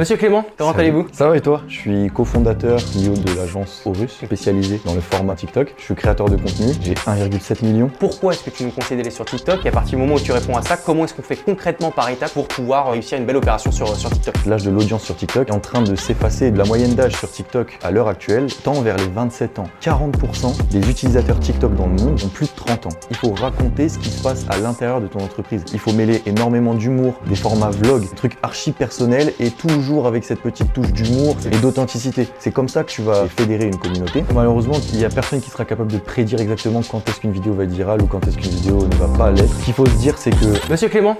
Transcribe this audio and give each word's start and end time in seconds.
Monsieur 0.00 0.16
Clément, 0.16 0.46
comment 0.56 0.72
allez-vous? 0.72 1.08
Ça 1.12 1.28
va 1.28 1.36
et 1.36 1.42
toi? 1.42 1.60
Je 1.68 1.74
suis 1.74 2.08
cofondateur, 2.08 2.78
CEO 2.78 3.12
de 3.12 3.36
l'agence 3.36 3.82
Horus, 3.84 4.12
spécialisée 4.24 4.80
dans 4.86 4.94
le 4.94 5.02
format 5.02 5.34
TikTok. 5.34 5.74
Je 5.76 5.82
suis 5.82 5.94
créateur 5.94 6.30
de 6.30 6.36
contenu, 6.36 6.72
j'ai 6.80 6.94
1,7 6.94 7.62
million. 7.66 7.90
Pourquoi 7.98 8.32
est-ce 8.32 8.44
que 8.44 8.48
tu 8.48 8.64
nous 8.64 8.70
conseilles 8.70 8.96
d'aller 8.96 9.10
sur 9.10 9.26
TikTok? 9.26 9.66
Et 9.66 9.68
à 9.68 9.72
partir 9.72 9.98
du 9.98 10.02
moment 10.02 10.14
où 10.14 10.20
tu 10.20 10.32
réponds 10.32 10.56
à 10.56 10.62
ça, 10.62 10.78
comment 10.78 11.04
est-ce 11.04 11.12
qu'on 11.12 11.20
fait 11.20 11.36
concrètement 11.36 11.90
par 11.90 12.08
étape 12.08 12.32
pour 12.32 12.48
pouvoir 12.48 12.92
réussir 12.92 13.18
une 13.18 13.26
belle 13.26 13.36
opération 13.36 13.70
sur, 13.72 13.94
sur 13.94 14.08
TikTok? 14.08 14.36
L'âge 14.46 14.62
de 14.62 14.70
l'audience 14.70 15.02
sur 15.02 15.14
TikTok 15.14 15.50
est 15.50 15.52
en 15.52 15.60
train 15.60 15.82
de 15.82 15.94
s'effacer. 15.94 16.50
La 16.50 16.64
moyenne 16.64 16.94
d'âge 16.94 17.16
sur 17.16 17.30
TikTok 17.30 17.78
à 17.82 17.90
l'heure 17.90 18.08
actuelle 18.08 18.46
tend 18.64 18.80
vers 18.80 18.96
les 18.96 19.06
27 19.06 19.58
ans. 19.58 19.68
40% 19.82 20.66
des 20.70 20.88
utilisateurs 20.88 21.38
TikTok 21.38 21.74
dans 21.74 21.88
le 21.88 22.02
monde 22.02 22.18
ont 22.24 22.28
plus 22.28 22.46
de 22.46 22.56
30 22.56 22.86
ans. 22.86 22.96
Il 23.10 23.16
faut 23.16 23.34
raconter 23.34 23.90
ce 23.90 23.98
qui 23.98 24.08
se 24.08 24.22
passe 24.22 24.46
à 24.48 24.56
l'intérieur 24.56 25.02
de 25.02 25.08
ton 25.08 25.20
entreprise. 25.20 25.62
Il 25.74 25.78
faut 25.78 25.92
mêler 25.92 26.22
énormément 26.24 26.72
d'humour, 26.72 27.16
des 27.26 27.36
formats 27.36 27.68
vlog, 27.68 28.00
des 28.00 28.16
trucs 28.16 28.38
archi 28.42 28.72
personnels 28.72 29.34
et 29.38 29.50
toujours 29.50 29.89
avec 30.06 30.24
cette 30.24 30.40
petite 30.40 30.72
touche 30.72 30.92
d'humour 30.92 31.36
et 31.50 31.56
d'authenticité. 31.58 32.26
C'est 32.38 32.52
comme 32.52 32.68
ça 32.68 32.84
que 32.84 32.90
tu 32.90 33.02
vas 33.02 33.26
fédérer 33.26 33.66
une 33.66 33.76
communauté. 33.76 34.24
Malheureusement, 34.34 34.76
il 34.92 34.98
n'y 34.98 35.04
a 35.04 35.08
personne 35.10 35.40
qui 35.40 35.50
sera 35.50 35.64
capable 35.64 35.92
de 35.92 35.98
prédire 35.98 36.40
exactement 36.40 36.80
quand 36.88 37.06
est-ce 37.08 37.20
qu'une 37.20 37.32
vidéo 37.32 37.52
va 37.54 37.64
être 37.64 37.70
virale 37.72 38.00
ou 38.02 38.06
quand 38.06 38.26
est-ce 38.26 38.36
qu'une 38.38 38.50
vidéo 38.50 38.86
ne 38.86 38.94
va 38.96 39.08
pas 39.18 39.30
l'être. 39.30 39.52
Ce 39.54 39.64
qu'il 39.64 39.74
faut 39.74 39.86
se 39.86 39.96
dire, 39.96 40.16
c'est 40.16 40.30
que 40.30 40.70
Monsieur 40.70 40.88
Clément, 40.88 41.16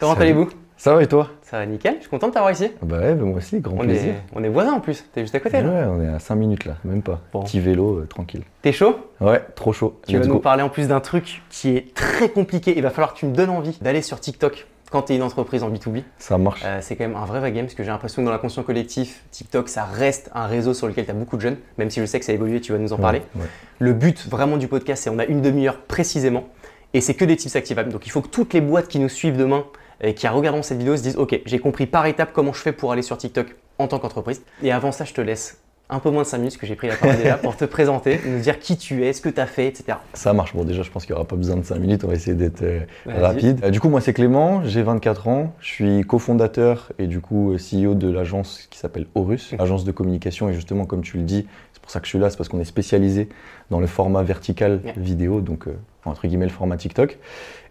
comment 0.00 0.14
allez-vous? 0.14 0.48
Ça 0.76 0.92
va 0.92 1.02
et 1.02 1.06
toi? 1.06 1.28
Ça 1.42 1.58
va 1.58 1.66
nickel, 1.66 1.94
je 1.98 2.00
suis 2.00 2.10
content 2.10 2.26
de 2.28 2.32
t'avoir 2.32 2.50
ici. 2.50 2.68
Bah 2.82 2.98
ouais, 2.98 3.14
bah 3.14 3.24
moi 3.24 3.36
aussi, 3.38 3.60
grand 3.60 3.76
On 3.76 3.84
plaisir. 3.84 4.08
est, 4.08 4.22
on 4.34 4.42
est 4.42 4.48
voisins 4.48 4.72
en 4.72 4.80
plus, 4.80 5.04
t'es 5.12 5.20
juste 5.20 5.34
à 5.36 5.38
côté 5.40 5.58
Ouais, 5.58 5.62
là. 5.62 5.88
on 5.88 6.02
est 6.02 6.08
à 6.08 6.18
5 6.18 6.34
minutes 6.34 6.64
là, 6.64 6.74
même 6.84 7.00
pas. 7.00 7.20
Bon. 7.32 7.44
Petit 7.44 7.60
vélo, 7.60 7.98
euh, 8.00 8.06
tranquille. 8.08 8.42
T'es 8.60 8.72
chaud? 8.72 8.96
Ouais, 9.20 9.40
trop 9.54 9.72
chaud. 9.72 10.00
Tu 10.08 10.18
vas 10.18 10.26
nous 10.26 10.40
parler 10.40 10.62
en 10.64 10.68
plus 10.68 10.88
d'un 10.88 10.98
truc 10.98 11.42
qui 11.48 11.76
est 11.76 11.94
très 11.94 12.28
compliqué. 12.28 12.74
Il 12.76 12.82
va 12.82 12.90
falloir 12.90 13.14
que 13.14 13.18
tu 13.20 13.26
me 13.26 13.32
donnes 13.32 13.50
envie 13.50 13.78
d'aller 13.82 14.02
sur 14.02 14.18
TikTok 14.18 14.66
quand 14.90 15.02
t'es 15.02 15.16
une 15.16 15.22
entreprise 15.22 15.62
en 15.62 15.70
B2B. 15.70 16.02
Ça 16.18 16.38
marche. 16.38 16.62
Euh, 16.64 16.78
c'est 16.80 16.96
quand 16.96 17.04
même 17.04 17.16
un 17.16 17.24
vrai 17.24 17.52
game 17.52 17.64
parce 17.64 17.74
que 17.74 17.82
j'ai 17.82 17.90
l'impression 17.90 18.22
que 18.22 18.26
dans 18.26 18.32
l'inconscient 18.32 18.62
collectif, 18.62 19.24
TikTok 19.30 19.68
ça 19.68 19.84
reste 19.84 20.30
un 20.34 20.46
réseau 20.46 20.74
sur 20.74 20.86
lequel 20.86 21.04
tu 21.04 21.10
as 21.10 21.14
beaucoup 21.14 21.36
de 21.36 21.42
jeunes, 21.42 21.56
même 21.78 21.90
si 21.90 22.00
je 22.00 22.06
sais 22.06 22.18
que 22.18 22.24
ça 22.24 22.32
a 22.32 22.34
évolué, 22.34 22.60
tu 22.60 22.72
vas 22.72 22.78
nous 22.78 22.92
en 22.92 22.98
parler. 22.98 23.22
Ouais, 23.34 23.42
ouais. 23.42 23.48
Le 23.78 23.92
but 23.92 24.26
vraiment 24.28 24.56
du 24.56 24.68
podcast, 24.68 25.02
c'est 25.04 25.10
on 25.10 25.18
a 25.18 25.24
une 25.24 25.42
demi-heure 25.42 25.80
précisément 25.82 26.44
et 26.92 27.00
c'est 27.00 27.14
que 27.14 27.24
des 27.24 27.36
tips 27.36 27.56
activables. 27.56 27.92
Donc 27.92 28.06
il 28.06 28.10
faut 28.10 28.22
que 28.22 28.28
toutes 28.28 28.54
les 28.54 28.60
boîtes 28.60 28.88
qui 28.88 28.98
nous 28.98 29.08
suivent 29.08 29.36
demain 29.36 29.64
et 30.00 30.14
qui 30.14 30.28
regarderont 30.28 30.62
cette 30.62 30.78
vidéo 30.78 30.96
se 30.96 31.02
disent 31.02 31.16
Ok, 31.16 31.40
j'ai 31.44 31.58
compris 31.58 31.86
par 31.86 32.06
étape 32.06 32.32
comment 32.32 32.52
je 32.52 32.60
fais 32.60 32.72
pour 32.72 32.92
aller 32.92 33.02
sur 33.02 33.18
TikTok 33.18 33.56
en 33.78 33.88
tant 33.88 33.98
qu'entreprise. 33.98 34.42
Et 34.62 34.72
avant 34.72 34.92
ça, 34.92 35.04
je 35.04 35.12
te 35.12 35.20
laisse 35.20 35.63
un 35.90 35.98
peu 35.98 36.10
moins 36.10 36.22
de 36.22 36.26
5 36.26 36.38
minutes, 36.38 36.56
que 36.58 36.66
j'ai 36.66 36.76
pris 36.76 36.88
la 36.88 36.96
parole 36.96 37.16
déjà, 37.16 37.36
pour 37.42 37.56
te 37.56 37.64
présenter, 37.64 38.18
nous 38.26 38.40
dire 38.40 38.58
qui 38.58 38.76
tu 38.76 39.04
es, 39.04 39.12
ce 39.12 39.20
que 39.20 39.28
tu 39.28 39.40
as 39.40 39.46
fait, 39.46 39.66
etc. 39.66 39.98
Ça 40.14 40.32
marche. 40.32 40.54
Bon, 40.54 40.64
déjà, 40.64 40.82
je 40.82 40.90
pense 40.90 41.04
qu'il 41.04 41.14
n'y 41.14 41.18
aura 41.18 41.28
pas 41.28 41.36
besoin 41.36 41.56
de 41.56 41.62
5 41.62 41.76
minutes. 41.78 42.04
On 42.04 42.08
va 42.08 42.14
essayer 42.14 42.34
d'être 42.36 42.62
euh, 42.62 42.80
rapide. 43.06 43.60
Euh, 43.64 43.70
du 43.70 43.80
coup, 43.80 43.88
moi, 43.88 44.00
c'est 44.00 44.12
Clément. 44.14 44.64
J'ai 44.64 44.82
24 44.82 45.28
ans. 45.28 45.52
Je 45.60 45.68
suis 45.68 46.02
cofondateur 46.02 46.92
et 46.98 47.06
du 47.06 47.20
coup 47.20 47.52
euh, 47.52 47.58
CEO 47.58 47.94
de 47.94 48.10
l'agence 48.10 48.66
qui 48.70 48.78
s'appelle 48.78 49.06
Horus, 49.14 49.54
agence 49.58 49.84
de 49.84 49.92
communication. 49.92 50.48
Et 50.48 50.54
justement, 50.54 50.86
comme 50.86 51.02
tu 51.02 51.18
le 51.18 51.22
dis, 51.24 51.46
c'est 51.72 51.82
pour 51.82 51.90
ça 51.90 52.00
que 52.00 52.06
je 52.06 52.10
suis 52.10 52.18
là. 52.18 52.30
C'est 52.30 52.36
parce 52.36 52.48
qu'on 52.48 52.60
est 52.60 52.64
spécialisé 52.64 53.28
dans 53.70 53.80
le 53.80 53.86
format 53.86 54.22
vertical 54.22 54.80
Yeah. 54.84 54.94
vidéo, 54.96 55.40
donc 55.40 55.68
euh, 55.68 55.76
entre 56.04 56.26
guillemets 56.26 56.46
le 56.46 56.50
format 56.50 56.76
TikTok. 56.76 57.18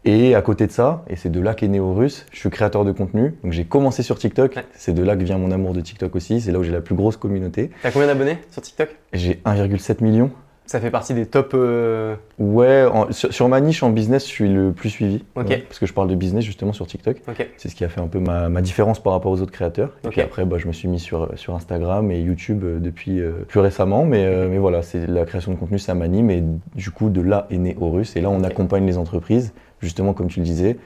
Et 0.06 0.36
à 0.36 0.42
côté 0.42 0.68
de 0.68 0.72
ça, 0.72 1.06
et 1.10 1.16
c'est 1.16 1.30
de 1.30 1.40
là 1.40 1.54
qu'est 1.54 1.68
né 1.70 1.80
Horus, 1.80 2.26
je 2.32 2.40
suis 2.40 2.50
créateur 2.50 2.84
de 2.84 2.92
contenu. 2.92 3.36
Donc 3.44 3.54
j'ai 3.54 3.64
commencé 3.64 4.04
sur 4.04 4.18
TikTok. 4.20 4.56
Ouais. 4.58 4.66
C'est 4.74 4.94
de 4.94 5.02
là 5.04 5.16
que 5.16 5.24
vient 5.24 5.38
mon 5.38 5.52
amour 5.52 5.74
de 5.74 5.80
TikTok 5.82 6.16
aussi. 6.16 6.42
C'est 6.42 6.52
là 6.52 6.60
où 6.60 6.64
j'ai 6.64 6.74
la 6.74 6.82
plus 6.82 6.96
grosse 6.96 7.16
communauté. 7.18 7.72
T'as 7.84 7.92
combien 7.92 8.08
d'abonnés 8.08 8.38
sur 8.52 8.62
TikTok? 8.62 8.90
J'ai 9.14 9.40
1,7 9.46 10.04
million. 10.04 10.30
Ça 10.66 10.80
fait 10.80 10.92
partie 10.92 11.14
des 11.14 11.26
top. 11.26 11.52
euh, 11.56 12.16
Ouais, 12.40 12.86
en- 12.86 13.12
sur, 13.12 13.34
sur 13.34 13.48
ma 13.50 13.60
niche 13.60 13.84
en 13.84 13.90
business, 13.90 14.24
je 14.26 14.30
suis 14.32 14.48
le 14.48 14.72
plus 14.72 14.90
suivi. 14.90 15.24
Ok. 15.36 15.48
Ouais, 15.50 15.58
parce 15.60 15.78
que 15.78 15.86
je 15.86 15.94
parle 15.94 16.08
de 16.10 16.16
business 16.16 16.44
justement 16.44 16.72
sur 16.74 16.88
TikTok. 16.88 17.18
Ok. 17.28 17.48
C'est 17.58 17.68
ce 17.70 17.76
qui 17.76 17.84
a 17.84 17.90
fait 17.90 18.00
un 18.00 18.08
peu 18.08 18.20
ma, 18.20 18.48
ma 18.50 18.62
différence 18.62 19.02
par 19.04 19.12
rapport 19.14 19.32
aux 19.32 19.42
autres 19.42 19.52
créateurs. 19.52 19.92
Et 20.06 20.08
puis 20.10 20.22
après, 20.22 20.46
bah, 20.46 20.58
je 20.58 20.68
me 20.68 20.74
suis 20.74 20.88
mis 20.88 21.00
sur, 21.00 21.30
sur 21.36 21.54
Instagram 21.56 22.10
et 22.12 22.20
YouTube 22.22 22.64
euh, 22.64 22.80
depuis 22.80 23.20
euh, 23.20 23.32
plus 23.48 23.60
récemment. 23.60 24.06
Mais, 24.06 24.26
euh, 24.26 24.48
mais 24.50 24.58
voilà, 24.58 24.82
c'est 24.84 25.06
la 25.06 25.26
création 25.26 25.52
de 25.52 25.58
contenu, 25.58 25.80
ça 25.80 25.96
m'anime. 25.96 26.30
Et 26.30 26.44
du 26.76 26.92
coup, 26.92 27.10
de 27.10 27.22
là 27.22 27.46
est 27.52 27.58
né 27.58 27.76
Horus. 27.80 28.16
Et 28.16 28.22
là, 28.22 28.30
on 28.30 28.42
accompagne 28.44 28.86
les 28.86 28.98
entreprises, 28.98 29.54
justement, 29.84 30.14
comme 30.14 30.28
tu 30.28 30.40
le 30.40 30.46
disais, 30.46 30.78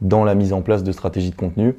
dans 0.00 0.24
la 0.24 0.34
mise 0.34 0.52
en 0.52 0.62
place 0.62 0.82
de 0.82 0.92
stratégies 0.92 1.30
de 1.30 1.36
contenu 1.36 1.74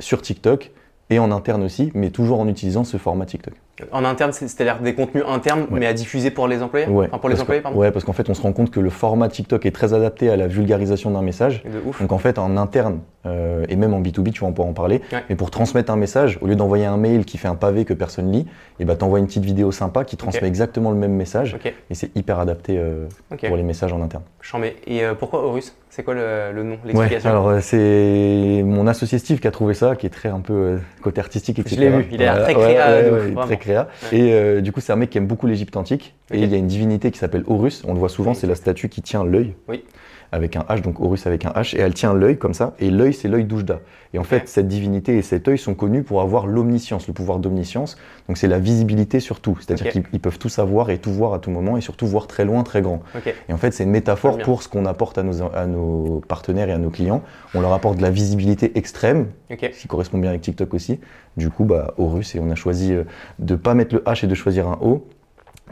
sur 0.00 0.22
TikTok 0.22 0.70
et 1.10 1.18
en 1.18 1.30
interne 1.32 1.62
aussi, 1.62 1.90
mais 1.94 2.10
toujours 2.10 2.38
en 2.40 2.48
utilisant 2.48 2.84
ce 2.84 2.96
format 2.98 3.24
TikTok. 3.24 3.54
En 3.92 4.04
interne, 4.04 4.32
c'est- 4.32 4.48
c'est-à-dire 4.48 4.80
des 4.80 4.94
contenus 4.94 5.22
internes, 5.26 5.60
Ouais. 5.70 5.78
mais 5.80 5.86
à 5.86 5.92
diffuser 5.94 6.30
pour 6.32 6.48
les 6.48 6.62
employés 6.62 6.86
Ouais, 6.88 7.06
Enfin, 7.06 7.18
pour 7.18 7.28
les 7.28 7.34
parce 7.36 7.42
employés, 7.42 7.60
que- 7.60 7.62
pardon 7.62 7.78
Ouais, 7.78 7.90
parce 7.92 8.04
qu'en 8.04 8.12
fait, 8.12 8.28
on 8.28 8.34
se 8.34 8.42
rend 8.42 8.52
compte 8.52 8.70
que 8.70 8.80
le 8.80 8.90
format 8.90 9.28
TikTok 9.28 9.64
est 9.64 9.70
très 9.70 9.94
adapté 9.94 10.28
à 10.30 10.36
la 10.36 10.48
vulgarisation 10.48 11.10
d'un 11.12 11.22
message. 11.22 11.62
De 11.62 11.80
ouf. 11.88 12.00
Donc 12.02 12.12
en 12.12 12.18
fait, 12.18 12.38
en 12.38 12.56
interne 12.58 13.00
euh, 13.24 13.64
et 13.68 13.76
même 13.76 13.94
en 13.94 14.00
B2B, 14.00 14.32
tu 14.32 14.40
vas 14.42 14.48
pouvoir 14.50 14.68
en 14.68 14.72
parler. 14.72 15.00
Ouais. 15.12 15.22
Mais 15.30 15.36
pour 15.36 15.50
transmettre 15.50 15.92
un 15.92 15.96
message, 15.96 16.38
au 16.42 16.46
lieu 16.46 16.56
d'envoyer 16.56 16.86
un 16.86 16.96
mail 16.96 17.24
qui 17.24 17.38
fait 17.38 17.48
un 17.48 17.54
pavé 17.54 17.84
que 17.84 17.94
personne 17.94 18.30
lit, 18.32 18.46
et 18.80 18.84
bah 18.84 18.96
t'envoies 18.96 19.18
une 19.20 19.26
petite 19.26 19.44
vidéo 19.44 19.70
sympa 19.70 20.04
qui 20.04 20.16
transmet 20.16 20.46
exactement 20.48 20.90
le 20.90 20.96
même 20.96 21.12
message. 21.12 21.56
Et 21.90 21.94
c'est 21.94 22.14
hyper 22.16 22.38
adapté 22.40 22.76
euh, 22.78 23.06
pour 23.46 23.56
les 23.56 23.62
messages 23.62 23.92
en 23.92 24.02
interne. 24.02 24.24
Mets. 24.58 24.76
Et 24.86 25.04
euh, 25.04 25.14
pourquoi 25.14 25.44
Horus? 25.44 25.74
C'est 25.90 26.02
quoi 26.02 26.14
le, 26.14 26.52
le 26.54 26.62
nom, 26.62 26.74
Ouais, 26.74 26.78
l'explication 26.92 27.30
alors 27.30 27.48
euh, 27.48 27.60
c'est 27.60 28.62
mon 28.64 28.86
associé 28.86 29.18
Steve 29.18 29.40
qui 29.40 29.48
a 29.48 29.50
trouvé 29.50 29.74
ça, 29.74 29.96
qui 29.96 30.06
est 30.06 30.10
très 30.10 30.28
un 30.28 30.40
peu 30.40 30.52
euh, 30.52 30.78
côté 31.02 31.20
artistique, 31.20 31.58
etc. 31.58 31.76
Je 31.76 31.80
l'ai 31.80 31.90
vu, 31.90 32.06
il 32.12 32.22
a 32.22 32.34
l'air 32.34 32.42
très 32.44 32.54
créa, 32.54 32.90
ouais, 32.90 33.10
ouais, 33.10 33.42
très 33.44 33.56
créa. 33.56 33.88
Et 34.12 34.32
euh, 34.32 34.60
du 34.60 34.70
coup, 34.72 34.80
c'est 34.80 34.92
un 34.92 34.96
mec 34.96 35.10
qui 35.10 35.18
aime 35.18 35.26
beaucoup 35.26 35.46
l'Égypte 35.46 35.76
antique. 35.76 36.14
Et 36.30 36.42
il 36.42 36.50
y 36.50 36.54
a 36.54 36.58
une 36.58 36.66
divinité 36.66 37.10
qui 37.10 37.18
s'appelle 37.18 37.44
Horus. 37.46 37.82
On 37.86 37.94
le 37.94 37.98
voit 37.98 38.08
souvent, 38.08 38.30
Oui. 38.32 38.36
c'est 38.36 38.46
la 38.46 38.54
statue 38.54 38.88
qui 38.88 39.02
tient 39.02 39.24
l'œil. 39.24 39.54
Oui. 39.68 39.84
Avec 40.30 40.56
un 40.56 40.60
H, 40.68 40.82
donc 40.82 41.00
Horus 41.00 41.26
avec 41.26 41.46
un 41.46 41.52
H. 41.52 41.74
Et 41.74 41.80
elle 41.80 41.94
tient 41.94 42.12
l'œil 42.12 42.36
comme 42.36 42.52
ça. 42.52 42.74
Et 42.80 42.90
l'œil, 42.90 43.14
c'est 43.14 43.28
l'œil 43.28 43.44
d'Oujda. 43.46 43.80
Et 44.12 44.18
en 44.18 44.24
fait, 44.24 44.46
cette 44.46 44.68
divinité 44.68 45.16
et 45.16 45.22
cet 45.22 45.48
œil 45.48 45.56
sont 45.56 45.74
connus 45.74 46.02
pour 46.02 46.20
avoir 46.20 46.46
l'omniscience, 46.46 47.08
le 47.08 47.14
pouvoir 47.14 47.38
d'omniscience. 47.38 47.96
Donc 48.26 48.36
c'est 48.36 48.46
la 48.46 48.58
visibilité 48.58 49.20
sur 49.20 49.40
tout. 49.40 49.56
C'est-à-dire 49.58 49.90
qu'ils 49.90 50.02
ils 50.12 50.20
peuvent 50.20 50.38
tout 50.38 50.50
savoir 50.50 50.90
et 50.90 50.98
tout 50.98 51.10
voir 51.12 51.32
à 51.32 51.38
tout 51.38 51.50
moment 51.50 51.78
et 51.78 51.80
surtout 51.80 52.06
voir 52.06 52.26
très 52.26 52.44
loin, 52.44 52.62
très 52.62 52.82
grand. 52.82 53.00
Et 53.48 53.52
en 53.54 53.56
fait, 53.56 53.70
c'est 53.70 53.84
une 53.84 53.90
métaphore 53.90 54.36
pour 54.36 54.62
ce 54.62 54.68
qu'on 54.68 54.84
apporte 54.84 55.16
à 55.16 55.22
nos, 55.22 55.42
à 55.54 55.66
nos 55.66 56.20
partenaires 56.28 56.68
et 56.68 56.72
à 56.72 56.78
nos 56.78 56.90
clients. 56.90 57.22
On 57.54 57.62
leur 57.62 57.72
apporte 57.72 57.96
de 57.96 58.02
la 58.02 58.10
visibilité 58.10 58.76
extrême, 58.76 59.28
ce 59.50 59.54
qui 59.80 59.88
correspond 59.88 60.18
bien 60.18 60.28
avec 60.28 60.42
TikTok 60.42 60.74
aussi. 60.74 61.00
Du 61.38 61.48
coup, 61.48 61.64
bah, 61.64 61.94
Horus, 61.96 62.34
et 62.34 62.40
on 62.40 62.50
a 62.50 62.54
choisi 62.54 62.92
euh, 62.92 63.04
de 63.38 63.54
ne 63.54 63.58
pas 63.58 63.72
mettre 63.72 63.94
le 63.94 64.02
H 64.02 64.24
et 64.24 64.28
de 64.28 64.34
choisir 64.34 64.68
un 64.68 64.78
O 64.82 65.06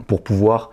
pour 0.05 0.23
pouvoir 0.23 0.71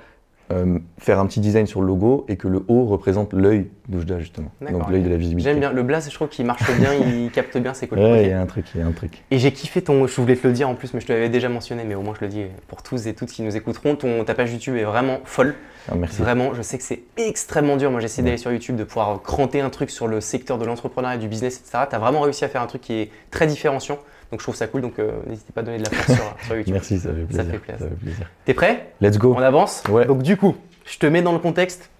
euh, 0.53 0.79
faire 0.99 1.19
un 1.21 1.27
petit 1.27 1.41
design 1.41 1.67
sur 1.67 1.81
le 1.81 1.87
logo 1.87 2.27
et 2.29 2.37
que 2.37 2.49
le 2.49 2.65
O 2.69 2.85
représente 2.85 3.33
l'œil 3.33 3.71
d'Oujda, 3.89 4.19
justement. 4.19 4.51
Donc 4.61 4.91
l'œil 4.91 5.03
de 5.03 5.09
la 5.09 5.17
visibilité. 5.17 5.51
J'aime 5.51 5.59
bien. 5.61 5.73
Le 5.73 5.83
blaze, 5.83 6.11
je 6.11 6.15
trouve 6.15 6.29
qu'il 6.29 6.45
marche 6.45 6.71
bien, 6.79 6.91
il 6.93 7.31
capte 7.34 7.57
bien, 7.57 7.73
c'est 7.73 7.87
cool. 7.87 7.99
Ouais, 7.99 8.25
il 8.25 8.29
y 8.29 8.33
a 8.33 8.41
un 8.41 8.45
truc, 8.47 8.67
il 8.75 8.81
y 8.83 8.84
a 8.84 8.87
un 8.87 8.93
truc. 8.93 9.23
Et 9.31 9.39
j'ai 9.39 9.53
kiffé 9.53 9.81
ton. 9.81 10.07
Je 10.07 10.21
voulais 10.21 10.37
te 10.37 10.47
le 10.47 10.53
dire 10.53 10.69
en 10.69 10.75
plus, 10.75 10.93
mais 10.93 11.01
je 11.01 11.07
te 11.07 11.13
l'avais 11.13 11.31
déjà 11.31 11.49
mentionné, 11.49 11.84
mais 11.84 11.95
au 11.95 12.03
moins 12.03 12.13
je 12.21 12.27
le 12.27 12.31
dis 12.31 12.45
pour 12.69 12.83
tous 12.83 13.07
et 13.07 13.15
toutes 13.15 13.31
qui 13.31 13.41
nous 13.43 13.57
écouteront. 13.57 13.97
Ton, 13.97 14.23
ta 14.25 14.34
page 14.34 14.53
YouTube 14.53 14.77
est 14.77 14.84
vraiment 14.84 15.21
folle. 15.25 15.55
Ah, 15.91 15.95
merci. 15.97 16.21
Vraiment, 16.21 16.53
je 16.53 16.61
sais 16.61 16.77
que 16.77 16.84
c'est 16.84 17.01
extrêmement 17.17 17.77
dur. 17.79 17.91
Moi, 17.91 18.01
j'essaie 18.01 18.21
Ouais. 18.21 18.27
d'aller 18.27 18.39
sur 18.39 18.53
YouTube, 18.53 18.77
de 18.77 18.84
pouvoir 18.84 19.23
cranter 19.23 19.63
un 19.63 19.71
truc 19.71 19.89
sur 19.91 20.07
le 20.09 20.21
secteur 20.21 20.59
de 20.59 20.67
l'entrepreneuriat, 20.67 21.17
du 21.19 21.29
business, 21.29 21.59
etc. 21.59 21.84
Tu 21.89 21.97
as 21.97 21.99
vraiment 21.99 22.21
réussi 22.21 22.45
à 22.45 22.49
faire 22.49 22.61
un 22.63 22.67
truc 22.67 22.83
qui 22.83 22.93
est 22.95 23.11
très 23.31 23.47
différenciant. 23.47 23.99
Donc, 24.31 24.41
je 24.41 24.45
trouve 24.45 24.55
ça 24.57 24.67
cool. 24.67 24.81
Donc, 24.83 24.99
euh, 24.99 25.12
n'hésitez 25.27 25.53
pas 25.53 25.61
à 25.61 25.65
donner 25.65 25.79
de 25.79 25.85
la 25.85 25.91
force 25.91 26.19
sur, 26.19 26.37
sur 26.47 26.57
YouTube. 26.57 26.73
Merci, 26.75 26.99
ça 26.99 27.11
fait 27.11 27.23
plaisir. 27.25 27.45
fait 27.53 27.59
plaisir. 27.59 27.89
fait 27.89 27.95
plaisir. 27.95 28.31
T'es 28.45 28.55
prêt? 28.55 28.93
Let's 29.01 29.19
go. 29.19 29.35
On 29.37 29.43
avance? 29.43 29.83
Ouais. 29.89 30.07
Donc, 30.07 30.23
du 30.23 30.37
coup, 30.37 30.55
je 30.85 30.99
te 30.99 31.07
mets 31.07 31.23
dans 31.23 31.33
le 31.33 31.39
contexte. 31.39 31.91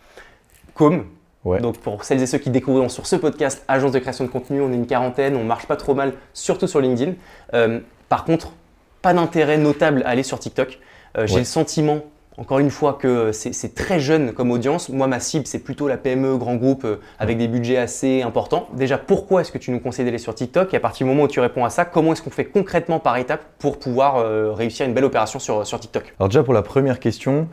Com. 0.75 1.05
Ouais. 1.45 1.61
Donc, 1.61 1.79
pour 1.79 2.05
celles 2.05 2.23
et 2.23 2.27
ceux 2.27 2.39
qui 2.39 2.51
découvriront 2.51 2.89
sur 2.89 3.07
ce 3.07 3.17
podcast, 3.17 3.63
agence 3.69 3.93
de 3.93 3.99
création 3.99 4.25
de 4.25 4.31
contenu, 4.31 4.61
on 4.63 4.73
est 4.73 4.77
une 4.77 4.87
quarantaine, 4.87 5.37
on 5.37 5.45
marche 5.45 5.67
pas 5.67 5.77
trop 5.77 5.95
mal, 5.95 6.15
surtout 6.33 6.67
sur 6.67 6.81
LinkedIn. 6.81 7.13
Euh, 7.53 7.81
par 8.09 8.25
contre, 8.25 8.53
pas 9.03 9.13
d'intérêt 9.13 9.59
notable 9.59 10.03
à 10.07 10.09
aller 10.11 10.23
sur 10.23 10.39
TikTok. 10.39 10.79
Euh, 11.19 11.27
J'ai 11.27 11.35
Ouais. 11.35 11.41
le 11.41 11.45
sentiment, 11.45 12.01
encore 12.37 12.59
une 12.59 12.71
fois, 12.71 12.95
que 12.95 13.33
c'est 13.33 13.75
très 13.75 14.01
jeune 14.01 14.33
comme 14.33 14.51
audience. 14.51 14.89
Moi, 14.89 15.07
ma 15.07 15.21
cible, 15.21 15.47
c'est 15.47 15.61
plutôt 15.61 15.87
la 15.87 15.97
PME, 15.97 16.37
grand 16.37 16.57
groupe, 16.57 16.85
euh, 16.85 16.97
avec 17.19 17.39
des 17.39 17.49
budgets 17.49 17.77
assez 17.77 18.23
importants. 18.23 18.69
Déjà, 18.75 18.99
pourquoi 18.99 19.43
est-ce 19.43 19.53
que 19.53 19.59
tu 19.59 19.71
nous 19.71 19.81
conseilles 19.81 20.05
d'aller 20.05 20.19
sur 20.19 20.35
TikTok? 20.35 20.75
Et 20.75 20.77
à 20.77 20.81
partir 20.81 21.07
du 21.07 21.13
moment 21.13 21.25
où 21.25 21.29
tu 21.29 21.41
réponds 21.41 21.65
à 21.65 21.71
ça, 21.71 21.85
comment 21.85 22.13
est-ce 22.13 22.23
qu'on 22.23 22.31
fait 22.31 22.47
concrètement 22.47 22.99
par 22.99 23.17
étape 23.17 23.45
pour 23.59 23.79
pouvoir 23.79 24.17
euh, 24.17 24.53
réussir 24.53 24.87
une 24.87 24.95
belle 24.95 25.05
opération 25.05 25.39
sur, 25.39 25.67
sur 25.67 25.79
TikTok? 25.79 26.15
Alors 26.19 26.29
déjà 26.29 26.43
pour 26.43 26.55
la 26.55 26.63
première 26.63 26.99
question, 26.99 27.49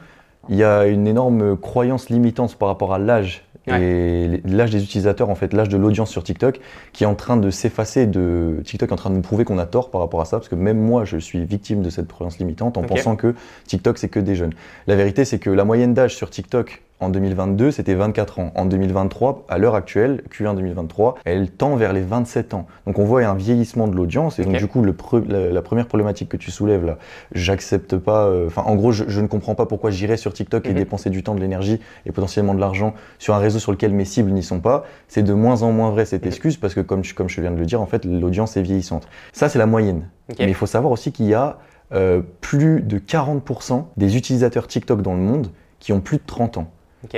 il 0.50 0.56
y 0.56 0.64
a 0.64 0.86
une 0.86 1.08
énorme 1.08 1.58
croyance 1.58 2.10
limitante 2.10 2.56
par 2.56 2.68
rapport 2.68 2.94
à 2.94 3.00
l'âge 3.00 3.44
et 3.68 4.42
l'âge 4.44 4.72
des 4.72 4.84
utilisateurs 4.84 5.30
en 5.30 5.36
fait, 5.36 5.54
l'âge 5.54 5.70
de 5.70 5.78
l'audience 5.78 6.10
sur 6.10 6.24
TikTok 6.24 6.60
qui 6.94 7.04
est 7.04 7.08
en 7.08 7.16
train 7.16 7.38
de 7.38 7.52
s'effacer 7.52 8.08
de 8.08 8.62
TikTok 8.66 8.90
est 8.90 8.94
en 8.94 8.96
train 8.96 9.10
de 9.12 9.16
nous 9.16 9.22
prouver 9.22 9.46
qu'on 9.46 9.60
a 9.60 9.68
tort 9.68 9.92
par 9.92 10.02
rapport 10.02 10.20
à 10.20 10.26
ça 10.26 10.38
parce 10.38 10.50
que 10.50 10.56
même 10.56 10.80
moi 10.80 11.06
je 11.06 11.18
suis 11.18 11.46
victime 11.46 11.84
de 11.84 11.90
cette 11.90 12.08
croyance 12.08 12.40
limitante 12.40 12.78
en 12.78 12.82
pensant 12.82 13.16
que 13.16 13.36
TikTok 13.68 14.00
c'est 14.00 14.10
que 14.10 14.20
des 14.20 14.36
jeunes. 14.36 14.54
La 14.88 14.96
vérité 14.96 15.26
c'est 15.26 15.40
que 15.40 15.52
la 15.52 15.64
moyenne 15.64 15.94
d'âge 15.94 16.16
sur 16.16 16.30
TikTok 16.30 16.82
en 17.01 17.09
2022, 17.09 17.71
c'était 17.71 17.95
24 17.95 18.39
ans. 18.39 18.51
En 18.56 18.65
2023, 18.65 19.45
à 19.50 19.57
l'heure 19.57 19.75
actuelle, 19.75 20.24
Q1 20.31 20.56
2023, 20.56 21.15
elle 21.25 21.50
tend 21.50 21.75
vers 21.75 21.92
les 21.94 22.01
27 22.01 22.53
ans. 22.53 22.68
Donc 22.86 23.00
on 23.00 23.03
voit 23.06 23.24
un 23.25 23.33
vieillissement 23.33 23.88
de 23.88 23.95
l'audience. 23.95 24.39
Et 24.39 24.44
donc 24.45 24.56
du 24.56 24.68
coup, 24.68 24.81
le 24.81 24.94
pre- 24.94 25.27
la, 25.27 25.50
la 25.50 25.62
première 25.62 25.88
problématique 25.88 26.30
que 26.30 26.38
tu 26.38 26.51
soulèves 26.51 26.86
là, 26.86 26.98
j'accepte 27.33 27.98
pas. 27.98 28.25
euh, 28.27 28.48
Enfin, 28.48 28.62
en 28.65 28.75
gros, 28.75 28.92
je, 28.92 29.06
je 29.07 29.19
ne 29.19 29.27
comprends 29.27 29.56
pas 29.56 29.65
pourquoi 29.65 29.92
j'irais 29.92 30.18
sur 30.18 30.31
TikTok 30.33 30.65
et 30.68 30.69
Mhm. 30.69 30.75
dépenser 30.75 31.09
du 31.09 31.24
temps, 31.24 31.36
de 31.36 31.39
l'énergie 31.42 31.80
et 32.06 32.12
potentiellement 32.12 32.53
de 32.53 32.59
l'argent 32.59 32.94
sur 33.19 33.33
un 33.33 33.39
réseau 33.39 33.59
sur 33.59 33.71
lequel 33.71 33.92
mes 33.94 34.06
cibles 34.06 34.31
n'y 34.31 34.44
sont 34.44 34.59
pas. 34.59 34.83
C'est 35.07 35.24
de 35.24 35.33
moins 35.33 35.63
en 35.63 35.71
moins 35.71 35.89
vrai 35.89 36.06
cette 36.06 36.21
Mhm. 36.24 36.27
excuse 36.27 36.57
parce 36.57 36.74
que 36.74 36.81
comme, 36.81 37.04
je- 37.04 37.13
comme 37.15 37.30
je 37.30 37.42
viens 37.42 37.51
de 37.51 37.57
le 37.57 37.65
dire, 37.65 37.81
en 37.81 37.86
fait, 37.88 38.06
l'audience 38.06 38.57
est 38.57 38.62
vieillissante. 38.62 39.07
Ça, 39.33 39.50
c'est 39.50 39.59
la 39.59 39.65
moyenne. 39.65 40.07
Mais 40.39 40.45
il 40.47 40.54
faut 40.54 40.65
savoir 40.68 40.92
aussi 40.94 41.12
qu'il 41.12 41.25
y 41.27 41.33
a 41.33 41.57
euh, 41.94 42.21
plus 42.39 42.80
de 42.81 43.00
40% 43.00 43.88
des 43.97 44.15
utilisateurs 44.15 44.65
TikTok 44.68 45.01
dans 45.01 45.13
le 45.13 45.19
monde 45.19 45.47
qui 45.80 45.92
ont 45.92 46.00
plus 46.00 46.18
de 46.18 46.24
30 46.25 46.57
ans. 46.57 46.68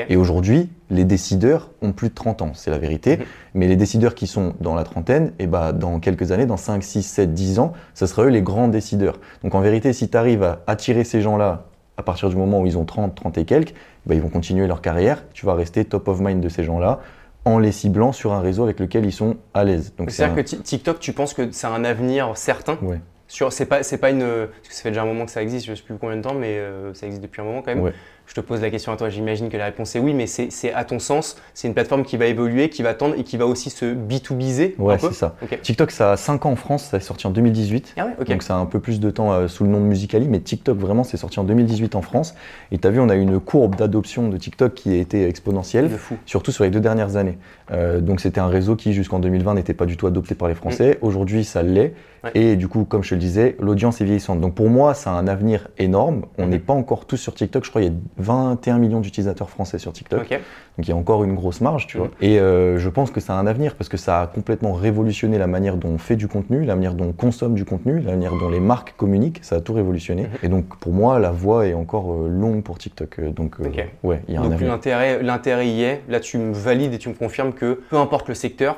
Et 0.09 0.15
aujourd'hui, 0.15 0.69
les 0.89 1.03
décideurs 1.03 1.69
ont 1.81 1.91
plus 1.91 2.09
de 2.09 2.13
30 2.13 2.41
ans, 2.41 2.51
c'est 2.53 2.71
la 2.71 2.77
vérité. 2.77 3.17
Mhm. 3.17 3.23
Mais 3.55 3.67
les 3.67 3.75
décideurs 3.75 4.15
qui 4.15 4.27
sont 4.27 4.53
dans 4.61 4.75
la 4.75 4.83
trentaine, 4.83 5.33
et 5.39 5.47
bah, 5.47 5.71
dans 5.73 5.99
quelques 5.99 6.31
années, 6.31 6.45
dans 6.45 6.57
5, 6.57 6.83
6, 6.83 7.03
7, 7.03 7.33
10 7.33 7.59
ans, 7.59 7.73
ce 7.93 8.05
sera 8.05 8.23
eux 8.23 8.29
les 8.29 8.41
grands 8.41 8.67
décideurs. 8.67 9.19
Donc 9.43 9.55
en 9.55 9.61
vérité, 9.61 9.91
si 9.93 10.09
tu 10.09 10.17
arrives 10.17 10.43
à 10.43 10.61
attirer 10.67 11.03
ces 11.03 11.21
gens-là 11.21 11.65
à 11.97 12.03
partir 12.03 12.29
du 12.29 12.35
moment 12.35 12.61
où 12.61 12.65
ils 12.65 12.77
ont 12.77 12.85
30, 12.85 13.13
30 13.15 13.37
et 13.37 13.45
quelques, 13.45 13.73
bah, 14.05 14.15
ils 14.15 14.21
vont 14.21 14.29
continuer 14.29 14.65
leur 14.67 14.81
carrière. 14.81 15.23
Tu 15.33 15.45
vas 15.45 15.53
rester 15.53 15.85
top 15.85 16.07
of 16.07 16.19
mind 16.21 16.41
de 16.41 16.49
ces 16.49 16.63
gens-là 16.63 16.99
en 17.45 17.59
les 17.59 17.71
ciblant 17.73 18.13
sur 18.13 18.31
un 18.33 18.39
réseau 18.39 18.63
avec 18.63 18.79
lequel 18.79 19.05
ils 19.05 19.11
sont 19.11 19.35
à 19.53 19.63
l'aise. 19.65 19.93
C'est-à-dire 20.07 20.33
un- 20.33 20.35
que 20.37 20.41
Ti- 20.41 20.59
TikTok, 20.61 20.99
tu 20.99 21.11
penses 21.13 21.33
que 21.33 21.51
c'est 21.51 21.67
un 21.67 21.83
avenir 21.83 22.31
certain? 22.37 22.77
Ouais. 22.81 23.01
Sur, 23.27 23.51
c'est 23.51 23.65
pas, 23.65 23.83
c'est 23.83 23.97
pas 23.97 24.11
une. 24.11 24.19
Parce 24.19 24.69
que 24.69 24.73
ça 24.75 24.83
fait 24.83 24.89
déjà 24.91 25.01
un 25.01 25.05
moment 25.05 25.25
que 25.25 25.31
ça 25.31 25.41
existe, 25.41 25.65
je 25.65 25.73
sais 25.75 25.81
plus 25.83 25.95
combien 25.97 26.15
de 26.17 26.21
temps, 26.21 26.35
mais 26.35 26.57
euh, 26.57 26.93
ça 26.93 27.05
existe 27.07 27.21
depuis 27.23 27.41
un 27.41 27.45
moment 27.45 27.61
quand 27.61 27.73
même. 27.73 27.83
Ouais. 27.83 27.93
Je 28.25 28.33
te 28.35 28.39
pose 28.41 28.61
la 28.61 28.69
question 28.69 28.91
à 28.91 28.97
toi, 28.97 29.09
j'imagine 29.09 29.49
que 29.49 29.57
la 29.57 29.65
réponse 29.65 29.95
est 29.95 29.99
oui, 29.99 30.13
mais 30.13 30.27
c'est, 30.27 30.73
à 30.73 30.85
ton 30.85 30.97
sens, 30.97 31.35
c'est 31.53 31.67
une 31.67 31.73
plateforme 31.73 32.03
qui 32.03 32.15
va 32.17 32.25
évoluer, 32.25 32.69
qui 32.69 32.81
va 32.81 32.93
tendre 32.93 33.15
et 33.17 33.23
qui 33.23 33.35
va 33.37 33.45
aussi 33.45 33.69
se 33.69 33.85
B2Biser 33.93 34.75
Ouais, 34.79 34.97
c'est 34.97 35.13
ça. 35.13 35.35
Ok. 35.43 35.59
TikTok, 35.61 35.91
ça 35.91 36.13
a 36.13 36.17
5 36.17 36.45
ans 36.45 36.51
en 36.51 36.55
France, 36.55 36.85
ça 36.85 36.97
est 36.97 37.01
sorti 37.01 37.27
en 37.27 37.31
2018. 37.31 37.93
Ah 37.97 38.05
ouais, 38.05 38.11
ok. 38.19 38.27
Donc 38.29 38.41
ça 38.43 38.55
a 38.55 38.57
un 38.59 38.65
peu 38.65 38.79
plus 38.79 38.99
de 38.99 39.09
temps 39.11 39.33
euh, 39.33 39.47
sous 39.47 39.65
le 39.65 39.69
nom 39.69 39.79
de 39.79 39.85
Musicali, 39.85 40.27
mais 40.29 40.39
TikTok 40.39 40.77
vraiment 40.77 41.03
c'est 41.03 41.17
sorti 41.17 41.39
en 41.39 41.43
2018 41.43 41.95
en 41.95 42.01
France. 42.01 42.33
Et 42.71 42.77
tu 42.77 42.87
as 42.87 42.91
vu, 42.91 42.99
on 42.99 43.09
a 43.09 43.15
une 43.15 43.39
courbe 43.39 43.75
d'adoption 43.75 44.29
de 44.29 44.37
TikTok 44.37 44.73
qui 44.73 44.91
a 44.91 44.95
été 44.97 45.27
exponentielle, 45.27 45.89
de 45.89 45.97
fou. 45.97 46.15
surtout 46.25 46.51
sur 46.51 46.63
les 46.63 46.69
deux 46.69 46.79
dernières 46.79 47.17
années. 47.17 47.37
Euh, 47.71 47.99
donc 48.01 48.19
c'était 48.21 48.39
un 48.41 48.47
réseau 48.47 48.75
qui 48.75 48.93
jusqu'en 48.93 49.19
2020 49.19 49.53
n'était 49.55 49.73
pas 49.73 49.85
du 49.85 49.97
tout 49.97 50.07
adopté 50.07 50.33
par 50.33 50.47
les 50.47 50.55
Français. 50.55 50.97
Aujourd'hui 51.01 51.43
ça 51.43 51.61
l'est. 51.61 51.89
Mm. 51.89 51.91
Ouais. 52.23 52.31
Et 52.35 52.55
du 52.55 52.69
coup, 52.69 52.85
comme 52.85 53.03
je 53.03 53.09
te 53.09 53.15
le 53.15 53.19
disais, 53.19 53.57
l'audience 53.59 53.99
est 53.99 54.05
vieillissante. 54.05 54.39
Donc 54.39 54.55
pour 54.55 54.69
moi, 54.69 54.93
ça 54.93 55.11
a 55.11 55.13
un 55.13 55.27
avenir 55.27 55.67
énorme. 55.77 56.23
On 56.37 56.43
Mhm. 56.45 56.49
n'est 56.51 56.59
pas 56.59 56.71
encore 56.73 57.05
tous 57.05 57.17
sur 57.17 57.33
TikTok. 57.33 57.65
Je 57.65 57.69
crois 57.69 57.81
qu'il 57.81 57.91
y 57.91 57.93
a 57.93 57.97
21 58.17 58.77
millions 58.79 58.99
d'utilisateurs 58.99 59.49
français 59.49 59.77
sur 59.79 59.93
TikTok. 59.93 60.21
Ok. 60.21 60.29
Donc 60.29 60.87
il 60.87 60.89
y 60.89 60.91
a 60.91 60.95
encore 60.95 61.23
une 61.23 61.35
grosse 61.35 61.61
marge, 61.61 61.87
tu 61.87 61.97
Mhm. 61.97 62.03
vois. 62.03 62.11
Et 62.21 62.39
euh, 62.39 62.77
je 62.79 62.89
pense 62.89 63.11
que 63.11 63.19
ça 63.19 63.33
a 63.35 63.37
un 63.37 63.47
avenir 63.47 63.75
parce 63.75 63.89
que 63.89 63.97
ça 63.97 64.21
a 64.21 64.27
complètement 64.27 64.73
révolutionné 64.73 65.37
la 65.37 65.47
manière 65.47 65.77
dont 65.77 65.89
on 65.89 65.97
fait 65.97 66.15
du 66.15 66.27
contenu, 66.27 66.63
la 66.65 66.75
manière 66.75 66.93
dont 66.93 67.05
on 67.09 67.11
consomme 67.13 67.53
du 67.55 67.65
contenu, 67.65 67.99
la 67.99 68.11
manière 68.11 68.33
dont 68.37 68.49
les 68.49 68.59
marques 68.59 68.95
communiquent. 68.97 69.39
Ça 69.43 69.57
a 69.57 69.61
tout 69.61 69.73
révolutionné. 69.73 70.23
Mhm. 70.23 70.29
Et 70.43 70.47
donc 70.49 70.75
pour 70.79 70.93
moi, 70.93 71.19
la 71.19 71.31
voie 71.31 71.67
est 71.67 71.73
encore 71.73 72.11
euh, 72.13 72.27
longue 72.29 72.63
pour 72.63 72.77
TikTok. 72.77 73.19
Euh, 73.19 73.29
Donc 73.29 73.55
ouais, 74.03 74.21
il 74.27 74.33
y 74.33 74.37
a 74.37 74.41
un 74.41 74.51
avenir. 74.51 74.69
l'intérêt, 74.71 75.21
l'intérêt 75.23 75.67
y 75.67 75.83
est. 75.83 76.01
Là, 76.09 76.19
tu 76.19 76.37
me 76.37 76.53
valides 76.53 76.93
et 76.93 76.97
tu 76.97 77.09
me 77.09 77.13
confirmes 77.15 77.53
que 77.53 77.81
peu 77.89 77.97
importe 77.97 78.27
le 78.29 78.35
secteur, 78.35 78.77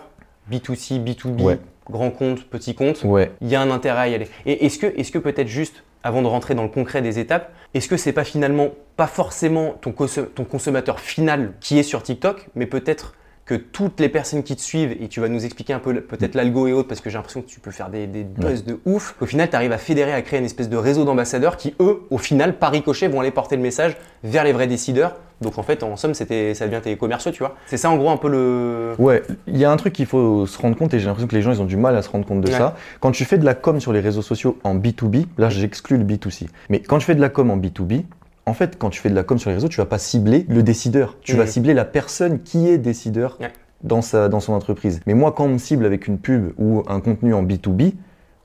B2C, 0.51 0.99
B2B, 1.03 1.41
Ouais. 1.43 1.59
grand 1.89 2.11
compte, 2.11 2.43
petit 2.45 2.75
compte, 2.75 3.03
Ouais. 3.03 3.31
il 3.41 3.47
y 3.47 3.55
a 3.55 3.61
un 3.61 3.71
intérêt 3.71 3.99
à 4.01 4.07
y 4.09 4.15
aller. 4.15 4.27
Et 4.45 4.65
est-ce 4.65 4.77
que, 4.79 4.87
est-ce 4.99 5.11
que 5.11 5.17
peut-être 5.19 5.47
juste, 5.47 5.83
avant 6.05 6.21
de 6.21 6.27
rentrer 6.27 6.53
dans 6.53 6.61
le 6.61 6.69
concret 6.69 7.01
des 7.01 7.17
étapes, 7.17 7.51
est-ce 7.73 7.89
que 7.89 7.97
c'est 7.97 8.13
pas 8.13 8.23
finalement 8.23 8.69
pas 8.95 9.07
forcément 9.07 9.71
ton, 9.81 9.91
ton 9.91 10.45
consommateur 10.45 10.99
final 10.99 11.53
qui 11.59 11.79
est 11.79 11.83
sur 11.83 12.03
TikTok, 12.03 12.47
mais 12.53 12.67
peut-être 12.67 13.15
que 13.45 13.53
toutes 13.53 13.99
les 13.99 14.09
personnes 14.09 14.41
qui 14.41 14.55
te 14.55 14.61
suivent, 14.61 14.95
et 14.99 15.07
tu 15.07 15.19
vas 15.19 15.27
nous 15.29 15.45
expliquer 15.45 15.73
un 15.73 15.79
peu 15.79 15.93
peut-être 16.01 16.33
l'algo 16.33 16.65
et 16.67 16.73
autres, 16.73 16.87
parce 16.87 16.99
que 16.99 17.11
j'ai 17.11 17.17
l'impression 17.17 17.41
que 17.43 17.47
tu 17.47 17.59
peux 17.59 17.69
faire 17.69 17.89
des, 17.89 18.07
des 18.07 18.23
buzz 18.23 18.63
de 18.63 18.79
ouf, 18.85 19.15
au 19.21 19.27
final, 19.27 19.47
tu 19.49 19.55
arrives 19.55 19.71
à 19.71 19.77
fédérer, 19.77 20.13
à 20.13 20.21
créer 20.23 20.39
une 20.39 20.45
espèce 20.45 20.67
de 20.67 20.77
réseau 20.77 21.05
d'ambassadeurs 21.05 21.55
qui, 21.57 21.75
eux, 21.79 22.01
au 22.09 22.17
final, 22.17 22.57
par 22.57 22.71
ricochet, 22.71 23.07
vont 23.07 23.21
aller 23.21 23.29
porter 23.29 23.55
le 23.55 23.61
message 23.61 23.97
vers 24.23 24.43
les 24.43 24.51
vrais 24.51 24.65
décideurs. 24.65 25.15
Donc 25.41 25.59
en 25.59 25.63
fait, 25.63 25.83
en 25.83 25.95
somme, 25.95 26.13
c'était, 26.15 26.53
ça 26.55 26.65
devient 26.65 26.79
tes 26.81 26.95
commerciaux, 26.97 27.31
tu 27.31 27.39
vois. 27.39 27.55
C'est 27.67 27.77
ça 27.77 27.89
en 27.91 27.97
gros 27.97 28.09
un 28.09 28.17
peu 28.17 28.29
le... 28.29 28.95
Ouais, 28.97 29.21
il 29.47 29.57
y 29.57 29.65
a 29.65 29.69
un 29.71 29.75
truc 29.77 29.93
qu'il 29.93 30.05
faut 30.05 30.47
se 30.47 30.57
rendre 30.57 30.75
compte 30.77 30.93
et 30.93 30.99
j'ai 30.99 31.05
l'impression 31.05 31.27
que 31.27 31.35
les 31.35 31.41
gens 31.41 31.51
ils 31.51 31.61
ont 31.61 31.65
du 31.65 31.75
mal 31.77 31.95
à 31.97 32.01
se 32.01 32.09
rendre 32.09 32.25
compte 32.25 32.39
de 32.41 32.49
Ouais. 32.49 32.57
ça. 32.57 32.75
Quand 33.01 33.11
tu 33.11 33.25
fais 33.25 33.37
de 33.37 33.43
la 33.45 33.53
com 33.53 33.79
sur 33.81 33.91
les 33.91 33.99
réseaux 33.99 34.21
sociaux 34.21 34.57
en 34.63 34.75
B2B, 34.77 35.25
là 35.37 35.49
j'exclus 35.49 35.97
le 35.97 36.05
B2C. 36.05 36.47
Mais 36.69 36.79
quand 36.79 36.99
tu 36.99 37.05
fais 37.05 37.15
de 37.15 37.21
la 37.21 37.27
com 37.29 37.51
en 37.51 37.57
B2B, 37.57 38.03
en 38.45 38.53
fait, 38.53 38.77
quand 38.77 38.89
tu 38.89 39.01
fais 39.01 39.09
de 39.09 39.15
la 39.15 39.23
com 39.23 39.37
sur 39.37 39.49
les 39.49 39.55
réseaux, 39.55 39.67
tu 39.69 39.77
vas 39.77 39.85
pas 39.85 39.97
cibler 39.97 40.45
le 40.49 40.61
décideur. 40.63 41.17
Tu 41.21 41.35
vas 41.35 41.47
cibler 41.47 41.73
la 41.73 41.85
personne 41.85 42.41
qui 42.41 42.67
est 42.69 42.77
décideur 42.77 43.37
Ouais. 43.41 43.51
dans, 43.83 44.01
sa, 44.01 44.29
dans 44.29 44.39
son 44.39 44.53
entreprise. 44.53 44.99
Mais 45.07 45.13
moi, 45.13 45.31
quand 45.31 45.45
on 45.45 45.49
me 45.49 45.57
cible 45.57 45.85
avec 45.85 46.07
une 46.07 46.17
pub 46.19 46.51
ou 46.57 46.83
un 46.87 46.99
contenu 46.99 47.33
en 47.33 47.43
B2B, 47.43 47.93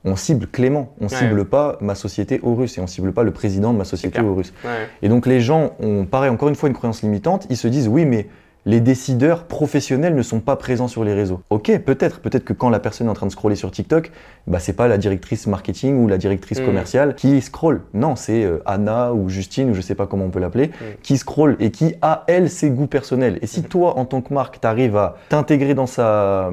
on 0.03 0.15
cible 0.15 0.47
Clément. 0.47 0.93
On 0.99 1.03
Ouais. 1.03 1.15
cible 1.15 1.45
pas 1.45 1.77
ma 1.81 1.93
société 1.93 2.39
Horus 2.41 2.77
et 2.77 2.81
on 2.81 2.87
cible 2.87 3.13
pas 3.13 3.21
le 3.23 3.31
président 3.31 3.71
de 3.73 3.77
ma 3.77 3.83
société. 3.85 4.19
Horus. 4.19 4.51
Ouais. 4.65 4.87
Et 5.03 5.09
donc 5.09 5.27
les 5.27 5.39
gens 5.39 5.73
ont, 5.79 6.05
pareil, 6.05 6.31
encore 6.31 6.49
une 6.49 6.55
fois, 6.55 6.69
une 6.69 6.75
croyance 6.75 7.03
limitante. 7.03 7.45
Ils 7.51 7.57
se 7.57 7.67
disent, 7.67 7.87
oui, 7.87 8.05
mais 8.05 8.27
les 8.65 8.79
décideurs 8.79 9.45
professionnels 9.45 10.13
ne 10.13 10.21
sont 10.21 10.39
pas 10.39 10.55
présents 10.55 10.87
sur 10.87 11.03
les 11.03 11.13
réseaux. 11.15 11.41
Ok, 11.49 11.75
peut-être. 11.79 12.19
Peut-être 12.19 12.43
que 12.45 12.53
quand 12.53 12.69
la 12.69 12.79
personne 12.79 13.07
est 13.07 13.09
en 13.09 13.15
train 13.15 13.25
de 13.25 13.31
scroller 13.31 13.55
sur 13.55 13.71
TikTok, 13.71 14.11
bah, 14.45 14.59
c'est 14.59 14.73
pas 14.73 14.87
la 14.87 14.99
directrice 14.99 15.47
marketing 15.47 15.97
ou 15.97 16.07
la 16.07 16.17
directrice 16.19 16.59
Mm. 16.61 16.65
commerciale 16.65 17.15
qui 17.15 17.41
scrolle. 17.41 17.81
Non, 17.95 18.15
c'est 18.15 18.43
euh, 18.43 18.59
Anna 18.67 19.13
ou 19.13 19.29
Justine, 19.29 19.71
ou 19.71 19.73
je 19.73 19.81
sais 19.81 19.95
pas 19.95 20.05
comment 20.05 20.25
on 20.25 20.29
peut 20.29 20.39
l'appeler, 20.39 20.69
qui 21.01 21.17
scrolle 21.17 21.55
et 21.59 21.71
qui 21.71 21.95
a, 22.03 22.23
elle, 22.27 22.49
ses 22.51 22.69
goûts 22.69 22.85
personnels. 22.87 23.39
Et 23.41 23.47
si 23.47 23.61
Mm. 23.61 23.63
toi, 23.63 23.97
en 23.97 24.05
tant 24.05 24.21
que 24.21 24.31
marque, 24.33 24.61
tu 24.61 24.67
arrives 24.67 24.95
à 24.95 25.15
t'intégrer 25.29 25.73
dans 25.73 25.87
sa, 25.87 26.51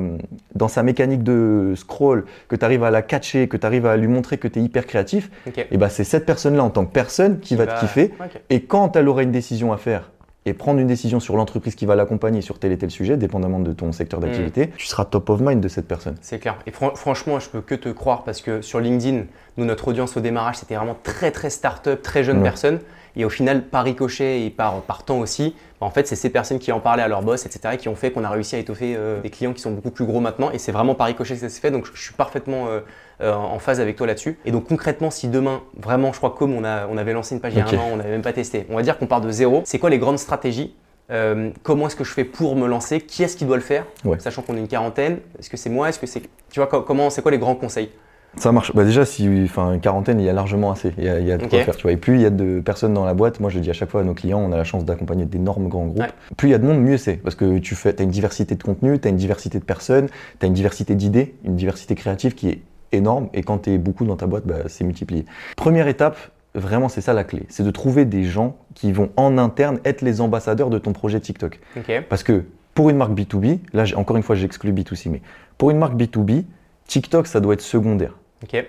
dans 0.55 0.69
sa 0.69 0.83
mécanique 0.83 1.23
de 1.23 1.75
scroll, 1.77 2.25
que 2.49 2.57
tu 2.57 2.65
arrives 2.65 2.85
à 2.85 2.91
la 2.91 3.03
catcher, 3.03 3.49
que 3.49 3.59
tu 3.59 3.67
arrives 3.67 3.85
à 3.87 3.97
lui 3.99 4.09
montrer 4.09 4.39
que 4.39 4.49
tu 4.49 4.61
es 4.61 4.63
hyper 4.63 4.87
créatif, 4.87 5.31
et 5.71 5.77
bah, 5.77 5.91
c'est 5.91 6.05
cette 6.05 6.25
personne-là 6.25 6.65
en 6.65 6.71
tant 6.71 6.87
que 6.87 6.93
personne 6.93 7.39
qui, 7.41 7.55
va 7.55 7.67
te 7.67 7.81
kiffer. 7.81 8.13
Et 8.49 8.63
quand 8.63 8.97
elle 8.97 9.09
aura 9.09 9.23
une 9.23 9.33
décision 9.33 9.73
à 9.73 9.77
faire 9.77 10.11
et 10.49 10.55
prendre 10.55 10.81
une 10.81 10.87
décision 10.87 11.21
sur 11.21 11.37
l'entreprise 11.37 11.75
qui 11.75 11.87
va 11.87 11.95
l'accompagner 11.95 12.41
sur 12.41 12.59
tel 12.59 12.73
et 12.73 12.79
tel 12.79 12.91
sujet, 12.91 13.17
dépendamment 13.17 13.61
de 13.61 13.73
ton 13.73 13.93
secteur 13.93 14.19
d'activité, 14.21 14.71
tu 14.77 14.87
seras 14.87 15.05
top 15.05 15.29
of 15.31 15.41
mind 15.41 15.61
de 15.61 15.69
cette 15.69 15.87
personne. 15.87 16.17
C'est 16.21 16.39
clair. 16.39 16.57
Et 16.67 16.71
fran- 16.71 16.95
franchement, 16.95 17.39
je 17.39 17.49
peux 17.49 17.61
que 17.61 17.75
te 17.75 17.89
croire 17.91 18.25
parce 18.25 18.41
que 18.41 18.63
sur 18.63 18.81
LinkedIn, 18.81 19.25
nous, 19.59 19.65
notre 19.65 19.89
audience 19.89 20.17
au 20.17 20.21
démarrage, 20.21 20.57
c'était 20.57 20.75
vraiment 20.77 20.97
très, 21.03 21.31
très 21.31 21.51
start-up, 21.51 22.03
très 22.03 22.25
jeune 22.25 22.39
Ouais. 22.39 22.43
personne. 22.45 22.81
Et 23.17 23.25
au 23.25 23.31
final, 23.31 23.65
par 23.65 23.85
ricochet 23.85 24.43
et 24.47 24.51
par, 24.51 24.81
par 24.83 25.03
temps 25.03 25.19
aussi, 25.19 25.57
bah, 25.81 25.87
en 25.87 25.91
fait, 25.91 26.07
c'est 26.07 26.15
ces 26.15 26.31
personnes 26.31 26.59
qui 26.61 26.71
en 26.71 26.79
parlaient 26.79 27.03
à 27.03 27.09
leur 27.09 27.23
boss, 27.23 27.47
etc., 27.47 27.77
qui 27.77 27.89
ont 27.89 27.97
fait 27.97 28.13
qu'on 28.13 28.23
a 28.23 28.31
réussi 28.31 28.55
à 28.55 28.59
étoffer 28.59 28.95
euh, 28.97 29.21
des 29.21 29.31
clients 29.31 29.53
qui 29.53 29.61
sont 29.61 29.73
beaucoup 29.73 29.91
plus 29.91 30.05
gros 30.05 30.21
maintenant. 30.21 30.51
Et 30.53 30.59
c'est 30.59 30.71
vraiment 30.73 30.95
par 30.95 31.09
ricochet 31.09 31.35
que 31.35 31.41
ça 31.41 31.49
s'est 31.49 31.61
fait. 31.61 31.71
Donc, 31.73 31.87
je, 31.87 31.91
je 31.95 32.01
suis 32.03 32.15
parfaitement 32.15 32.69
euh, 32.69 32.81
euh, 33.21 33.35
en 33.35 33.59
phase 33.59 33.81
avec 33.81 33.97
toi 33.97 34.07
là-dessus. 34.07 34.39
Et 34.45 34.51
donc, 34.51 34.67
concrètement, 34.69 35.11
si 35.11 35.29
demain, 35.29 35.63
vraiment, 35.77 36.13
je 36.13 36.19
crois 36.19 36.31
que 36.31 36.39
comme 36.39 36.55
on, 36.55 36.65
a, 36.65 36.87
on 36.89 36.97
avait 36.97 37.13
lancé 37.13 37.35
une 37.35 37.41
page 37.41 37.53
il 37.55 37.59
y 37.59 37.61
a 37.61 37.67
un 37.67 37.79
an, 37.79 37.89
on 37.93 37.97
n'avait 37.97 38.11
même 38.11 38.23
pas 38.23 38.33
testé, 38.33 38.67
on 38.71 38.77
va 38.77 38.83
dire 38.83 38.99
qu'on 38.99 39.07
part 39.07 39.21
de 39.21 39.31
zéro. 39.31 39.63
C'est 39.65 39.79
quoi 39.79 39.91
les 39.91 39.99
grandes 39.99 40.19
stratégies 40.19 40.75
Euh, 41.11 41.51
comment 41.63 41.87
est-ce 41.87 41.97
que 41.97 42.05
je 42.05 42.13
fais 42.13 42.25
pour 42.25 42.55
me 42.55 42.67
lancer? 42.69 43.01
Qui 43.01 43.23
est-ce 43.23 43.37
qui 43.37 43.47
doit 43.47 43.57
le 43.57 43.63
faire? 43.63 43.87
Ouais. 44.05 44.19
Sachant 44.21 44.43
qu'on 44.43 44.57
est 44.57 44.61
une 44.61 44.69
quarantaine, 44.69 45.21
est-ce 45.39 45.49
que 45.49 45.57
c'est 45.57 45.71
moi? 45.71 45.89
Est-ce 45.89 45.99
que 45.99 46.07
c'est 46.07 46.21
tu 46.51 46.61
vois 46.61 46.67
co- 46.67 46.83
comment 46.83 47.09
c'est 47.09 47.23
quoi 47.23 47.31
les 47.31 47.39
grands 47.39 47.55
conseils? 47.55 47.89
Ça 48.37 48.53
marche. 48.53 48.75
Bah 48.75 48.85
déjà, 48.85 49.07
si, 49.07 49.27
enfin, 49.45 49.73
une 49.73 49.81
quarantaine, 49.81 50.21
il 50.21 50.27
y 50.27 50.29
a 50.29 50.35
largement 50.35 50.71
assez. 50.71 50.93
Il 50.99 51.05
y 51.05 51.09
a, 51.09 51.19
il 51.19 51.27
y 51.27 51.33
a 51.33 51.39
de 51.39 51.47
quoi 51.47 51.63
faire. 51.65 51.77
Tu 51.77 51.83
vois. 51.85 51.93
Et 51.93 51.97
plus 51.97 52.17
il 52.17 52.21
y 52.21 52.27
a 52.27 52.31
de 52.31 52.61
personnes 52.61 52.93
dans 52.93 53.07
la 53.07 53.15
boîte, 53.15 53.41
moi 53.41 53.49
je 53.49 53.57
le 53.57 53.63
dis 53.63 53.71
à 53.71 53.73
chaque 53.73 53.89
fois 53.89 54.03
à 54.03 54.05
nos 54.05 54.13
clients, 54.13 54.39
on 54.39 54.53
a 54.53 54.57
la 54.59 54.65
chance 54.65 54.85
d'accompagner 54.85 55.25
d'énormes 55.25 55.69
grands 55.69 55.87
groupes. 55.87 56.03
Ouais. 56.03 56.11
Plus 56.37 56.49
il 56.49 56.53
y 56.53 56.55
a 56.55 56.59
de 56.59 56.67
monde, 56.67 56.79
mieux 56.79 56.99
c'est. 56.99 57.15
Parce 57.15 57.35
que 57.35 57.59
tu 57.59 57.75
fais, 57.75 57.99
as 57.99 58.03
une 58.05 58.11
diversité 58.11 58.55
de 58.55 58.63
contenu, 58.63 58.99
tu 59.01 59.09
as 59.09 59.11
une 59.11 59.17
diversité 59.17 59.59
de 59.59 59.65
personnes, 59.65 60.09
tu 60.39 60.45
as 60.45 60.47
une 60.47 60.53
diversité 60.53 60.95
d'idées, 60.95 61.35
une 61.43 61.57
diversité 61.57 61.95
créative 61.95 62.35
qui 62.35 62.51
est 62.51 62.61
énorme. 62.93 63.29
Et 63.35 63.43
quand 63.43 63.59
tu 63.59 63.71
es 63.71 63.79
beaucoup 63.79 64.05
dans 64.05 64.17
ta 64.17 64.27
boîte, 64.27 64.45
bah, 64.47 64.57
c'est 64.69 64.85
multiplié. 64.85 65.25
Première 65.57 65.89
étape, 65.89 66.17
vraiment, 66.55 66.89
c'est 66.89 67.01
ça 67.01 67.13
la 67.13 67.25
clé. 67.25 67.45
C'est 67.49 67.63
de 67.65 67.71
trouver 67.71 68.05
des 68.05 68.25
gens 68.25 68.57
qui 68.75 68.93
vont 68.93 69.11
en 69.17 69.39
interne 69.39 69.79
être 69.85 70.03
les 70.03 70.21
ambassadeurs 70.21 70.71
de 70.71 70.79
ton 70.79 70.93
projet 70.93 71.21
TikTok. 71.21 71.61
Ok. 71.77 72.03
Parce 72.09 72.23
que 72.23 72.45
pour 72.75 72.91
une 72.91 72.97
marque 72.97 73.13
B2B, 73.13 73.59
là 73.73 73.85
encore 73.97 74.17
une 74.17 74.23
fois 74.23 74.37
j'exclus 74.37 74.73
B2C, 74.73 75.11
mais 75.11 75.21
pour 75.57 75.71
une 75.71 75.79
marque 75.79 75.95
B2B, 75.95 76.45
TikTok 76.87 77.27
ça 77.27 77.41
doit 77.41 77.55
être 77.55 77.61
secondaire. 77.61 78.15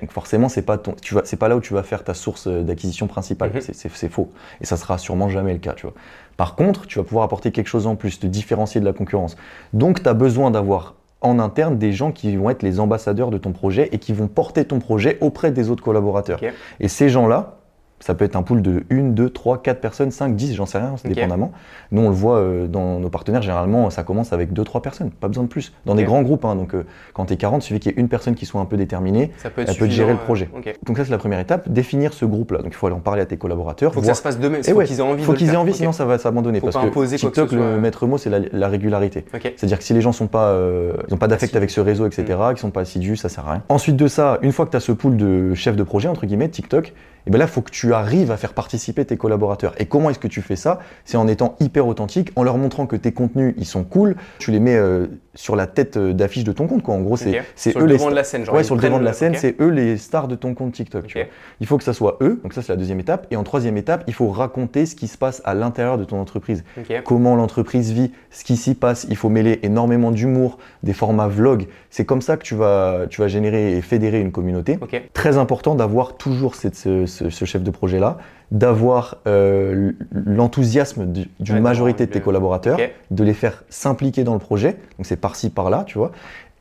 Donc 0.01 0.11
forcément 0.11 0.49
c'est 0.49 0.63
pas 0.63 0.79
ton, 0.79 0.93
tu 0.99 1.13
vas, 1.13 1.21
c'est 1.25 1.37
pas 1.37 1.47
là 1.47 1.55
où 1.55 1.59
tu 1.61 1.75
vas 1.75 1.83
faire 1.83 2.03
ta 2.03 2.15
source 2.15 2.47
euh, 2.47 2.63
d'acquisition 2.63 3.05
principale, 3.05 3.51
Mhm. 3.53 3.61
c'est 3.61 4.09
faux. 4.09 4.31
Et 4.61 4.65
ça 4.65 4.77
sera 4.77 4.97
sûrement 4.97 5.29
jamais 5.29 5.53
le 5.53 5.59
cas, 5.59 5.73
tu 5.73 5.83
vois. 5.85 5.93
Par 6.37 6.55
contre, 6.55 6.87
tu 6.87 6.97
vas 6.97 7.05
pouvoir 7.05 7.23
apporter 7.23 7.51
quelque 7.51 7.67
chose 7.67 7.85
en 7.85 7.95
plus, 7.95 8.19
te 8.19 8.25
différencier 8.25 8.81
de 8.81 8.85
la 8.85 8.93
concurrence. 8.93 9.35
Donc 9.73 10.01
tu 10.01 10.09
as 10.09 10.15
besoin 10.15 10.49
d'avoir 10.49 10.95
en 11.21 11.39
interne 11.39 11.77
des 11.77 11.91
gens 11.91 12.11
qui 12.11 12.35
vont 12.35 12.49
être 12.49 12.63
les 12.63 12.79
ambassadeurs 12.79 13.29
de 13.29 13.37
ton 13.37 13.51
projet 13.51 13.89
et 13.91 13.97
qui 13.97 14.13
vont 14.13 14.27
porter 14.27 14.65
ton 14.65 14.79
projet 14.79 15.17
auprès 15.21 15.51
des 15.51 15.69
autres 15.69 15.83
collaborateurs. 15.83 16.39
Et 16.79 16.87
ces 16.87 17.09
gens-là, 17.09 17.58
Ça 17.99 18.13
peut 18.15 18.23
être 18.25 18.35
un 18.37 18.43
pool 18.43 18.61
de 18.61 18.83
1, 18.89 19.09
2, 19.09 19.29
3, 19.29 19.61
4 19.61 19.81
personnes, 19.81 20.11
5, 20.11 20.35
10, 20.35 20.55
j'en 20.55 20.65
sais 20.65 20.77
rien, 20.77 20.95
c'est 20.97 21.09
dépendamment. 21.09 21.51
Nous, 21.91 22.01
on 22.01 22.09
le 22.09 22.15
voit 22.15 22.37
euh, 22.37 22.67
dans 22.67 22.99
nos 22.99 23.09
partenaires, 23.09 23.41
généralement, 23.41 23.89
ça 23.89 24.03
commence 24.03 24.31
avec 24.31 24.53
2, 24.53 24.63
3 24.63 24.81
personnes, 24.81 25.11
pas 25.11 25.27
besoin 25.27 25.43
de 25.43 25.49
plus. 25.49 25.73
Dans 25.85 25.95
des 25.95 26.03
grands 26.05 26.21
groupes, 26.21 26.45
hein, 26.45 26.55
donc 26.55 26.73
euh, 26.75 26.83
quand 27.13 27.25
tu 27.25 27.33
es 27.33 27.37
40, 27.37 27.63
il 27.63 27.67
suffit 27.67 27.79
qu'il 27.81 27.91
y 27.91 27.95
ait 27.95 27.99
une 27.99 28.07
personne 28.07 28.35
qui 28.35 28.45
soit 28.45 28.61
un 28.61 28.65
peu 28.65 28.77
déterminée, 28.77 29.31
Ça 29.37 29.49
peut 29.49 29.65
elle 29.67 29.75
peut 29.75 29.89
gérer 29.89 30.13
le 30.13 30.17
projet. 30.19 30.49
euh. 30.55 30.71
Donc 30.85 30.97
ça, 30.97 31.03
c'est 31.05 31.11
la 31.11 31.17
première 31.17 31.39
étape, 31.39 31.67
définir 31.69 32.13
ce 32.13 32.23
groupe-là. 32.25 32.59
Donc 32.59 32.67
il 32.71 32.75
faut 32.75 32.87
aller 32.87 32.95
en 32.95 32.99
parler 33.01 33.21
à 33.21 33.25
tes 33.25 33.37
collaborateurs. 33.37 33.93
Faut 33.93 33.99
que 33.99 34.05
voir- 34.05 34.15
ça 34.15 34.19
se 34.19 34.23
fasse 34.27 34.39
d'eux-mêmes, 34.39 34.61
Eh 34.65 34.71
faut 34.71 34.77
ouais, 34.77 34.85
qu'ils 34.85 34.99
aient 34.99 35.01
envie 35.01 35.23
faut 35.23 35.33
de 35.33 35.37
le 35.37 35.39
qu'ils 35.45 35.53
aient 35.53 35.57
envie, 35.57 35.73
sinon 35.73 35.91
ça 35.91 36.05
va 36.05 36.17
s'abandonner. 36.17 36.59
Faut 36.59 36.67
Parce 36.67 36.77
pas 36.77 36.89
que 36.89 36.93
que 36.99 37.15
TikTok, 37.15 37.49
soit, 37.49 37.57
le 37.57 37.79
maître 37.79 38.05
mot, 38.07 38.17
c'est 38.17 38.29
la, 38.29 38.39
la 38.51 38.67
régularité. 38.69 39.25
C'est-à-dire 39.33 39.77
que 39.77 39.83
si 39.83 39.93
les 39.93 40.01
gens 40.01 40.11
sont 40.13 40.27
pas, 40.27 40.47
euh, 40.51 40.93
ils 41.07 41.13
ont 41.13 41.17
pas 41.17 41.27
d'affect 41.27 41.55
avec 41.55 41.69
ce 41.69 41.81
réseau, 41.81 42.05
etc., 42.05 42.23
Mm. 42.29 42.53
qui 42.53 42.61
sont 42.61 42.71
pas 42.71 42.81
assidus, 42.81 43.17
ça 43.17 43.27
sert 43.29 43.47
à 43.47 43.51
rien. 43.53 43.63
Ensuite 43.69 43.95
de 43.97 44.07
ça, 44.07 44.37
une 44.41 44.51
fois 44.51 44.65
que 44.65 44.71
tu 44.71 44.77
as 44.77 44.79
ce 44.79 44.91
pool 44.91 45.17
de 45.17 45.53
chefs 45.53 45.75
de 45.75 45.83
projet, 45.83 46.07
entre 46.07 46.25
guillemets, 46.25 46.49
TikTok, 46.49 46.93
et 47.27 47.31
ben 47.31 47.37
là, 47.37 47.45
il 47.45 47.51
faut 47.51 47.61
que 47.61 47.71
tu 47.71 47.93
arrives 47.93 48.31
à 48.31 48.37
faire 48.37 48.53
participer 48.53 49.05
tes 49.05 49.17
collaborateurs. 49.17 49.73
Et 49.77 49.85
comment 49.85 50.09
est-ce 50.09 50.19
que 50.19 50.27
tu 50.27 50.41
fais 50.41 50.55
ça? 50.55 50.79
C'est 51.05 51.17
en 51.17 51.27
étant 51.27 51.55
hyper 51.59 51.85
authentique, 51.87 52.31
en 52.35 52.43
leur 52.43 52.57
montrant 52.57 52.85
que 52.87 52.95
tes 52.95 53.11
contenus, 53.11 53.53
ils 53.57 53.65
sont 53.65 53.83
cool, 53.83 54.15
tu 54.39 54.51
les 54.51 54.59
mets 54.59 54.75
euh, 54.75 55.07
sur 55.35 55.55
la 55.55 55.67
tête 55.67 55.97
euh, 55.97 56.13
d'affiche 56.13 56.43
de 56.43 56.51
ton 56.51 56.67
compte. 56.67 56.83
Quoi. 56.83 56.95
En 56.95 57.01
gros, 57.01 57.17
c'est 57.17 57.31
eux 57.75 57.79
le 57.81 57.85
les 57.85 57.93
devant 57.97 58.09
de 58.09 58.15
la 58.15 58.23
scène, 58.23 58.45
genre. 58.45 58.55
Ouais, 58.55 58.63
sur 58.63 58.75
le 58.75 58.81
devant 58.81 58.99
de 58.99 59.03
la 59.05 59.13
scène, 59.13 59.35
c'est 59.35 59.55
eux 59.61 59.69
les 59.69 59.97
stars 59.97 60.27
de 60.27 60.35
ton 60.35 60.53
compte 60.53 60.73
TikTok. 60.73 61.05
tu 61.07 61.17
Ok. 61.19 61.23
vois. 61.25 61.33
Il 61.59 61.67
faut 61.67 61.77
que 61.77 61.83
ça 61.83 61.93
soit 61.93 62.17
eux, 62.21 62.39
donc 62.43 62.53
ça 62.53 62.61
c'est 62.61 62.71
la 62.71 62.77
deuxième 62.77 62.99
étape. 62.99 63.27
Et 63.31 63.35
en 63.35 63.43
troisième 63.43 63.77
étape, 63.77 64.03
il 64.07 64.13
faut 64.13 64.29
raconter 64.29 64.85
ce 64.85 64.95
qui 64.95 65.07
se 65.07 65.17
passe 65.17 65.41
à 65.45 65.53
l'intérieur 65.53 65.97
de 65.97 66.03
ton 66.05 66.19
entreprise. 66.19 66.63
Comment 67.05 67.35
l'entreprise 67.35 67.91
vit, 67.91 68.11
ce 68.31 68.43
qui 68.43 68.55
s'y 68.57 68.73
passe. 68.75 69.05
Il 69.09 69.15
faut 69.15 69.29
mêler 69.29 69.59
énormément 69.63 70.11
d'humour, 70.11 70.57
des 70.83 70.93
formats 70.93 71.27
vlog. 71.27 71.67
C'est 71.89 72.05
comme 72.05 72.21
ça 72.21 72.37
que 72.37 72.43
tu 72.43 72.55
vas, 72.55 73.05
tu 73.09 73.21
vas 73.21 73.27
générer 73.27 73.75
et 73.77 73.81
fédérer 73.81 74.19
une 74.21 74.31
communauté. 74.31 74.77
Très 75.13 75.37
important 75.37 75.75
d'avoir 75.75 76.17
toujours 76.17 76.55
cette- 76.55 76.75
ce, 76.75 77.05
ce- 77.05 77.18
ce 77.29 77.45
chef 77.45 77.61
de 77.63 77.71
projet-là, 77.71 78.17
d'avoir 78.51 79.17
euh, 79.27 79.91
l'enthousiasme 80.13 81.05
du- 81.11 81.27
d'une 81.39 81.55
majorité 81.61 82.05
de 82.05 82.11
tes 82.11 82.19
collaborateurs, 82.21 82.77
de 83.11 83.23
les 83.23 83.33
faire 83.33 83.63
s'impliquer 83.69 84.23
dans 84.23 84.33
le 84.33 84.39
projet. 84.39 84.77
Donc 84.97 85.05
c'est 85.05 85.17
par-ci, 85.19 85.49
par-là, 85.49 85.83
tu 85.85 85.97
vois. 85.97 86.11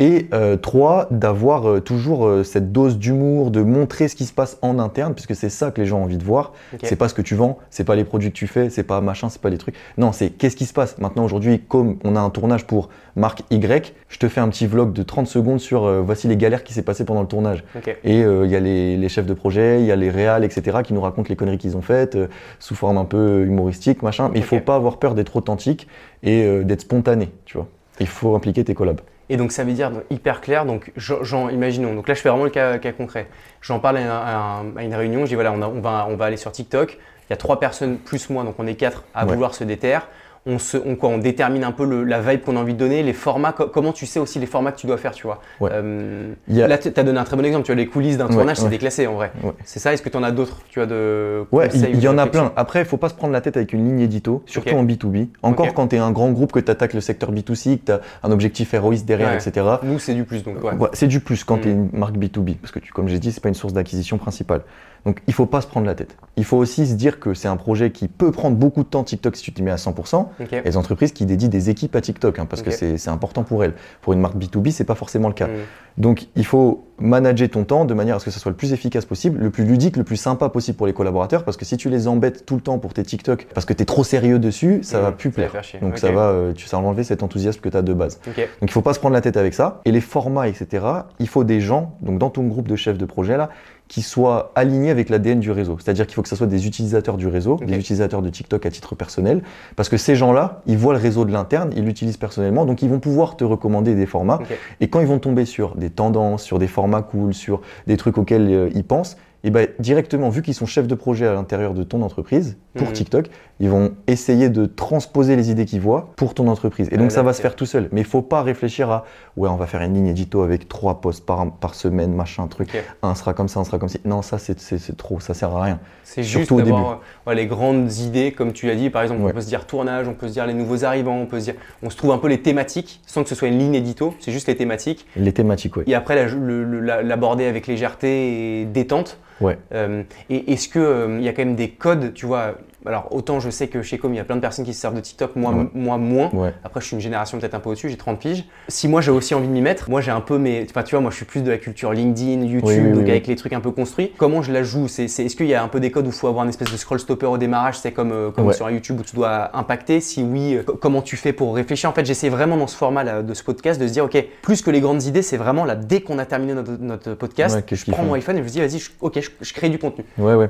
Et 0.01 0.29
euh, 0.33 0.57
trois, 0.57 1.09
d'avoir 1.11 1.69
euh, 1.69 1.81
toujours 1.81 2.27
euh, 2.27 2.45
cette 2.45 2.71
dose 2.71 2.99
d'humour, 2.99 3.51
de 3.51 3.63
montrer 3.63 4.07
ce 4.07 4.15
qui 4.15 4.27
se 4.27 4.33
passe 4.33 4.57
en 4.63 4.79
interne, 4.79 5.13
puisque 5.15 5.35
c'est 5.35 5.49
ça 5.49 5.73
que 5.73 5.81
les 5.81 5.87
gens 5.89 5.99
ont 5.99 6.05
envie 6.05 6.19
de 6.19 6.25
voir. 6.25 6.53
Ok. 6.73 6.81
C'est 6.85 6.95
pas 6.97 7.09
ce 7.09 7.15
que 7.15 7.23
tu 7.23 7.35
vends, 7.35 7.59
c'est 7.71 7.83
pas 7.83 7.97
les 7.97 8.05
produits 8.05 8.31
que 8.31 8.37
tu 8.37 8.47
fais, 8.47 8.71
c'est 8.71 8.85
pas 8.85 9.01
machin, 9.01 9.29
c'est 9.29 9.41
pas 9.43 9.51
les 9.51 9.59
trucs. 9.59 9.75
Non, 9.97 10.13
c'est 10.13 10.31
qu'est-ce 10.31 10.55
qui 10.55 10.67
se 10.67 10.73
passe. 10.73 10.99
Maintenant, 10.99 11.25
aujourd'hui, 11.25 11.61
comme 11.67 11.97
on 12.05 12.15
a 12.15 12.21
un 12.21 12.31
tournage 12.31 12.65
pour 12.65 12.91
marque 13.17 13.43
Y, 13.51 13.93
je 14.09 14.19
te 14.19 14.29
fais 14.29 14.41
un 14.41 14.49
petit 14.49 14.67
vlog 14.69 14.93
de 14.93 15.03
30 15.03 15.27
secondes 15.27 15.59
sur 15.59 15.91
voici 16.05 16.29
les 16.29 16.37
galères 16.37 16.63
qui 16.63 16.73
s'est 16.73 16.83
passé 16.83 17.05
pendant 17.05 17.23
le 17.23 17.27
tournage. 17.27 17.65
Et 18.05 18.21
il 18.21 18.51
y 18.51 18.55
a 18.57 18.61
les, 18.61 18.97
les 18.97 19.09
chefs 19.09 19.27
de 19.27 19.35
projet, 19.35 19.81
il 19.81 19.87
y 19.87 19.91
a 19.93 19.97
les 19.97 20.11
réals, 20.11 20.45
etc., 20.45 20.79
qui 20.85 20.95
nous 20.95 21.01
racontent 21.01 21.29
les 21.29 21.35
conneries 21.37 21.59
qu'ils 21.59 21.77
ont 21.77 21.83
faites, 21.83 22.17
sous 22.61 22.77
forme 22.77 22.99
un 22.99 23.05
peu 23.05 23.45
humoristique, 23.45 24.03
machin. 24.03 24.31
Mais 24.33 24.39
il 24.39 24.45
faut 24.45 24.57
Ok. 24.57 24.65
pas 24.65 24.77
avoir 24.77 24.99
peur 24.99 25.15
d'être 25.17 25.35
authentique 25.35 25.89
et 26.23 26.63
d'être 26.63 26.83
spontané, 26.83 27.31
tu 27.45 27.57
vois. 27.57 27.67
Il 27.99 28.07
faut 28.07 28.37
impliquer 28.37 28.63
tes 28.63 28.75
collabs. 28.75 29.01
Et 29.31 29.37
donc 29.37 29.53
ça 29.53 29.65
veut 29.65 29.73
dire 29.73 29.91
donc, 29.91 30.03
hyper 30.11 30.41
clair, 30.41 30.65
donc 30.65 30.93
j'en- 30.97 31.49
imaginons, 31.51 31.95
donc 31.95 32.09
là 32.09 32.15
je 32.15 32.21
fais 32.21 32.29
vraiment 32.31 32.45
le 32.45 32.51
cas, 32.51 32.79
cas 32.79 32.93
concret. 32.93 33.29
J'en 33.61 33.79
parle 33.79 33.99
à, 33.99 34.59
un- 34.61 34.77
à 34.77 34.83
une 34.83 34.95
réunion, 34.95 35.21
je 35.23 35.27
dis 35.31 35.35
voilà, 35.35 35.53
on, 35.53 35.61
a- 35.63 35.67
on 35.69 35.81
va, 35.81 36.07
on 36.09 36.17
va 36.17 36.25
aller 36.27 36.37
sur 36.39 36.51
TikTok, 36.51 36.93
il 36.95 37.31
y 37.31 37.33
a 37.35 37.37
trois 37.37 37.61
personnes 37.61 37.99
plus 37.99 38.31
moi, 38.31 38.43
donc 38.45 38.55
on 38.59 38.67
est 38.67 38.75
quatre 38.75 39.05
à 39.15 39.27
Ouais. 39.27 39.33
vouloir 39.35 39.55
se 39.55 39.65
déterre. 39.65 40.09
On, 40.51 40.59
se, 40.59 40.79
on, 40.79 40.97
quoi, 40.97 41.11
on 41.11 41.19
détermine 41.19 41.63
un 41.63 41.73
peu 41.73 41.85
le- 41.85 42.05
la 42.05 42.21
vibe 42.23 42.41
qu'on 42.41 42.57
a 42.57 42.61
envie 42.61 42.73
de 42.73 42.79
donner, 42.79 43.03
les 43.03 43.13
formats, 43.13 43.53
co- 43.53 43.67
comment 43.67 43.93
tu 43.93 44.07
sais 44.07 44.19
aussi 44.19 44.39
les 44.39 44.47
formats 44.47 44.73
que 44.73 44.79
tu 44.79 44.87
dois 44.87 44.97
faire, 44.97 45.13
tu 45.13 45.27
vois. 45.27 45.43
Ouais. 45.61 45.69
Euh, 45.75 46.33
a- 46.51 46.67
Là, 46.67 46.79
tu 46.79 46.89
as 46.97 47.03
donné 47.03 47.19
un 47.19 47.25
très 47.25 47.37
bon 47.37 47.45
exemple, 47.45 47.67
tu 47.67 47.73
vois, 47.73 47.77
les 47.77 47.87
coulisses 47.87 48.17
d'un 48.17 48.29
Ouais, 48.29 48.35
tournage, 48.35 48.57
c'est 48.57 48.71
déclassé 48.71 49.07
en 49.07 49.15
vrai. 49.15 49.31
C'est 49.65 49.79
ça, 49.79 49.93
est-ce 49.93 50.01
que 50.01 50.09
tu 50.09 50.17
en 50.17 50.23
as 50.23 50.31
d'autres, 50.31 50.57
tu 50.71 50.79
vois, 50.79 50.87
de 50.87 51.45
Ouais, 51.53 51.69
il 51.75 52.01
y 52.01 52.09
en 52.09 52.17
a 52.17 52.27
plein. 52.27 52.51
Après, 52.57 52.79
il 52.81 52.87
faut 52.87 52.97
pas 52.97 53.11
se 53.11 53.15
prendre 53.15 53.35
la 53.35 53.43
tête 53.43 53.59
avec 53.59 53.75
une 53.75 53.85
ligne 53.85 54.01
édito, 54.01 54.43
surtout 54.47 54.75
en 54.75 54.85
B2B. 54.85 55.29
Encore 55.43 55.75
quand 55.75 55.89
tu 55.89 55.97
es 55.97 55.99
un 55.99 56.13
grand 56.13 56.31
groupe, 56.31 56.53
que 56.53 56.61
tu 56.61 56.71
attaques 56.71 56.95
le 56.95 57.03
secteur 57.03 57.31
B2C, 57.31 57.79
que 57.81 57.85
tu 57.85 57.93
as 57.93 58.01
un 58.23 58.31
objectif 58.31 58.73
héroïste 58.73 59.05
derrière, 59.07 59.35
etc. 59.35 59.67
Nous, 59.83 59.99
c'est 59.99 60.15
du 60.15 60.25
plus, 60.25 60.43
donc 60.45 60.57
c'est 60.95 61.09
du 61.09 61.21
plus 61.21 61.45
quand 61.45 61.59
Mm. 61.59 61.61
tu 61.61 61.69
es 61.69 61.73
une 61.73 61.91
marque 61.93 62.17
B2B, 62.17 62.55
parce 62.57 62.73
que 62.73 62.79
tu, 62.79 62.91
comme 62.93 63.09
j'ai 63.09 63.19
dit, 63.19 63.33
c'est 63.33 63.43
pas 63.43 63.51
une 63.51 63.55
source 63.55 63.75
d'acquisition 63.75 64.17
principale. 64.17 64.63
Donc 65.05 65.23
il 65.27 65.33
faut 65.33 65.47
pas 65.47 65.61
se 65.61 65.67
prendre 65.67 65.87
la 65.87 65.95
tête. 65.95 66.17
Il 66.37 66.45
faut 66.45 66.57
aussi 66.57 66.87
se 66.87 66.95
dire 66.95 67.19
que 67.19 67.35
c'est 67.35 67.49
un 67.49 67.57
projet 67.57 67.91
qui 67.91 68.09
peut 68.09 68.31
prendre 68.31 68.57
beaucoup 68.57 68.83
de 68.83 68.89
temps 68.89 69.03
TikTok 69.03 69.37
si 69.37 69.43
tu 69.43 69.53
t'y 69.53 69.63
mets 69.63 69.71
à 69.71 69.77
100%. 69.77 70.17
Ok. 70.17 70.29
Il 70.51 70.55
y 70.55 70.57
a 70.59 70.63
des 70.63 70.77
entreprises 70.77 71.13
qui 71.13 71.27
dédient 71.27 71.49
des 71.49 71.71
équipes 71.71 71.97
à 71.97 72.01
TikTok, 72.01 72.39
hein, 72.39 72.47
parce 72.49 72.63
que 72.63 72.71
c'est 72.71 73.09
important 73.09 73.43
pour 73.43 73.65
elles. 73.65 73.75
Pour 74.03 74.13
une 74.13 74.21
marque 74.21 74.37
B2B, 74.37 74.71
c'est 74.71 74.85
pas 74.85 74.95
forcément 74.95 75.29
le 75.29 75.35
cas. 75.35 75.47
Mm. 75.47 75.51
Donc 75.99 76.29
il 76.37 76.45
faut 76.45 76.85
manager 77.01 77.49
ton 77.49 77.65
temps 77.65 77.85
de 77.85 77.95
manière 77.95 78.17
à 78.17 78.19
ce 78.21 78.25
que 78.25 78.31
ça 78.31 78.39
soit 78.39 78.51
le 78.51 78.57
plus 78.57 78.73
efficace 78.73 79.05
possible, 79.05 79.41
le 79.41 79.51
plus 79.51 79.65
ludique, 79.65 79.97
le 79.97 80.05
plus 80.05 80.17
sympa 80.17 80.49
possible 80.49 80.77
pour 80.77 80.87
les 80.87 80.93
collaborateurs, 80.93 81.45
parce 81.45 81.57
que 81.57 81.65
si 81.65 81.77
tu 81.77 81.89
les 81.89 82.07
embêtes 82.07 82.47
tout 82.47 82.55
le 82.55 82.61
temps 82.61 82.79
pour 82.79 82.95
tes 82.95 83.03
TikTok, 83.03 83.49
parce 83.55 83.67
que 83.67 83.73
tu 83.73 83.83
es 83.83 83.87
trop 83.87 84.05
sérieux 84.05 84.39
dessus, 84.39 84.81
ça 84.83 84.99
Mm, 84.99 85.03
va 85.03 85.13
plus 85.13 85.31
ça 85.31 85.35
plaire. 85.35 85.63
Donc 85.81 85.99
ça 85.99 86.11
va, 86.13 86.29
euh, 86.31 86.53
tu, 86.53 86.67
ça 86.67 86.79
va 86.81 86.87
enlever 86.87 87.05
cet 87.05 87.23
enthousiasme 87.23 87.61
que 87.61 87.69
tu 87.69 87.77
as 87.77 87.83
de 87.83 87.93
base. 87.93 88.21
Donc 88.27 88.37
il 88.63 88.71
faut 88.71 88.83
pas 88.83 88.95
se 88.95 89.01
prendre 89.01 89.15
la 89.15 89.21
tête 89.21 89.37
avec 89.37 89.55
ça. 89.55 89.81
Et 89.85 89.93
les 89.93 90.01
formats, 90.01 90.49
etc., 90.49 90.85
il 91.19 91.29
faut 91.29 91.45
des 91.45 91.61
gens, 91.61 91.97
donc 92.01 92.19
dans 92.19 92.31
ton 92.31 92.45
groupe 92.45 92.69
de 92.69 92.77
chefs 92.77 92.99
de 92.99 93.05
projet 93.05 93.37
là, 93.37 93.51
qui 93.89 94.03
soient 94.03 94.53
alignés 94.55 94.91
avec 94.91 95.09
l'ADN 95.09 95.41
du 95.41 95.51
réseau. 95.51 95.77
C'est-à-dire 95.81 96.07
qu'il 96.07 96.15
faut 96.15 96.23
que 96.23 96.29
ce 96.29 96.37
soit 96.37 96.47
des 96.47 96.67
utilisateurs 96.67 97.17
du 97.17 97.27
réseau, 97.27 97.57
des 97.57 97.77
utilisateurs 97.77 98.23
de 98.23 98.29
TikTok 98.29 98.67
à 98.67 98.71
titre 98.71 98.95
personnel, 98.95 99.43
parce 99.77 99.89
que 99.89 99.97
ces 99.97 100.15
gens-là, 100.15 100.63
ils 100.67 100.77
voient 100.77 100.93
le 100.93 101.01
réseau 101.01 101.25
de 101.25 101.33
l'interne, 101.33 101.71
ils 101.75 101.85
l'utilisent 101.85 102.19
personnellement, 102.19 102.67
donc 102.67 102.83
ils 102.83 102.89
vont 102.89 103.01
pouvoir 103.01 103.37
te 103.37 103.45
recommander 103.45 103.95
des 103.95 104.07
formats. 104.07 104.41
Et 104.81 104.89
quand 104.89 105.01
ils 105.01 105.07
vont 105.07 105.19
tomber 105.19 105.47
sur 105.47 105.75
des 105.75 105.91
tendances, 105.91 106.43
sur 106.43 106.59
des 106.59 106.69
formats 106.69 107.03
cool, 107.03 107.33
sur 107.33 107.63
des 107.87 107.97
trucs 107.97 108.19
auxquels 108.19 108.49
euh, 108.49 108.71
ils 108.75 108.85
pensent, 108.85 109.17
et 109.49 109.51
ben 109.51 109.67
directement, 109.79 110.29
vu 110.29 110.43
qu'ils 110.43 110.53
sont 110.53 110.67
chefs 110.67 110.87
de 110.87 110.95
projet 110.95 111.27
à 111.27 111.33
l'intérieur 111.33 111.73
de 111.73 111.83
ton 111.83 112.03
entreprise, 112.03 112.59
pour 112.75 112.89
Mhm. 112.89 112.93
TikTok, 112.93 113.31
ils 113.61 113.71
vont 113.71 113.93
essayer 114.07 114.51
de 114.51 114.67
transposer 114.67 115.37
les 115.37 115.51
idées 115.51 115.65
qu'ils 115.65 115.81
voient 115.81 116.11
pour 116.17 116.35
ton 116.35 116.49
entreprise. 116.49 116.87
Et 116.93 116.99
donc 116.99 117.13
ça 117.13 117.23
va 117.23 117.33
se 117.33 117.41
faire 117.41 117.57
tout 117.57 117.65
seul. 117.65 117.89
Mais 117.91 118.03
il 118.03 118.07
faut 118.07 118.21
pas 118.21 118.43
réfléchir 118.43 118.91
à 118.91 119.07
ouais, 119.39 119.49
on 119.49 119.57
va 119.57 119.67
faire 119.67 119.81
une 119.81 119.95
ligne 119.95 120.09
édito 120.09 120.43
avec 120.43 120.69
trois 120.69 121.01
posts 121.01 121.25
par, 121.25 121.51
par 121.51 121.75
semaine, 121.75 122.13
machin, 122.13 122.47
truc. 122.47 122.77
Un 123.03 123.15
sera 123.15 123.33
comme 123.33 123.49
ça, 123.49 123.59
un 123.61 123.65
sera 123.65 123.79
comme 123.79 123.89
ça. 123.89 123.99
Non, 124.05 124.21
ça 124.21 124.37
c'est- 124.37 124.95
trop, 124.99 125.19
ça 125.19 125.33
sert 125.33 125.57
à 125.57 125.63
rien. 125.63 125.81
C'est 126.05 126.23
juste 126.23 126.53
au 126.53 126.59
d'avoir 126.61 126.91
euh, 126.91 126.95
ouais, 127.27 127.35
les 127.35 127.47
grandes 127.47 127.91
idées, 127.95 128.33
comme 128.33 128.53
tu 128.53 128.67
l'as 128.67 128.75
dit. 128.77 128.91
Par 128.91 129.01
exemple, 129.01 129.23
Ouais. 129.23 129.31
on 129.31 129.35
peut 129.35 129.41
se 129.41 129.47
dire 129.49 129.65
tournage, 129.67 130.09
on 130.09 130.15
peut 130.15 130.29
se 130.29 130.35
dire 130.35 130.47
les 130.47 130.55
nouveaux 130.55 130.85
arrivants, 130.85 131.17
on 131.17 131.27
peut 131.27 131.41
se 131.41 131.45
dire. 131.47 131.55
On 131.83 131.89
se 131.89 131.97
trouve 131.97 132.11
un 132.13 132.19
peu 132.19 132.29
les 132.29 132.43
thématiques, 132.43 133.01
sans 133.07 133.23
que 133.23 133.31
ce 133.31 133.35
soit 133.35 133.49
une 133.49 133.59
ligne 133.59 133.75
édito, 133.77 134.13
c'est 134.21 134.31
juste 134.31 134.47
les 134.49 134.57
thématiques. 134.57 135.07
Les 135.17 135.33
thématiques, 135.33 135.77
ouais. 135.79 135.85
Et 135.87 135.95
après, 135.95 136.17
la- 136.17 137.03
l'aborder 137.03 137.47
avec 137.47 137.67
légèreté 137.67 138.61
et 138.61 138.65
détente. 138.67 139.19
Ouais. 139.41 139.59
Euh, 139.73 140.03
et 140.31 140.53
est-ce 140.53 140.69
qu'il 140.69 141.23
y 141.23 141.29
a 141.29 141.33
quand 141.33 141.45
même 141.45 141.57
des 141.57 141.71
codes, 141.71 142.15
tu 142.15 142.27
vois 142.27 142.59
Alors, 142.89 143.09
autant 143.11 143.39
je 143.39 143.51
sais 143.51 143.69
que 143.69 143.83
chez 143.83 143.99
Com, 143.99 144.15
il 144.15 144.17
y 144.17 144.21
a 144.21 144.25
plein 144.25 144.37
de 144.37 144.41
personnes 144.41 144.65
qui 144.65 144.73
se 144.73 144.81
servent 144.81 144.95
de 144.95 145.01
TikTok, 145.01 145.37
moi, 145.37 145.53
Ouais. 145.53 145.69
moi 145.75 145.99
moins. 145.99 146.31
Ouais. 146.33 146.55
Après, 146.65 146.81
je 146.81 146.87
suis 146.87 146.95
une 146.97 147.03
génération 147.03 147.39
peut-être 147.39 147.55
un 147.55 147.61
peu 147.61 147.69
au-dessus, 147.69 147.91
j'ai 147.91 147.97
30 147.99 148.19
piges. 148.19 148.45
Si 148.69 148.89
moi 148.89 149.03
j'ai 149.03 149.11
aussi 149.11 149.35
envie 149.35 149.47
de 149.47 149.53
m'y 149.53 149.61
mettre, 149.61 149.91
moi 149.91 150.01
j'ai 150.01 150.11
un 150.11 150.23
peu 150.23 150.39
mes. 150.39 150.67
Enfin, 150.71 150.83
tu 150.83 150.95
vois, 150.95 151.01
moi 151.03 151.11
je 151.11 151.17
suis 151.17 151.27
plus 151.27 151.43
de 151.43 151.51
la 151.51 151.59
culture 151.59 151.93
LinkedIn, 151.93 152.43
YouTube, 152.47 152.63
Oui, 152.67 152.79
oui, 152.81 152.93
donc 152.93 153.05
oui, 153.05 153.11
avec 153.11 153.27
les 153.27 153.37
trucs 153.37 153.53
un 153.53 153.61
peu 153.61 153.71
construits. 153.73 154.13
Comment 154.17 154.41
je 154.43 154.53
la 154.53 154.63
joue? 154.63 154.89
C'est, 154.89 155.05
Est-ce 155.05 155.37
qu'il 155.37 155.47
y 155.47 155.55
a 155.55 155.63
un 155.63 155.69
peu 155.69 155.81
des 155.81 155.91
codes 155.91 156.07
où 156.07 156.09
il 156.09 156.15
faut 156.15 156.29
avoir 156.29 156.45
une 156.45 156.49
espèce 156.51 156.73
de 156.73 156.77
scroll 156.79 156.99
stopper 156.99 157.27
au 157.27 157.37
démarrage? 157.37 157.79
C'est 157.79 157.93
comme, 157.93 158.11
euh, 158.13 158.31
comme 158.31 158.47
Ouais. 158.47 158.55
sur 158.55 158.67
un 158.67 158.71
YouTube 158.71 158.99
où 159.01 159.03
tu 159.03 159.15
dois 159.15 159.55
impacter 159.57 160.01
Si 160.01 160.23
oui, 160.23 160.55
euh, 160.57 160.63
co- 160.63 160.75
comment 160.81 161.03
tu 161.03 161.17
fais 161.17 161.35
pour 161.35 161.55
réfléchir? 161.55 161.91
En 161.91 161.93
fait, 161.93 162.07
j'essaie 162.07 162.31
vraiment 162.31 162.57
dans 162.57 162.67
ce 162.67 162.77
format 162.77 163.05
là, 163.05 163.23
de 163.23 163.35
ce 163.35 163.43
podcast 163.43 163.79
de 163.81 163.87
se 163.87 163.93
dire, 163.93 164.05
ok, 164.07 164.17
plus 164.41 164.63
que 164.63 164.71
les 164.71 164.81
grandes 164.81 165.03
idées, 165.03 165.23
c'est 165.23 165.37
vraiment 165.37 165.65
là, 165.67 165.75
dès 165.75 166.01
qu'on 166.01 166.19
a 166.19 166.25
terminé 166.25 166.55
notre, 166.55 166.73
notre 166.81 167.13
podcast, 167.15 167.63
je 167.71 167.91
prends 167.91 168.03
mon 168.05 168.15
iPhone 168.15 168.37
et 168.37 168.39
je 168.39 168.45
me 168.45 168.49
dis, 168.49 168.61
vas-y, 168.61 168.79
je- 168.79 168.91
ok, 169.03 169.21
je, 169.21 169.29
je 169.43 169.53
crée 169.53 169.69
du 169.69 169.79
contenu. 169.79 170.05
Ouais, 170.17 170.35
ouais. 170.35 170.49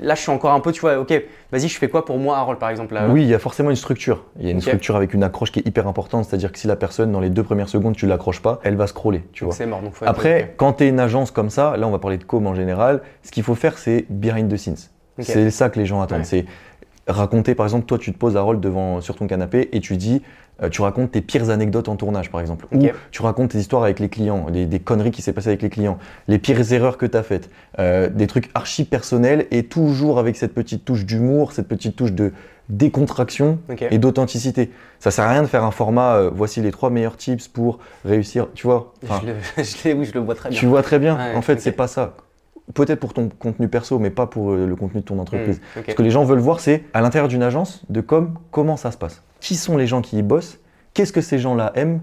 Là, 0.00 0.14
je 0.14 0.20
suis 0.22 0.30
encore 0.30 0.52
un 0.52 0.60
peu, 0.60 0.72
tu 0.72 0.80
vois, 0.80 0.98
ok, 0.98 1.12
vas-y, 1.52 1.65
je 1.68 1.78
fais 1.78 1.88
quoi 1.88 2.04
pour 2.04 2.18
moi, 2.18 2.38
Harold, 2.38 2.58
par 2.58 2.70
exemple 2.70 2.94
là, 2.94 3.08
Oui, 3.08 3.22
il 3.22 3.28
y 3.28 3.34
a 3.34 3.38
forcément 3.38 3.70
une 3.70 3.76
structure. 3.76 4.24
Il 4.38 4.46
y 4.46 4.48
a 4.48 4.52
une 4.52 4.60
structure 4.60 4.96
avec 4.96 5.14
une 5.14 5.22
accroche 5.22 5.52
qui 5.52 5.60
est 5.60 5.66
hyper 5.66 5.86
importante. 5.86 6.24
C'est-à-dire 6.24 6.52
que 6.52 6.58
si 6.58 6.66
la 6.66 6.76
personne, 6.76 7.12
dans 7.12 7.20
les 7.20 7.30
deux 7.30 7.42
premières 7.42 7.68
secondes, 7.68 7.96
tu 7.96 8.06
l'accroches 8.06 8.40
pas, 8.42 8.60
elle 8.64 8.76
va 8.76 8.86
scroller, 8.86 9.24
tu 9.32 9.44
vois. 9.44 9.54
C'est 9.54 9.66
mort. 9.66 9.80
Donc 9.82 9.94
faut 9.94 10.04
être- 10.04 10.10
Après, 10.10 10.54
quand 10.56 10.74
tu 10.74 10.84
es 10.84 10.88
une 10.88 11.00
agence 11.00 11.30
comme 11.30 11.50
ça, 11.50 11.76
là 11.76 11.86
on 11.86 11.90
va 11.90 11.98
parler 11.98 12.18
de 12.18 12.24
com 12.24 12.46
en 12.46 12.54
général, 12.54 13.02
ce 13.22 13.30
qu'il 13.30 13.42
faut 13.42 13.54
faire 13.54 13.78
c'est 13.78 14.06
behind 14.10 14.52
the 14.52 14.56
scenes. 14.56 14.76
C'est 15.18 15.50
ça 15.50 15.70
que 15.70 15.78
les 15.78 15.86
gens 15.86 16.02
attendent. 16.02 16.18
Ouais. 16.18 16.24
C'est 16.24 16.44
raconter, 17.06 17.54
par 17.54 17.66
exemple, 17.66 17.86
toi 17.86 17.98
tu 17.98 18.12
te 18.12 18.18
poses 18.18 18.36
à 18.36 18.40
rôle 18.42 18.60
devant, 18.60 19.00
sur 19.00 19.14
ton 19.16 19.26
canapé 19.26 19.68
et 19.72 19.80
tu 19.80 19.96
dis, 19.96 20.22
euh, 20.62 20.68
tu 20.68 20.80
racontes 20.82 21.12
tes 21.12 21.20
pires 21.20 21.50
anecdotes 21.50 21.88
en 21.88 21.96
tournage 21.96 22.30
par 22.30 22.40
exemple. 22.40 22.66
Ou 22.72 22.78
tu 23.10 23.22
racontes 23.22 23.50
tes 23.50 23.58
histoires 23.58 23.82
avec 23.84 24.00
les 24.00 24.08
clients, 24.08 24.50
des, 24.50 24.66
des 24.66 24.78
conneries 24.80 25.10
qui 25.10 25.22
s'est 25.22 25.32
passées 25.32 25.48
avec 25.48 25.62
les 25.62 25.70
clients, 25.70 25.98
les 26.28 26.38
pires 26.38 26.72
erreurs 26.72 26.96
que 26.98 27.06
tu 27.06 27.16
as 27.16 27.22
faites, 27.22 27.50
euh, 27.78 28.08
des 28.08 28.26
trucs 28.26 28.50
archi 28.54 28.84
personnels 28.84 29.46
et 29.50 29.64
toujours 29.64 30.18
avec 30.18 30.36
cette 30.36 30.54
petite 30.54 30.84
touche 30.84 31.04
d'humour, 31.04 31.52
cette 31.52 31.68
petite 31.68 31.94
touche 31.96 32.12
de 32.12 32.32
décontraction 32.68 33.58
et 33.92 33.98
d'authenticité. 33.98 34.70
Ça 34.98 35.10
sert 35.12 35.24
à 35.26 35.30
rien 35.30 35.42
de 35.42 35.46
faire 35.46 35.62
un 35.64 35.70
format, 35.70 36.16
euh, 36.16 36.30
voici 36.34 36.60
les 36.60 36.72
trois 36.72 36.90
meilleurs 36.90 37.16
tips 37.16 37.46
pour 37.48 37.78
réussir, 38.04 38.48
tu 38.54 38.66
vois. 38.66 38.92
Je, 39.02 39.26
le, 39.26 39.34
je 39.64 39.84
l'ai- 39.84 39.94
oui, 39.94 40.04
je 40.04 40.12
le 40.14 40.20
vois 40.20 40.34
très 40.34 40.48
bien. 40.50 40.58
tu 40.58 40.66
vois 40.66 40.82
très 40.82 40.98
bien. 40.98 41.16
Ouais, 41.16 41.34
en 41.36 41.42
fait, 41.42 41.54
ok. 41.54 41.60
c'est 41.60 41.72
pas 41.72 41.86
ça. 41.86 42.14
Peut-être 42.74 42.98
pour 43.00 43.12
ton 43.14 43.28
contenu 43.28 43.68
perso, 43.68 43.98
mais 43.98 44.10
pas 44.10 44.26
pour 44.26 44.50
euh, 44.52 44.66
le 44.66 44.76
contenu 44.76 45.00
de 45.00 45.06
ton 45.06 45.18
entreprise. 45.18 45.60
Hmm, 45.76 45.80
ok. 45.80 45.84
Ce 45.90 45.94
que 45.94 46.02
les 46.02 46.10
gens 46.10 46.24
veulent 46.24 46.40
voir, 46.40 46.60
c'est 46.60 46.84
à 46.94 47.00
l'intérieur 47.00 47.28
d'une 47.28 47.42
agence 47.42 47.84
de 47.88 48.00
com, 48.00 48.34
comment 48.50 48.76
ça 48.76 48.90
se 48.90 48.98
passe. 48.98 49.22
Qui 49.40 49.54
sont 49.54 49.76
les 49.76 49.86
gens 49.86 50.02
qui 50.02 50.18
y 50.18 50.22
bossent? 50.22 50.58
Qu'est-ce 50.92 51.12
que 51.12 51.20
ces 51.20 51.38
gens-là 51.38 51.72
aiment? 51.76 52.00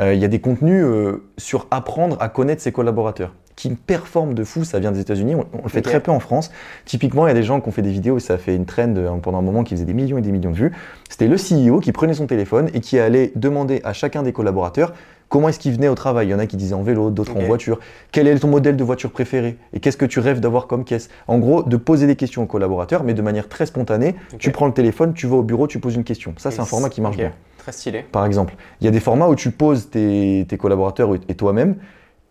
Euh, 0.00 0.14
Il 0.14 0.20
y 0.20 0.24
a 0.24 0.28
des 0.28 0.40
contenus 0.40 0.82
euh, 0.84 1.22
sur 1.38 1.66
apprendre 1.70 2.16
à 2.20 2.28
connaître 2.28 2.62
ses 2.62 2.72
collaborateurs. 2.72 3.34
qui 3.56 3.70
performe 3.70 4.32
de 4.34 4.42
fou, 4.42 4.64
ça 4.64 4.78
vient 4.78 4.90
des 4.90 5.00
États-Unis. 5.00 5.34
On, 5.34 5.44
on 5.52 5.62
le 5.64 5.68
fait 5.68 5.82
très 5.82 6.00
peu 6.00 6.10
en 6.10 6.18
France. 6.20 6.50
Typiquement, 6.86 7.26
il 7.26 7.30
y 7.30 7.32
a 7.32 7.34
des 7.34 7.42
gens 7.42 7.60
qui 7.60 7.68
ont 7.68 7.72
fait 7.72 7.82
des 7.82 7.90
vidéos 7.92 8.16
et 8.16 8.20
ça 8.20 8.34
a 8.34 8.38
fait 8.38 8.56
une 8.56 8.64
trend 8.64 8.94
pendant 9.22 9.38
un 9.38 9.42
moment 9.42 9.62
qui 9.64 9.74
faisait 9.74 9.84
des 9.84 9.92
millions 9.94 10.16
et 10.18 10.22
des 10.22 10.32
millions 10.32 10.50
de 10.50 10.56
vues. 10.56 10.72
C'était 11.10 11.28
le 11.28 11.36
CEO 11.36 11.78
qui 11.80 11.92
prenait 11.92 12.14
son 12.14 12.26
téléphone 12.26 12.70
et 12.72 12.80
qui 12.80 12.98
allait 12.98 13.32
demander 13.36 13.80
à 13.84 13.92
chacun 13.92 14.22
des 14.22 14.32
collaborateurs 14.32 14.94
comment 15.30 15.48
est-ce 15.48 15.58
qu'il 15.58 15.72
venait 15.72 15.88
au 15.88 15.94
travail? 15.94 16.26
Il 16.26 16.30
y 16.30 16.34
en 16.34 16.38
a 16.38 16.44
qui 16.46 16.58
disaient 16.58 16.74
en 16.74 16.82
vélo, 16.82 17.08
d'autres 17.08 17.34
en 17.34 17.40
voiture. 17.40 17.78
Quel 18.12 18.26
est 18.26 18.38
ton 18.38 18.48
modèle 18.48 18.76
de 18.76 18.84
voiture 18.84 19.10
préféré? 19.10 19.56
Et 19.72 19.80
qu'est-ce 19.80 19.96
que 19.96 20.04
tu 20.04 20.20
rêves 20.20 20.40
d'avoir 20.40 20.66
comme 20.66 20.84
caisse? 20.84 21.08
En 21.28 21.38
gros, 21.38 21.62
de 21.62 21.76
poser 21.78 22.06
des 22.06 22.16
questions 22.16 22.42
aux 22.42 22.46
collaborateurs, 22.46 23.04
mais 23.04 23.14
de 23.14 23.22
manière 23.22 23.48
très 23.48 23.64
spontanée. 23.64 24.16
Tu 24.38 24.50
prends 24.50 24.66
le 24.66 24.74
téléphone, 24.74 25.14
tu 25.14 25.26
vas 25.26 25.36
au 25.36 25.42
bureau, 25.42 25.66
tu 25.66 25.78
poses 25.78 25.94
une 25.94 26.04
question. 26.04 26.34
Ça, 26.36 26.50
c'est 26.50 26.60
un 26.60 26.66
format 26.66 26.90
qui 26.90 27.00
marche 27.00 27.16
bien 27.16 27.32
Très 27.58 27.72
stylé. 27.72 28.04
par 28.10 28.26
exemple. 28.26 28.54
Il 28.80 28.84
y 28.84 28.88
a 28.88 28.90
des 28.90 29.00
formats 29.00 29.28
où 29.28 29.34
tu 29.36 29.50
poses 29.50 29.88
tes, 29.88 30.44
tes 30.48 30.58
collaborateurs 30.58 31.10
et 31.28 31.34
toi-même 31.34 31.76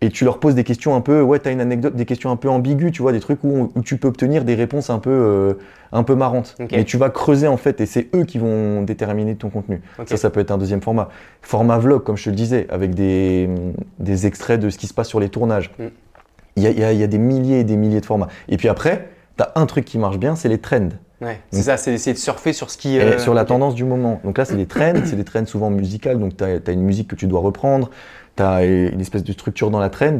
et 0.01 0.09
tu 0.09 0.23
leur 0.23 0.39
poses 0.39 0.55
des 0.55 0.63
questions 0.63 0.95
un 0.95 1.01
peu, 1.01 1.21
ouais, 1.21 1.39
t'as 1.39 1.51
une 1.51 1.59
anecdote, 1.59 1.95
des 1.95 2.05
questions 2.05 2.31
un 2.31 2.35
peu 2.37 2.49
ambiguës, 2.49 2.91
tu 2.91 3.01
vois, 3.01 3.11
des 3.11 3.19
trucs 3.19 3.43
où, 3.43 3.69
où 3.75 3.81
tu 3.81 3.97
peux 3.97 4.07
obtenir 4.07 4.45
des 4.45 4.55
réponses 4.55 4.89
un 4.89 4.99
peu, 4.99 5.09
euh, 5.11 5.53
un 5.91 6.03
peu 6.03 6.15
marrantes. 6.15 6.55
Ok. 6.59 6.69
Mais 6.71 6.85
tu 6.85 6.95
vas 6.97 7.09
creuser 7.09 7.47
en 7.47 7.57
fait 7.57 7.81
et 7.81 7.85
c'est 7.85 8.07
eux 8.15 8.23
qui 8.23 8.37
vont 8.37 8.81
déterminer 8.83 9.35
ton 9.35 9.49
contenu. 9.49 9.81
Ça, 10.05 10.15
ça 10.17 10.29
peut 10.29 10.39
être 10.39 10.51
un 10.51 10.57
deuxième 10.57 10.81
format. 10.81 11.09
Format 11.41 11.77
vlog, 11.79 12.03
comme 12.03 12.15
je 12.15 12.23
te 12.25 12.29
le 12.29 12.35
disais, 12.37 12.65
avec 12.69 12.95
des, 12.95 13.49
des 13.99 14.25
extraits 14.25 14.59
de 14.59 14.69
ce 14.69 14.77
qui 14.77 14.87
se 14.87 14.93
passe 14.93 15.09
sur 15.09 15.19
les 15.19 15.29
tournages. 15.29 15.71
Mm. 15.77 15.83
Il 16.55 16.63
y, 16.63 16.67
a, 16.67 16.71
il 16.71 16.79
y 16.79 16.83
a- 16.83 16.93
il 16.93 16.99
y 16.99 17.03
a 17.03 17.07
des 17.07 17.17
milliers 17.19 17.59
et 17.59 17.63
des 17.63 17.75
milliers 17.77 18.01
de 18.01 18.05
formats. 18.05 18.27
Et 18.47 18.57
puis 18.57 18.67
après, 18.69 19.09
t'as 19.37 19.51
un 19.55 19.65
truc 19.65 19.85
qui 19.85 19.97
marche 19.97 20.17
bien, 20.17 20.35
c'est 20.35 20.49
les 20.49 20.57
trends. 20.59 20.89
Ouais, 21.21 21.39
c'est 21.51 21.63
ça, 21.63 21.75
c'est 21.77 21.91
d'essayer 21.91 22.13
de 22.13 22.17
surfer 22.19 22.53
sur 22.53 22.69
ce 22.69 22.77
qui. 22.77 22.97
Euh, 22.99 23.19
sur 23.19 23.33
la 23.33 23.43
tendance 23.45 23.75
du 23.75 23.83
moment. 23.83 24.21
Donc 24.23 24.37
là, 24.37 24.45
c'est 24.45 24.55
des 24.55 24.65
trends, 24.67 24.93
c'est 25.05 25.17
des 25.17 25.25
trends 25.25 25.45
souvent 25.45 25.69
musicales, 25.69 26.17
donc 26.17 26.37
tu 26.37 26.43
as, 26.43 26.71
une 26.71 26.81
musique 26.83 27.09
que 27.09 27.15
tu 27.15 27.27
dois 27.27 27.41
reprendre, 27.41 27.89
tu 28.37 28.43
as 28.43 28.63
une 28.63 29.01
espèce 29.01 29.23
de 29.23 29.31
structure 29.33 29.69
dans 29.69 29.79
la 29.79 29.89
trend. 29.89 30.17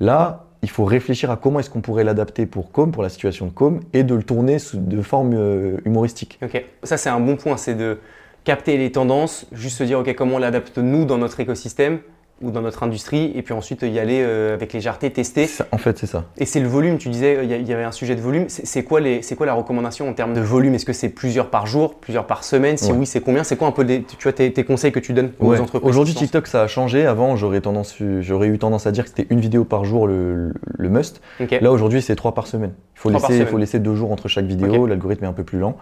Là, 0.00 0.46
il 0.62 0.70
faut 0.70 0.84
réfléchir 0.84 1.30
à 1.30 1.36
comment 1.36 1.60
est-ce 1.60 1.70
qu'on 1.70 1.80
pourrait 1.80 2.04
l'adapter 2.04 2.46
pour 2.46 2.72
Com, 2.72 2.90
pour 2.92 3.02
la 3.02 3.08
situation 3.08 3.46
de 3.46 3.52
Com, 3.52 3.80
et 3.92 4.02
de 4.02 4.14
le 4.14 4.22
tourner 4.22 4.58
sous- 4.58 4.78
de 4.78 5.02
forme 5.02 5.32
euh, 5.34 5.76
humoristique. 5.84 6.38
Ok, 6.42 6.64
ça 6.82 6.96
c'est 6.96 7.10
un 7.10 7.20
bon 7.20 7.36
point, 7.36 7.56
c'est 7.56 7.74
de 7.74 7.98
capter 8.44 8.76
les 8.76 8.90
tendances, 8.90 9.46
juste 9.52 9.78
se 9.78 9.84
dire 9.84 10.00
ok 10.00 10.12
comment 10.16 10.36
on 10.36 10.38
l'adapte 10.38 10.78
nous 10.78 11.04
dans 11.04 11.18
notre 11.18 11.38
écosystème 11.38 12.00
ou 12.40 12.50
dans 12.50 12.60
notre 12.60 12.82
industrie, 12.82 13.30
et 13.36 13.42
puis 13.42 13.54
ensuite 13.54 13.82
y 13.82 13.98
aller 14.00 14.20
euh, 14.22 14.54
avec 14.54 14.72
légèreté, 14.72 15.10
tester. 15.10 15.46
Ça- 15.46 15.66
en 15.70 15.78
fait, 15.78 15.96
c'est 15.98 16.06
ça. 16.08 16.24
Et 16.38 16.44
c'est 16.44 16.58
le 16.58 16.66
volume, 16.66 16.98
tu 16.98 17.08
disais, 17.08 17.38
il 17.44 17.50
y 17.50 17.54
il 17.54 17.68
y 17.68 17.72
avait 17.72 17.84
un 17.84 17.92
sujet 17.92 18.16
de 18.16 18.20
volume. 18.20 18.46
C'est 18.48 18.82
quoi, 18.82 19.00
les- 19.00 19.20
quoi 19.36 19.46
la 19.46 19.54
recommandation 19.54 20.08
en 20.08 20.12
termes 20.12 20.34
de 20.34 20.40
volume? 20.40 20.74
Est-ce 20.74 20.84
que 20.84 20.92
c'est 20.92 21.08
plusieurs 21.10 21.50
par 21.50 21.66
jour, 21.66 21.94
plusieurs 22.00 22.26
par 22.26 22.42
semaine? 22.42 22.76
Si 22.76 22.90
Ouais. 22.90 22.98
oui, 22.98 23.06
c'est 23.06 23.20
combien? 23.20 23.44
C'est 23.44 23.56
quoi 23.56 23.68
un 23.68 23.72
peu 23.72 23.82
les- 23.82 24.02
tu 24.02 24.16
vois, 24.22 24.32
tes, 24.32 24.52
tes 24.52 24.64
conseils 24.64 24.90
que 24.90 24.98
tu 24.98 25.12
donnes 25.12 25.30
aux 25.38 25.50
Ouais. 25.50 25.60
entreprises? 25.60 25.88
Aujourd'hui, 25.88 26.14
TikTok, 26.14 26.48
ça 26.48 26.62
a 26.62 26.66
changé. 26.66 27.06
Avant, 27.06 27.36
j'aurais 27.36 27.58
eu 27.58 28.58
tendance 28.58 28.86
à 28.86 28.90
dire 28.90 29.04
que 29.04 29.10
c'était 29.10 29.26
une 29.30 29.40
vidéo 29.40 29.64
par 29.64 29.84
jour 29.84 30.08
le, 30.08 30.52
le- 30.78 30.88
must. 30.88 31.20
Là, 31.60 31.70
aujourd'hui, 31.70 32.02
c'est 32.02 32.16
trois 32.16 32.34
par 32.34 32.46
semaine. 32.48 32.72
Il 32.96 32.98
faut 32.98 33.10
laisser, 33.10 33.46
faut 33.46 33.58
laisser 33.58 33.78
deux 33.78 33.94
jours 33.94 34.10
entre 34.10 34.26
chaque 34.28 34.46
vidéo. 34.46 34.86
L'algorithme 34.86 35.24
est 35.24 35.28
un 35.28 35.32
peu 35.32 35.44
plus 35.44 35.58
lent. 35.60 35.76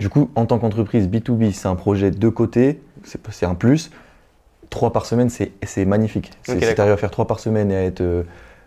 Du 0.00 0.08
coup, 0.08 0.30
en 0.36 0.46
tant 0.46 0.58
qu'entreprise 0.60 1.08
B2B, 1.08 1.50
c'est 1.52 1.66
un 1.68 1.74
projet 1.76 2.10
de 2.12 2.28
côté, 2.28 2.80
c'est 3.02 3.46
un 3.46 3.54
plus. 3.54 3.90
Trois 4.74 4.92
par 4.92 5.06
semaine, 5.06 5.28
c'est 5.30 5.84
magnifique. 5.84 6.32
Si 6.42 6.58
tu 6.58 6.64
arrives 6.80 6.92
à 6.92 6.96
faire 6.96 7.12
trois 7.12 7.28
par 7.28 7.38
semaine 7.38 7.70
et 7.70 7.76
à 7.76 7.84
être 7.84 8.00
euh, 8.00 8.24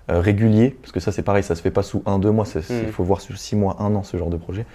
euh, 0.09 0.21
régulier, 0.21 0.77
parce 0.81 0.93
que 0.93 1.01
ça 1.01 1.11
c'est 1.11 1.21
pareil, 1.21 1.43
ça 1.43 1.53
se 1.53 1.61
fait 1.61 1.69
pas 1.69 1.83
sous 1.83 2.01
un, 2.05 2.17
deux 2.17 2.31
mois, 2.31 2.45
ça- 2.45 2.61
il 2.69 2.87
Mm. 2.87 2.91
faut 2.93 3.03
voir 3.03 3.19
sur 3.19 3.37
six 3.37 3.57
mois, 3.57 3.75
un 3.81 3.93
an 3.93 4.03
ce 4.03 4.15
genre 4.15 4.29
de 4.29 4.37
projet. 4.37 4.65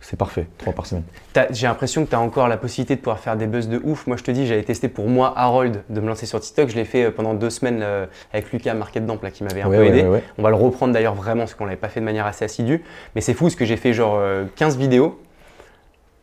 C'est 0.00 0.16
parfait, 0.16 0.46
trois 0.56 0.72
par 0.72 0.86
semaine. 0.86 1.02
J'ai 1.50 1.66
l'impression 1.66 2.06
que 2.06 2.08
tu 2.08 2.14
as 2.16 2.20
encore 2.20 2.48
la 2.48 2.56
possibilité 2.56 2.96
de 2.96 3.00
pouvoir 3.00 3.18
faire 3.18 3.36
des 3.36 3.46
buzz 3.46 3.68
de 3.68 3.82
ouf. 3.84 4.06
Moi, 4.06 4.16
je 4.16 4.22
te 4.22 4.30
dis, 4.30 4.46
j'avais 4.46 4.62
testé 4.62 4.88
pour 4.88 5.08
moi, 5.08 5.34
Harold, 5.36 5.82
de 5.90 6.00
me 6.00 6.06
lancer 6.08 6.24
sur 6.24 6.40
TikTok. 6.40 6.70
Je 6.70 6.76
l'ai 6.76 6.86
fait 6.86 7.04
euh, 7.04 7.10
pendant 7.10 7.34
deux 7.34 7.50
semaines 7.50 7.80
euh, 7.82 8.06
avec 8.32 8.50
Lucas 8.52 8.72
Market 8.72 9.04
Damp, 9.04 9.22
là, 9.22 9.30
qui 9.30 9.44
m'avait 9.44 9.60
un 9.60 9.68
Ouais, 9.68 9.76
peu 9.76 9.82
ouais, 9.82 9.88
aidé. 9.98 10.08
ouais. 10.08 10.22
On 10.38 10.42
va 10.42 10.48
le 10.48 10.56
reprendre 10.56 10.94
d'ailleurs 10.94 11.14
vraiment, 11.16 11.42
parce 11.42 11.52
qu'on 11.54 11.66
l'avait 11.66 11.76
pas 11.76 11.90
fait 11.90 12.00
de 12.00 12.06
manière 12.06 12.24
assez 12.24 12.46
assidue. 12.46 12.82
Mais 13.14 13.20
c'est 13.20 13.34
fou, 13.34 13.44
parce 13.44 13.56
que 13.56 13.66
j'ai 13.66 13.76
fait 13.76 13.92
genre 13.92 14.16
euh, 14.18 14.44
15 14.56 14.78
vidéos, 14.78 15.20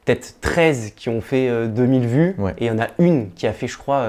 peut-être 0.06 0.40
13 0.42 0.94
qui 0.96 1.10
ont 1.10 1.22
fait 1.22 1.50
euh, 1.50 1.68
2000 1.68 2.08
vues, 2.08 2.36
et 2.58 2.66
il 2.66 2.68
y 2.68 2.72
en 2.72 2.80
a 2.80 2.88
une 2.98 3.30
qui 3.32 3.46
a 3.46 3.54
fait, 3.54 3.68
je 3.68 3.78
crois, 3.78 4.08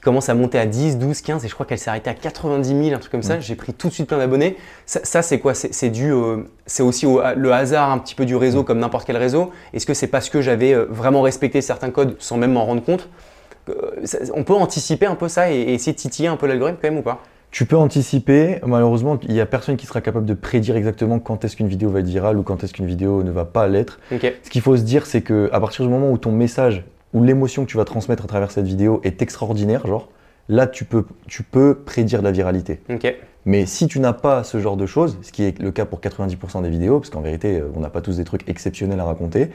qui 0.00 0.04
commence 0.04 0.30
à 0.30 0.34
monter 0.34 0.58
à 0.58 0.64
10, 0.64 0.96
12, 0.96 1.20
15, 1.20 1.44
et 1.44 1.48
je 1.48 1.52
crois 1.52 1.66
qu'elle 1.66 1.78
s'est 1.78 1.90
arrêtée 1.90 2.08
à 2.08 2.14
90 2.14 2.68
000, 2.84 2.96
un 2.96 2.98
truc 2.98 3.12
comme 3.12 3.22
ça. 3.22 3.36
Mm. 3.36 3.40
J'ai 3.42 3.54
pris 3.54 3.74
tout 3.74 3.88
de 3.88 3.92
suite 3.92 4.08
plein 4.08 4.16
d'abonnés. 4.16 4.56
Ça, 4.86 5.00
ça, 5.02 5.20
c'est 5.20 5.38
quoi? 5.38 5.52
C'est 5.52 5.74
c'est 5.74 5.90
dû, 5.90 6.10
au- 6.10 6.44
c'est 6.64 6.82
aussi 6.82 7.04
au, 7.04 7.20
le 7.36 7.52
hasard 7.52 7.90
un 7.90 7.98
petit 7.98 8.14
peu 8.14 8.24
du 8.24 8.34
Mm. 8.34 8.38
réseau, 8.38 8.64
comme 8.64 8.78
n'importe 8.78 9.04
quel 9.06 9.18
réseau. 9.18 9.50
Est-ce 9.74 9.84
que 9.84 9.92
c'est 9.92 10.06
parce 10.06 10.30
que 10.30 10.40
j'avais 10.40 10.72
euh, 10.72 10.86
vraiment 10.88 11.20
respecté 11.20 11.60
certains 11.60 11.90
codes 11.90 12.16
sans 12.18 12.38
même 12.38 12.52
m'en 12.52 12.64
rendre 12.64 12.82
compte? 12.82 13.10
Euh, 13.68 13.74
On 14.34 14.42
peut 14.42 14.54
anticiper 14.54 15.04
un 15.04 15.16
peu 15.16 15.28
ça 15.28 15.52
et, 15.52 15.56
et 15.56 15.74
essayer 15.74 15.92
de 15.92 15.98
titiller 15.98 16.28
un 16.30 16.36
peu 16.36 16.46
l'algorithme 16.46 16.78
quand 16.80 16.88
même 16.88 16.98
ou 16.98 17.02
pas? 17.02 17.20
Tu 17.50 17.66
peux 17.66 17.76
anticiper, 17.76 18.58
malheureusement, 18.64 19.18
il 19.28 19.34
n'y 19.34 19.40
a 19.40 19.44
personne 19.46 19.76
qui 19.76 19.84
sera 19.84 20.00
capable 20.00 20.24
de 20.24 20.34
prédire 20.34 20.76
exactement 20.76 21.18
quand 21.18 21.44
est-ce 21.44 21.56
qu'une 21.56 21.66
vidéo 21.68 21.90
va 21.90 21.98
être 22.00 22.06
virale 22.06 22.38
ou 22.38 22.42
quand 22.42 22.64
est-ce 22.64 22.72
qu'une 22.72 22.86
vidéo 22.86 23.22
ne 23.24 23.32
va 23.32 23.44
pas 23.44 23.66
l'être. 23.66 23.98
Ce 24.10 24.48
qu'il 24.50 24.62
faut 24.62 24.76
se 24.78 24.82
dire, 24.82 25.04
c'est 25.04 25.20
que 25.20 25.50
à 25.52 25.60
partir 25.60 25.84
du 25.84 25.90
moment 25.90 26.10
où 26.12 26.16
ton 26.16 26.30
message 26.32 26.84
ou 27.14 27.22
l'émotion 27.22 27.64
que 27.64 27.70
tu 27.70 27.76
vas 27.76 27.84
transmettre 27.84 28.24
à 28.24 28.28
travers 28.28 28.50
cette 28.50 28.66
vidéo 28.66 29.00
est 29.04 29.22
extraordinaire, 29.22 29.86
genre, 29.86 30.08
là 30.48 30.66
tu 30.66 30.84
peux, 30.84 31.04
tu 31.26 31.42
peux 31.42 31.74
prédire 31.74 32.22
la 32.22 32.30
viralité. 32.32 32.80
Mais 33.46 33.64
si 33.66 33.86
tu 33.86 34.00
n'as 34.00 34.12
pas 34.12 34.44
ce 34.44 34.60
genre 34.60 34.76
de 34.76 34.84
choses, 34.86 35.16
ce 35.22 35.32
qui 35.32 35.44
est 35.44 35.58
le 35.60 35.70
cas 35.70 35.86
pour 35.86 36.00
90% 36.00 36.62
des 36.62 36.68
vidéos, 36.68 36.98
parce 37.00 37.10
qu'en 37.10 37.22
vérité, 37.22 37.58
euh, 37.58 37.70
on 37.74 37.80
n'a 37.80 37.88
pas 37.88 38.02
tous 38.02 38.18
des 38.18 38.24
trucs 38.24 38.46
exceptionnels 38.48 39.00
à 39.00 39.04
raconter, 39.04 39.50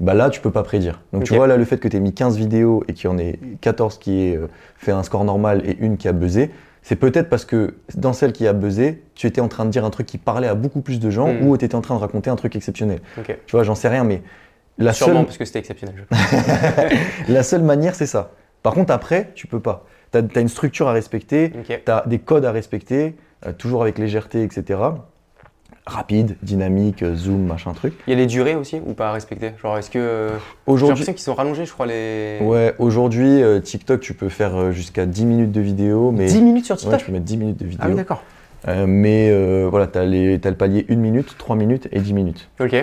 bah 0.00 0.14
là, 0.14 0.30
tu 0.30 0.40
peux 0.40 0.50
pas 0.50 0.62
prédire. 0.62 1.00
Donc 1.12 1.24
tu 1.24 1.34
vois, 1.34 1.46
là, 1.46 1.56
le 1.58 1.64
fait 1.64 1.76
que 1.78 1.86
tu 1.86 1.96
aies 1.96 2.00
mis 2.00 2.14
15 2.14 2.36
vidéos 2.38 2.82
et 2.88 2.94
qu'il 2.94 3.04
y 3.10 3.12
en 3.12 3.18
ait 3.18 3.38
14 3.60 3.98
qui 3.98 4.22
aient 4.28 4.36
euh, 4.36 4.48
fait 4.78 4.92
un 4.92 5.02
score 5.02 5.24
normal 5.24 5.62
et 5.64 5.76
une 5.78 5.96
qui 5.98 6.08
a 6.08 6.12
buzzé, 6.12 6.50
c'est 6.82 6.96
peut-être 6.96 7.28
parce 7.28 7.44
que 7.44 7.74
dans 7.94 8.14
celle 8.14 8.32
qui 8.32 8.46
a 8.46 8.54
buzzé, 8.54 9.02
tu 9.14 9.26
étais 9.26 9.42
en 9.42 9.48
train 9.48 9.66
de 9.66 9.70
dire 9.70 9.84
un 9.84 9.90
truc 9.90 10.06
qui 10.06 10.16
parlait 10.16 10.48
à 10.48 10.54
beaucoup 10.54 10.80
plus 10.80 10.98
de 10.98 11.10
gens 11.10 11.28
Hmm. 11.32 11.46
ou 11.46 11.56
tu 11.58 11.64
étais 11.66 11.74
en 11.74 11.82
train 11.82 11.94
de 11.94 12.00
raconter 12.00 12.30
un 12.30 12.36
truc 12.36 12.56
exceptionnel. 12.56 13.00
Tu 13.46 13.52
vois, 13.52 13.62
j'en 13.62 13.74
sais 13.74 13.88
rien, 13.88 14.02
mais 14.02 14.22
la 14.78 14.92
Sûrement 14.92 15.16
seule, 15.16 15.24
parce 15.26 15.38
que 15.38 15.44
c'était 15.44 15.58
exceptionnel. 15.58 16.06
je 16.10 17.32
la 17.32 17.42
seule 17.42 17.62
manière, 17.62 17.94
c'est 17.94 18.06
ça. 18.06 18.30
Par 18.62 18.74
contre, 18.74 18.92
après, 18.92 19.30
tu 19.34 19.46
peux 19.46 19.60
pas. 19.60 19.84
Tu 20.12 20.18
as, 20.18 20.40
une 20.40 20.48
structure 20.48 20.88
à 20.88 20.92
respecter, 20.92 21.52
Ok. 21.58 21.80
tu 21.84 21.90
as 21.90 22.04
des 22.06 22.18
codes 22.18 22.44
à 22.44 22.52
respecter, 22.52 23.14
euh, 23.46 23.52
toujours 23.52 23.82
avec 23.82 23.98
légèreté, 23.98 24.42
etc. 24.42 24.78
Rapide, 25.86 26.36
dynamique, 26.42 27.02
euh, 27.02 27.14
zoom, 27.14 27.46
machin 27.46 27.72
truc. 27.72 27.94
Il 28.06 28.10
y 28.10 28.12
a 28.14 28.16
les 28.16 28.26
durées 28.26 28.54
aussi 28.54 28.80
ou 28.84 28.92
pas 28.92 29.08
à 29.08 29.12
respecter? 29.12 29.52
Genre, 29.62 29.78
est-ce 29.78 29.90
que. 29.90 29.98
euh, 29.98 30.28
J'ai 30.30 30.36
Aujourd'hui, 30.66 30.88
l'impression 30.90 31.12
qu'ils 31.14 31.22
sont 31.22 31.34
rallongés, 31.34 31.64
je 31.64 31.72
crois, 31.72 31.86
les. 31.86 32.38
ouais, 32.42 32.74
aujourd'hui 32.78 33.42
euh, 33.42 33.60
TikTok, 33.60 34.00
tu 34.00 34.14
peux 34.14 34.28
faire 34.28 34.72
jusqu'à 34.72 35.06
10 35.06 35.24
minutes 35.24 35.52
de 35.52 35.60
vidéo. 35.60 36.10
Mais... 36.10 36.26
10 36.26 36.42
minutes 36.42 36.66
sur 36.66 36.74
Ouais, 36.76 36.80
TikTok 36.80 37.00
tu 37.00 37.06
peux 37.06 37.12
mettre 37.12 37.24
10 37.24 37.36
minutes 37.38 37.56
de 37.58 37.64
Ah 37.64 37.68
oui, 37.84 37.88
vidéo. 37.92 37.96
d'accord. 37.96 38.22
Mais 38.86 39.32
voilà, 39.68 39.86
tu 39.86 39.98
as, 39.98 40.04
le 40.04 40.54
palier 40.54 40.86
1 40.90 40.96
minute, 40.96 41.36
3 41.38 41.56
minutes 41.56 41.88
et 41.92 42.00
10 42.00 42.12
minutes. 42.12 42.50
Ok. 42.60 42.74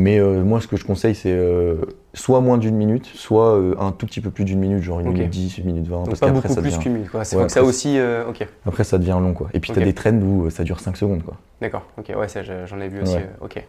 Mais 0.00 0.20
euh, 0.20 0.44
moi, 0.44 0.60
ce 0.60 0.68
que 0.68 0.76
je 0.76 0.84
conseille, 0.84 1.16
c'est 1.16 1.32
euh, 1.32 1.74
soit 2.14 2.40
moins 2.40 2.56
d'une 2.56 2.76
minute, 2.76 3.04
soit 3.06 3.56
euh, 3.56 3.74
un 3.80 3.90
tout 3.90 4.06
petit 4.06 4.20
peu 4.20 4.30
plus 4.30 4.44
d'une 4.44 4.60
minute, 4.60 4.80
genre 4.80 5.00
une 5.00 5.08
minute 5.12 5.28
10, 5.30 5.58
une 5.58 5.64
minute 5.64 5.88
20. 5.88 5.96
Donc 5.96 6.06
parce 6.06 6.20
pas 6.20 6.30
beaucoup 6.30 6.46
ça 6.46 6.60
plus 6.60 6.70
devient- 6.70 6.78
qu'une 6.78 6.92
minute. 6.92 7.10
quoi. 7.10 7.24
C'est 7.24 7.34
Ouais, 7.36 7.46
que 7.46 7.50
ça 7.50 7.58
après, 7.60 7.68
aussi. 7.68 7.98
ok. 8.28 8.46
Après, 8.64 8.84
ça 8.84 8.96
devient 8.98 9.18
long, 9.20 9.32
quoi. 9.34 9.48
Et 9.54 9.58
puis, 9.58 9.72
tu 9.72 9.76
Ok. 9.78 9.82
as 9.82 9.84
des 9.84 9.92
trends 9.94 10.12
où 10.14 10.48
ça 10.50 10.62
dure 10.62 10.78
5 10.78 10.96
secondes, 10.96 11.24
quoi. 11.24 11.34
D'accord. 11.60 11.84
Ok. 11.98 12.12
Ouais, 12.16 12.28
ça, 12.28 12.44
je- 12.44 12.64
j'en 12.66 12.78
ai 12.80 12.86
vu 12.86 13.02
aussi. 13.02 13.16
Ouais. 13.16 13.28
ok. 13.40 13.64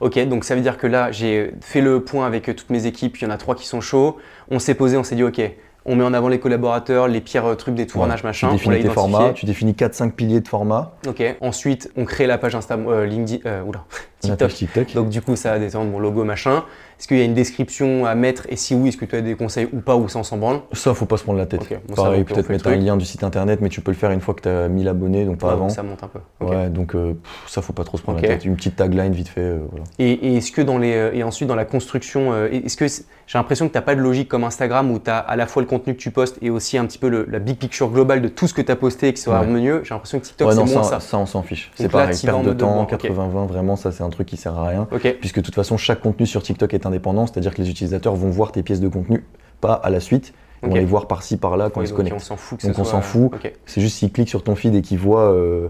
Ok. 0.00 0.26
Donc 0.28 0.44
ça 0.44 0.54
veut 0.54 0.62
dire 0.62 0.78
que 0.78 0.86
là, 0.86 1.12
j'ai 1.12 1.52
fait 1.60 1.82
le 1.82 2.00
point 2.00 2.26
avec 2.26 2.44
toutes 2.44 2.70
mes 2.70 2.86
équipes. 2.86 3.18
Il 3.18 3.24
y 3.24 3.26
en 3.26 3.30
a 3.30 3.36
trois 3.36 3.54
qui 3.54 3.66
sont 3.66 3.82
chauds. 3.82 4.16
On 4.50 4.58
s'est 4.58 4.74
posé, 4.74 4.96
on 4.96 5.04
s'est 5.04 5.16
dit, 5.16 5.22
ok. 5.24 5.42
On 5.86 5.96
met 5.96 6.04
en 6.04 6.14
avant 6.14 6.28
les 6.28 6.38
collaborateurs, 6.40 7.08
les 7.08 7.20
pires 7.20 7.44
euh, 7.44 7.54
trucs 7.56 7.74
des 7.74 7.86
tournages, 7.86 8.22
Ouais. 8.22 8.28
machin. 8.28 8.48
Tu 8.48 8.52
on 8.54 8.56
définis 8.56 8.76
l'a 8.76 8.82
tes 8.82 8.94
formats, 8.94 9.32
tu 9.34 9.44
définis 9.44 9.72
4-5 9.74 10.12
piliers 10.12 10.40
de 10.40 10.48
format. 10.48 10.92
Ok. 11.06 11.22
Ensuite, 11.42 11.90
on 11.96 12.04
crée 12.06 12.26
la 12.26 12.38
page 12.38 12.54
Insta, 12.54 12.76
euh, 12.76 13.04
LinkedIn, 13.04 13.42
euh, 13.46 13.62
oula, 13.62 13.84
La 14.22 14.30
TikTok. 14.30 14.52
TikTok. 14.54 14.94
Donc 14.94 15.08
du 15.10 15.20
coup, 15.20 15.36
ça 15.36 15.50
va 15.52 15.58
détendre 15.58 15.90
mon 15.90 15.98
logo, 15.98 16.24
machin. 16.24 16.64
Est-ce 17.04 17.08
qu'il 17.10 17.18
y 17.18 17.20
a 17.20 17.24
une 17.24 17.34
description 17.34 18.06
à 18.06 18.14
mettre 18.14 18.46
Et 18.48 18.56
si 18.56 18.74
oui, 18.74 18.88
est-ce 18.88 18.96
que 18.96 19.04
tu 19.04 19.14
as 19.14 19.20
des 19.20 19.34
conseils 19.34 19.68
ou 19.74 19.80
pas 19.80 19.94
ou 19.94 20.08
ça 20.08 20.20
on 20.20 20.22
s'en 20.22 20.38
branle 20.38 20.60
Ça, 20.72 20.94
faut 20.94 21.04
pas 21.04 21.18
se 21.18 21.22
prendre 21.22 21.38
la 21.38 21.44
tête. 21.44 21.60
Ok, 21.60 21.78
bon, 21.86 21.94
Pareil, 21.96 22.24
peut-être 22.24 22.48
mettre 22.48 22.66
un 22.68 22.76
lien 22.76 22.96
du 22.96 23.04
site 23.04 23.22
internet, 23.24 23.58
mais 23.60 23.68
tu 23.68 23.82
peux 23.82 23.90
le 23.90 23.96
faire 23.98 24.10
une 24.10 24.22
fois 24.22 24.32
que 24.32 24.40
tu 24.40 24.48
as 24.48 24.68
1000 24.70 24.88
abonnés, 24.88 25.26
donc 25.26 25.36
pas 25.36 25.48
Ouais, 25.48 25.52
avant. 25.52 25.68
Ça 25.68 25.82
monte 25.82 26.02
un 26.02 26.08
peu. 26.08 26.20
Ouais, 26.42 26.70
donc 26.70 26.94
euh, 26.94 27.12
pff, 27.12 27.44
ça, 27.46 27.60
faut 27.60 27.74
pas 27.74 27.84
trop 27.84 27.98
se 27.98 28.02
prendre 28.02 28.22
la 28.22 28.26
tête. 28.28 28.46
Une 28.46 28.56
petite 28.56 28.76
tagline 28.76 29.12
vite 29.12 29.28
fait, 29.28 29.42
euh, 29.42 29.58
voilà. 29.70 29.84
Et, 29.98 30.12
et 30.12 30.36
est-ce 30.38 30.50
que 30.50 30.62
dans 30.62 30.78
les 30.78 30.94
euh, 30.94 31.10
et 31.12 31.22
ensuite 31.22 31.46
dans 31.46 31.54
la 31.56 31.66
construction, 31.66 32.32
euh, 32.32 32.48
est-ce 32.50 32.78
que 32.78 32.86
j'ai 33.26 33.36
l'impression 33.38 33.66
que 33.68 33.72
tu 33.72 33.76
n'as 33.78 33.82
pas 33.82 33.94
de 33.94 34.00
logique 34.00 34.28
comme 34.28 34.44
Instagram 34.44 34.90
où 34.90 34.98
tu 34.98 35.10
as 35.10 35.18
à 35.18 35.36
la 35.36 35.46
fois 35.46 35.60
le 35.60 35.68
contenu 35.68 35.92
que 35.94 36.00
tu 36.00 36.10
postes 36.10 36.38
et 36.40 36.48
aussi 36.48 36.78
un 36.78 36.86
petit 36.86 36.96
peu 36.98 37.10
le- 37.10 37.26
la 37.30 37.38
big 37.38 37.58
picture 37.58 37.90
globale 37.90 38.22
de 38.22 38.28
tout 38.28 38.46
ce 38.46 38.54
que 38.54 38.62
tu 38.62 38.72
as 38.72 38.76
posté 38.76 39.08
et 39.08 39.12
que 39.12 39.18
ça 39.18 39.30
va 39.30 39.40
Ouais. 39.42 39.46
mieux. 39.46 39.82
J'ai 39.84 39.92
l'impression 39.92 40.18
que 40.20 40.24
TikTok 40.24 40.48
Ouais, 40.48 40.54
c'est 40.54 40.72
moins 40.74 40.82
ça, 40.84 41.00
ça. 41.00 41.18
on 41.18 41.26
s'en 41.26 41.42
fiche. 41.42 41.70
C'est 41.74 41.90
pareil, 41.90 42.16
perte 42.24 42.44
de 42.46 42.54
temps, 42.54 42.76
bon, 42.76 42.82
ok. 42.84 42.92
80-20, 42.94 43.46
vraiment, 43.46 43.76
ça, 43.76 43.92
c'est 43.92 44.02
un 44.02 44.08
truc 44.08 44.26
qui 44.26 44.38
sert 44.38 44.58
à 44.58 44.68
rien. 44.68 44.88
Puisque 45.20 45.36
de 45.36 45.42
toute 45.42 45.54
façon, 45.54 45.76
chaque 45.76 46.00
contenu 46.00 46.24
sur 46.24 46.42
TikTok 46.42 46.72
est 46.72 46.86
c'est-à-dire 47.26 47.54
que 47.54 47.62
les 47.62 47.70
utilisateurs 47.70 48.14
vont 48.14 48.30
voir 48.30 48.52
tes 48.52 48.62
pièces 48.62 48.80
de 48.80 48.88
contenu, 48.88 49.24
pas 49.60 49.74
à 49.74 49.90
la 49.90 50.00
suite. 50.00 50.32
Ils 50.62 50.68
vont 50.70 50.74
les 50.76 50.84
voir 50.86 51.06
par-ci, 51.08 51.36
par-là 51.36 51.68
quand 51.68 51.80
Oui, 51.80 51.86
ils 51.86 51.90
se 51.90 51.92
connectent. 51.94 52.16
on 52.16 52.20
s'en 52.20 52.36
fout 52.36 52.58
que 52.58 52.66
Donc 52.66 52.74
ce 52.76 52.80
on 52.80 52.84
soit- 52.84 52.92
s'en 52.92 53.00
fout. 53.02 53.30
C'est 53.66 53.80
juste 53.82 53.98
s'ils 53.98 54.10
cliquent 54.10 54.30
sur 54.30 54.42
ton 54.42 54.54
feed 54.54 54.74
et 54.74 54.80
qu'ils 54.80 54.98
voient, 54.98 55.30
euh, 55.30 55.68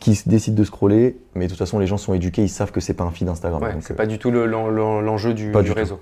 qui 0.00 0.20
décident 0.26 0.56
de 0.56 0.64
scroller, 0.64 1.16
mais 1.34 1.44
de 1.46 1.50
toute 1.50 1.58
façon, 1.58 1.78
les 1.78 1.86
gens 1.86 1.96
sont 1.96 2.12
éduqués, 2.12 2.42
ils 2.42 2.48
savent 2.48 2.72
que 2.72 2.80
c'est 2.80 2.94
pas 2.94 3.04
un 3.04 3.10
feed 3.10 3.28
Instagram. 3.28 3.62
Ouais, 3.62 3.74
c'est 3.80 3.92
euh, 3.92 3.96
pas 3.96 4.06
du 4.06 4.18
tout 4.18 4.30
le- 4.32 4.44
l'en- 4.46 4.68
l'en- 4.68 5.00
l'enjeu 5.00 5.32
du, 5.32 5.52
Pas 5.52 5.60
du 5.62 5.68
du 5.68 5.70
tout. 5.74 5.78
réseau. 5.78 6.00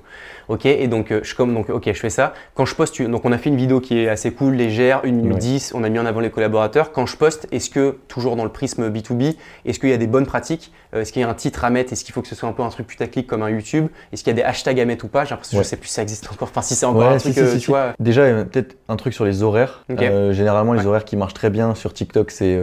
Ok, 0.48 0.64
et 0.64 0.88
donc 0.88 1.10
euh, 1.12 1.20
je 1.22 1.34
comme 1.34 1.52
donc 1.52 1.68
ok, 1.68 1.84
je 1.86 1.92
fais 1.92 2.08
ça. 2.08 2.32
Quand 2.54 2.64
je 2.64 2.74
poste, 2.74 3.02
donc 3.02 3.24
on 3.26 3.32
a 3.32 3.36
fait 3.36 3.50
une 3.50 3.56
vidéo 3.56 3.80
qui 3.80 3.98
est 3.98 4.08
assez 4.08 4.30
cool, 4.32 4.54
légère, 4.54 5.02
1 5.04 5.12
minute 5.12 5.32
Ouais. 5.34 5.38
10, 5.38 5.72
on 5.74 5.84
a 5.84 5.90
mis 5.90 5.98
en 5.98 6.06
avant 6.06 6.20
les 6.20 6.30
collaborateurs. 6.30 6.92
Quand 6.92 7.04
je 7.04 7.16
poste, 7.18 7.46
est-ce 7.52 7.68
que 7.68 7.98
toujours 8.08 8.36
dans 8.36 8.44
le 8.44 8.50
prisme 8.50 8.88
B2B, 8.88 9.34
est-ce 9.66 9.78
qu'il 9.78 9.90
y 9.90 9.92
a 9.92 9.98
des 9.98 10.06
bonnes 10.06 10.26
pratiques? 10.26 10.72
Euh, 10.94 11.02
Est-ce 11.02 11.12
qu'il 11.12 11.20
y 11.20 11.24
a 11.26 11.28
un 11.28 11.34
titre 11.34 11.64
à 11.64 11.70
mettre? 11.70 11.92
Est-ce 11.92 12.02
qu'il 12.06 12.14
faut 12.14 12.22
que 12.22 12.28
ce 12.28 12.34
soit 12.34 12.48
un 12.48 12.52
peu 12.52 12.62
un 12.62 12.70
truc 12.70 12.86
putaclic 12.86 13.26
comme 13.26 13.42
un 13.42 13.50
YouTube? 13.50 13.88
Est-ce 14.10 14.24
qu'il 14.24 14.30
y 14.30 14.32
a 14.32 14.42
des 14.42 14.42
hashtags 14.42 14.80
à 14.80 14.86
mettre 14.86 15.04
ou 15.04 15.08
pas? 15.08 15.24
J'ai 15.26 15.30
l'impression, 15.30 15.58
Ouais. 15.58 15.64
je 15.64 15.68
sais 15.68 15.76
plus 15.76 15.88
si 15.88 15.94
ça 15.94 16.00
existe 16.02 16.26
encore. 16.32 16.48
Enfin, 16.50 16.62
si 16.62 16.74
c'est 16.74 16.86
encore 16.86 17.08
un 17.10 17.18
si, 17.18 17.24
truc, 17.32 17.34
si, 17.34 17.40
euh, 17.40 17.46
si, 17.48 17.54
tu 17.58 17.60
si. 17.60 17.66
vois. 17.66 17.92
Déjà, 18.00 18.22
peut-être 18.44 18.76
un 18.88 18.96
truc 18.96 19.12
sur 19.12 19.26
les 19.26 19.42
horaires. 19.42 19.84
Euh, 19.90 20.32
généralement, 20.32 20.72
les 20.72 20.86
horaires 20.86 21.04
qui 21.04 21.16
marchent 21.16 21.34
très 21.34 21.50
bien 21.50 21.74
sur 21.74 21.92
TikTok, 21.92 22.30
c'est 22.30 22.56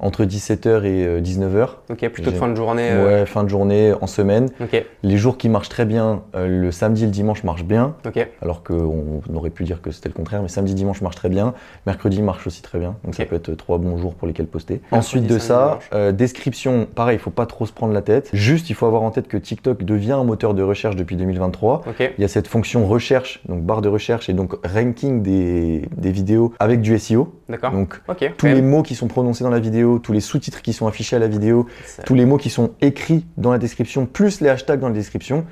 entre 0.00 0.24
17h 0.24 0.84
et 0.84 1.06
euh, 1.06 1.20
19h. 1.20 1.68
Ok, 1.90 2.08
plutôt 2.08 2.30
de 2.30 2.36
fin 2.36 2.48
de 2.48 2.54
journée. 2.54 2.88
euh, 2.90 3.20
Ouais, 3.20 3.26
fin 3.26 3.44
de 3.44 3.48
journée, 3.48 3.92
en 4.00 4.06
semaine. 4.06 4.48
Ok, 4.60 4.84
Les 5.02 5.16
jours 5.18 5.36
qui 5.38 5.48
marchent 5.48 5.68
très 5.68 5.84
bien, 5.84 6.22
euh, 6.34 6.46
le 6.48 6.72
samedi 6.72 7.02
et 7.04 7.06
le 7.06 7.12
dimanche 7.12 7.44
marchent 7.44 7.64
bien, 7.64 7.94
ok, 8.06 8.28
alors 8.42 8.62
qu'on 8.62 9.20
aurait 9.34 9.50
pu 9.50 9.64
dire 9.64 9.80
que 9.82 9.90
c'était 9.90 10.08
le 10.08 10.14
contraire, 10.14 10.42
mais 10.42 10.48
samedi, 10.48 10.74
dimanche 10.74 11.00
marche 11.02 11.16
très 11.16 11.28
bien, 11.28 11.54
mercredi 11.86 12.22
marche 12.22 12.46
aussi 12.46 12.62
très 12.62 12.78
bien, 12.78 12.96
donc 13.04 13.14
ça 13.14 13.24
peut 13.26 13.36
être 13.36 13.52
trois 13.54 13.78
bons 13.78 13.96
jours 13.98 14.14
pour 14.14 14.26
lesquels 14.26 14.46
poster. 14.46 14.74
Mercredi, 14.74 14.96
Ensuite 14.98 15.26
de 15.26 15.38
ça, 15.38 15.78
euh, 15.92 16.12
description, 16.12 16.86
pareil, 16.94 17.16
il 17.16 17.20
faut 17.20 17.30
pas 17.30 17.46
trop 17.46 17.66
se 17.66 17.72
prendre 17.72 17.92
la 17.92 18.02
tête. 18.02 18.30
Juste, 18.32 18.70
il 18.70 18.74
faut 18.74 18.86
avoir 18.86 19.02
en 19.02 19.10
tête 19.10 19.28
que 19.28 19.36
TikTok 19.36 19.82
devient 19.84 20.12
un 20.12 20.24
moteur 20.24 20.54
de 20.54 20.62
recherche 20.62 20.96
depuis 20.96 21.16
2023. 21.16 21.82
ok, 21.88 22.12
Il 22.18 22.22
y 22.22 22.24
a 22.24 22.28
cette 22.28 22.48
fonction 22.48 22.86
recherche, 22.86 23.42
donc 23.48 23.62
barre 23.62 23.82
de 23.82 23.88
recherche 23.88 24.28
et 24.28 24.32
donc 24.32 24.54
ranking 24.66 25.22
des, 25.22 25.82
des 25.96 26.10
vidéos 26.10 26.52
avec 26.58 26.80
du 26.80 26.98
SEO. 26.98 27.32
d'accord. 27.48 27.72
Donc 27.72 28.00
tous 28.36 28.46
les 28.46 28.62
mots 28.62 28.82
qui 28.82 28.94
sont 28.94 29.08
prononcés 29.08 29.44
dans 29.44 29.50
la 29.50 29.60
vidéo, 29.60 29.89
tous 29.98 30.12
les 30.12 30.20
sous-titres 30.20 30.62
qui 30.62 30.72
sont 30.72 30.86
affichés 30.86 31.16
à 31.16 31.18
la 31.18 31.28
vidéo, 31.28 31.66
tous 32.06 32.14
les 32.14 32.24
mots 32.24 32.36
qui 32.38 32.50
sont 32.50 32.70
écrits 32.80 33.26
dans 33.36 33.50
la 33.52 33.58
description, 33.58 34.06
plus 34.06 34.40
les 34.40 34.48
hashtags 34.48 34.80
dans 34.80 34.88
la 34.88 34.94
description, 34.94 35.44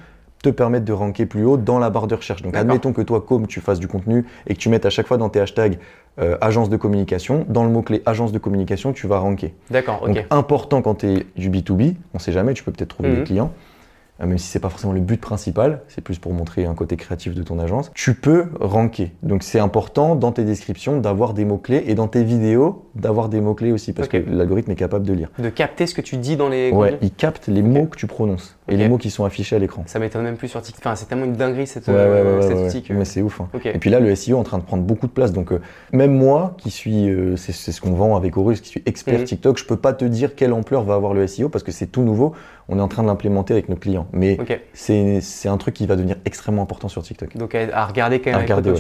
te 0.43 0.51
permettent 0.51 0.85
de 0.85 0.93
ranker 0.93 1.27
plus 1.27 1.45
haut 1.45 1.57
dans 1.57 1.81
la 1.81 1.91
barre 1.91 2.07
de 2.07 2.15
recherche. 2.15 2.43
Donc 2.43 2.55
admettons 2.57 2.93
que 2.93 3.03
toi, 3.03 3.21
comme 3.21 3.49
tu 3.49 3.61
fasses 3.61 3.81
du 3.81 3.89
contenu 3.89 4.25
et 4.47 4.55
que 4.55 4.59
tu 4.61 4.69
mettes 4.69 4.87
à 4.87 4.91
chaque 4.91 5.09
fois 5.09 5.17
dans 5.17 5.29
tes 5.29 5.41
hashtags 5.41 5.79
euh, 6.21 6.37
agence 6.41 6.69
de 6.71 6.77
communication, 6.77 7.45
dans 7.49 7.65
le 7.65 7.71
mot-clé 7.71 8.03
agence 8.07 8.31
de 8.31 8.39
communication, 8.39 8.93
tu 8.93 9.09
vas 9.09 9.19
ranker. 9.19 9.55
D'accord, 9.71 10.01
ok. 10.03 10.09
Donc 10.15 10.25
important 10.31 10.81
quand 10.81 10.97
tu 10.97 11.07
es 11.09 11.27
du 11.37 11.51
B2B, 11.51 11.95
on 12.15 12.19
sait 12.21 12.31
jamais, 12.33 12.55
tu 12.55 12.63
peux 12.63 12.71
peut-être 12.71 12.91
trouver 12.91 13.09
Mhm. 13.11 13.17
des 13.17 13.25
clients. 13.25 13.53
Euh, 14.21 14.27
Même 14.27 14.39
si 14.39 14.47
c'est 14.47 14.61
pas 14.61 14.69
forcément 14.69 14.93
le 14.93 15.01
but 15.01 15.21
principal, 15.21 15.83
c'est 15.89 16.01
plus 16.01 16.19
pour 16.19 16.33
montrer 16.33 16.67
un 16.67 16.75
côté 16.75 16.97
créatif 16.97 17.35
de 17.35 17.43
ton 17.43 17.59
agence. 17.59 17.91
Tu 17.95 18.15
peux 18.15 18.47
ranker. 18.61 19.13
Donc 19.23 19.43
c'est 19.43 19.61
important 19.61 20.17
dans 20.17 20.33
tes 20.33 20.45
descriptions 20.45 21.01
d'avoir 21.01 21.35
des 21.35 21.45
mots-clés 21.45 21.85
et 21.87 21.95
dans 21.95 22.09
tes 22.09 22.25
vidéos 22.25 22.87
d'avoir 22.95 23.29
des 23.29 23.41
mots-clés 23.41 23.73
aussi 23.73 23.93
parce 23.93 24.09
que 24.09 24.17
l'algorithme 24.17 24.71
est 24.71 24.77
capable 24.77 25.07
de 25.07 25.13
lire. 25.13 25.31
De 25.39 25.49
capter 25.49 25.87
ce 25.87 25.95
que 25.95 26.01
tu 26.01 26.17
dis 26.17 26.37
dans 26.37 26.49
les. 26.49 26.73
Ouais, 26.73 26.99
il 27.01 27.13
capte 27.13 27.49
les 27.49 27.63
mots 27.63 27.87
que 27.87 27.97
tu 27.97 28.07
prononces 28.07 28.58
et 28.69 28.77
les 28.77 28.89
mots 28.89 28.99
qui 28.99 29.11
sont 29.11 29.25
affichés 29.25 29.57
à 29.57 29.59
l'écran. 29.59 29.83
Ça 29.87 29.99
m'étonne 29.99 30.23
même 30.23 30.37
plus 30.37 30.49
sur 30.49 30.61
TikTok. 30.63 30.85
Enfin, 30.87 30.97
c'est 30.97 31.07
tellement 31.07 31.25
une 31.25 31.33
dinguerie 31.35 31.67
cette, 31.67 31.87
Ouais, 31.89 31.95
ouais, 31.95 32.01
euh, 32.01 32.37
ouais, 32.41 32.43
cet 32.47 32.59
outil 32.59 32.83
que- 32.83 32.93
Mais 32.93 33.05
c'est 33.05 33.23
ouf. 33.23 33.41
hein. 33.41 33.49
Et 33.65 33.79
puis 33.79 33.91
là, 33.91 34.01
le 34.01 34.15
SEO 34.15 34.37
est 34.37 34.41
en 34.41 34.45
train 34.45 34.59
de 34.59 34.63
prendre 34.65 34.83
beaucoup 34.83 35.07
de 35.07 35.13
place. 35.13 35.33
Donc, 35.33 35.53
euh, 35.53 35.61
même 35.93 36.13
moi, 36.13 36.55
qui 36.59 36.71
suis, 36.71 37.09
euh, 37.09 37.37
c'est 37.37 37.53
c'est 37.53 37.73
ce 37.73 37.81
qu'on 37.81 37.93
vend 37.93 38.17
avec 38.17 38.37
Horus, 38.37 38.61
qui 38.61 38.69
suis 38.69 38.83
expert 38.87 39.19
Mhm. 39.19 39.25
TikTok, 39.25 39.59
je 39.59 39.65
peux 39.65 39.77
pas 39.77 39.93
te 39.93 40.05
dire 40.05 40.35
quelle 40.35 40.53
ampleur 40.53 40.83
va 40.85 40.95
avoir 40.95 41.15
le 41.15 41.27
SEO 41.27 41.49
parce 41.49 41.65
que 41.65 41.73
c'est 41.73 41.87
tout 41.87 42.03
nouveau. 42.03 42.35
On 42.71 42.79
est 42.79 42.83
en 42.83 42.89
train 42.89 43.03
de 43.03 43.09
l'implémenter 43.09 43.55
avec 43.55 43.71
nos 43.71 43.77
clients. 43.77 44.07
Mais 44.13 44.37
Ok. 44.39 44.61
c'est 44.75 45.21
c'est 45.23 45.49
un 45.49 45.57
truc 45.57 45.73
qui 45.75 45.87
va 45.87 45.97
devenir 45.97 46.17
extrêmement 46.27 46.61
important 46.63 46.89
sur 46.89 47.03
TikTok. 47.03 47.35
Donc 47.39 47.55
à, 47.55 47.87
regarder 47.87 48.21
quand 48.21 48.31
même 48.31 48.41
À 48.41 48.43
regarder. 48.43 48.75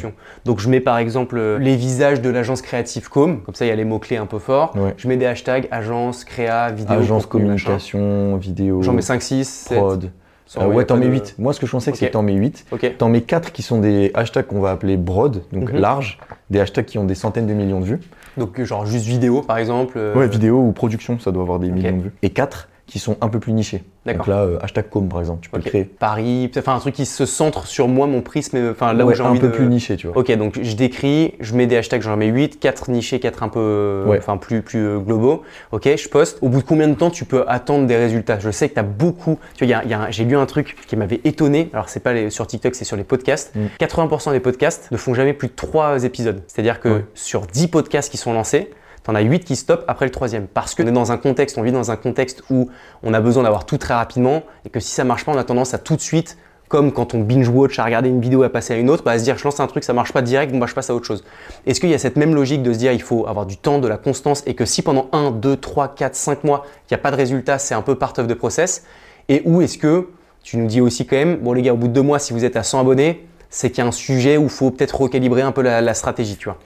Donc 0.44 0.60
je 0.60 0.68
mets 0.68 0.80
par 0.80 0.98
exemple 0.98 1.38
euh, 1.38 1.58
les 1.58 1.74
visages 1.74 2.20
de 2.20 2.28
l'agence 2.28 2.60
créative 2.60 3.08
Com, 3.08 3.40
comme 3.40 3.54
ça 3.54 3.64
il 3.64 3.68
y 3.68 3.70
a 3.70 3.74
les 3.76 3.86
mots-clés 3.86 4.18
un 4.18 4.26
peu 4.26 4.38
forts. 4.38 4.74
Je 4.98 5.08
mets 5.08 5.16
des 5.16 5.24
hashtags 5.24 5.68
agence, 5.70 6.24
créa, 6.24 6.70
vidéo. 6.70 6.98
Agence, 6.98 7.24
contenu, 7.24 7.48
machin. 7.48 7.64
communication, 7.64 8.36
vidéo, 8.36 8.82
J'en 8.82 8.92
mets 8.92 9.00
5, 9.00 9.22
6, 9.22 9.48
7. 9.48 9.77
Prod. 9.80 10.10
Euh, 10.56 10.66
ouais, 10.66 10.86
t'en 10.86 10.96
mets 10.96 11.06
de- 11.06 11.12
8. 11.12 11.34
Moi, 11.38 11.52
ce 11.52 11.60
que 11.60 11.66
je 11.66 11.72
conseille, 11.72 11.92
Ok. 11.92 11.98
c'est 11.98 12.06
que 12.06 12.12
t'en 12.12 12.22
mets 12.22 12.32
8. 12.32 12.64
Ok. 12.72 12.94
T'en 12.96 13.10
mets 13.10 13.20
4 13.20 13.52
qui 13.52 13.60
sont 13.62 13.80
des 13.80 14.10
hashtags 14.14 14.46
qu'on 14.46 14.60
va 14.60 14.70
appeler 14.70 14.96
broad, 14.96 15.42
donc 15.52 15.70
Mhm. 15.72 15.78
large, 15.78 16.18
des 16.48 16.58
hashtags 16.60 16.86
qui 16.86 16.96
ont 16.96 17.04
des 17.04 17.14
centaines 17.14 17.46
de 17.46 17.52
millions 17.52 17.80
de 17.80 17.84
vues. 17.84 18.00
Donc 18.38 18.58
genre 18.62 18.86
juste 18.86 19.04
vidéo 19.06 19.42
par 19.42 19.58
exemple. 19.58 19.94
euh, 19.98 20.14
Ouais, 20.14 20.26
vidéo 20.26 20.58
ou 20.60 20.72
production, 20.72 21.18
ça 21.18 21.32
doit 21.32 21.42
avoir 21.42 21.58
des 21.58 21.68
millions 21.70 21.96
de 21.98 22.02
vues. 22.04 22.12
Et 22.22 22.30
4 22.30 22.68
qui 22.88 22.98
sont 22.98 23.16
un 23.20 23.28
peu 23.28 23.38
plus 23.38 23.52
nichés. 23.52 23.84
Donc 24.06 24.26
là, 24.26 24.40
euh, 24.44 24.58
hashtag 24.62 24.88
com 24.88 25.06
par 25.08 25.20
exemple, 25.20 25.40
tu 25.42 25.50
peux 25.50 25.58
le 25.58 25.62
créer. 25.62 25.84
Paris, 25.84 26.50
enfin, 26.56 26.74
un 26.74 26.78
truc 26.78 26.94
qui 26.94 27.04
se 27.04 27.26
centre 27.26 27.66
sur 27.66 27.86
moi, 27.86 28.06
mon 28.06 28.22
prisme, 28.22 28.70
enfin 28.70 28.94
là 28.94 29.04
où 29.04 29.12
j'ai 29.12 29.22
un 29.22 29.26
envie 29.26 29.38
peu 29.40 29.48
de. 29.48 29.52
plus 29.52 29.66
niché, 29.66 29.96
tu 29.98 30.06
vois. 30.06 30.16
Ok, 30.16 30.32
donc 30.38 30.58
je 30.62 30.74
décris, 30.74 31.34
je 31.40 31.54
mets 31.54 31.66
des 31.66 31.76
hashtags, 31.76 32.00
j'en 32.00 32.16
mets 32.16 32.28
8, 32.28 32.58
4 32.58 32.90
nichés, 32.90 33.20
4 33.20 33.42
un 33.42 33.48
peu, 33.50 34.04
Ouais. 34.06 34.16
enfin 34.18 34.38
plus, 34.38 34.62
plus 34.62 34.78
euh, 34.86 34.98
globaux. 34.98 35.42
Ok, 35.72 35.86
je 35.96 36.08
poste. 36.08 36.38
Au 36.40 36.48
bout 36.48 36.62
de 36.62 36.66
combien 36.66 36.88
de 36.88 36.94
temps 36.94 37.10
tu 37.10 37.26
peux 37.26 37.44
attendre 37.46 37.86
des 37.86 37.96
résultats? 37.96 38.38
Je 38.38 38.50
sais 38.50 38.68
que 38.70 38.74
tu 38.74 38.80
as 38.80 38.84
beaucoup. 38.84 39.38
Tu 39.54 39.66
vois, 39.66 39.76
un- 39.76 40.10
j'ai 40.10 40.24
lu 40.24 40.36
un 40.36 40.46
truc 40.46 40.76
qui 40.86 40.96
m'avait 40.96 41.20
étonné. 41.24 41.68
Alors, 41.74 41.90
c'est 41.90 42.00
pas 42.00 42.14
les- 42.14 42.30
sur 42.30 42.46
TikTok, 42.46 42.74
c'est 42.74 42.84
sur 42.86 42.96
les 42.96 43.04
podcasts. 43.04 43.54
Mm. 43.54 43.66
80% 43.78 44.32
des 44.32 44.40
podcasts 44.40 44.90
ne 44.90 44.96
font 44.96 45.12
jamais 45.12 45.34
plus 45.34 45.48
de 45.48 45.54
3 45.54 46.04
épisodes. 46.04 46.42
C'est-à-dire 46.46 46.80
que 46.80 46.88
Ouais. 46.88 47.04
sur 47.14 47.42
10 47.42 47.68
podcasts 47.68 48.10
qui 48.10 48.16
sont 48.16 48.32
lancés, 48.32 48.70
T'en 49.02 49.14
as 49.14 49.20
8 49.20 49.44
qui 49.44 49.56
stoppent 49.56 49.84
après 49.88 50.06
le 50.06 50.10
troisième. 50.10 50.46
Parce 50.46 50.74
qu'on 50.74 50.86
est 50.86 50.92
dans 50.92 51.12
un 51.12 51.16
contexte, 51.16 51.58
on 51.58 51.62
vit 51.62 51.72
dans 51.72 51.90
un 51.90 51.96
contexte 51.96 52.42
où 52.50 52.68
on 53.02 53.14
a 53.14 53.20
besoin 53.20 53.42
d'avoir 53.42 53.64
tout 53.64 53.78
très 53.78 53.94
rapidement 53.94 54.42
et 54.64 54.70
que 54.70 54.80
si 54.80 54.92
ça 54.92 55.04
marche 55.04 55.24
pas, 55.24 55.32
on 55.32 55.38
a 55.38 55.44
tendance 55.44 55.74
à 55.74 55.78
tout 55.78 55.96
de 55.96 56.00
suite, 56.00 56.36
comme 56.68 56.92
quand 56.92 57.14
on 57.14 57.20
binge-watch, 57.20 57.78
à 57.78 57.84
regarder 57.84 58.08
une 58.08 58.20
vidéo 58.20 58.42
et 58.42 58.46
à 58.46 58.50
passer 58.50 58.74
à 58.74 58.76
une 58.76 58.90
autre, 58.90 59.02
bah, 59.02 59.12
à 59.12 59.18
se 59.18 59.24
dire 59.24 59.38
je 59.38 59.44
lance 59.44 59.58
un 59.60 59.66
truc, 59.66 59.84
ça 59.84 59.92
marche 59.92 60.12
pas 60.12 60.22
direct, 60.22 60.54
bah 60.54 60.66
je 60.68 60.74
passe 60.74 60.90
à 60.90 60.94
autre 60.94 61.06
chose. 61.06 61.24
Est-ce 61.66 61.80
qu'il 61.80 61.88
y 61.88 61.94
a 61.94 61.98
cette 61.98 62.16
même 62.16 62.34
logique 62.34 62.62
de 62.62 62.72
se 62.72 62.78
dire 62.78 62.92
il 62.92 63.02
faut 63.02 63.26
avoir 63.26 63.46
du 63.46 63.56
temps, 63.56 63.78
de 63.78 63.88
la 63.88 63.96
constance 63.96 64.42
et 64.46 64.54
que 64.54 64.64
si 64.64 64.82
pendant 64.82 65.08
1, 65.12 65.32
2, 65.32 65.56
3, 65.56 65.94
4, 65.94 66.14
5 66.14 66.44
mois, 66.44 66.64
il 66.66 66.94
n'y 66.94 66.96
a 66.96 66.98
pas 66.98 67.10
de 67.10 67.16
résultat, 67.16 67.58
c'est 67.58 67.74
un 67.74 67.82
peu 67.82 67.94
part 67.94 68.12
of 68.18 68.26
the 68.26 68.34
process? 68.34 68.84
Et 69.28 69.42
où 69.44 69.62
est-ce 69.62 69.78
que 69.78 70.08
tu 70.42 70.56
nous 70.58 70.66
dis 70.66 70.80
aussi 70.80 71.06
quand 71.06 71.16
même, 71.16 71.36
bon 71.36 71.52
les 71.52 71.62
gars, 71.62 71.72
au 71.72 71.76
bout 71.76 71.88
de 71.88 71.92
deux 71.92 72.02
mois, 72.02 72.18
si 72.18 72.32
vous 72.32 72.44
êtes 72.44 72.56
à 72.56 72.62
100 72.62 72.80
abonnés, 72.80 73.26
c'est 73.50 73.70
qu'il 73.70 73.82
y 73.82 73.86
a 73.86 73.88
un 73.88 73.92
sujet 73.92 74.36
où 74.36 74.44
il 74.44 74.50
faut 74.50 74.70
peut-être 74.70 75.00
recalibrer 75.00 75.42
un 75.42 75.52
peu 75.52 75.62
la, 75.62 75.80
la 75.80 75.94
stratégie, 75.94 76.36
tu 76.36 76.44
vois. 76.44 76.58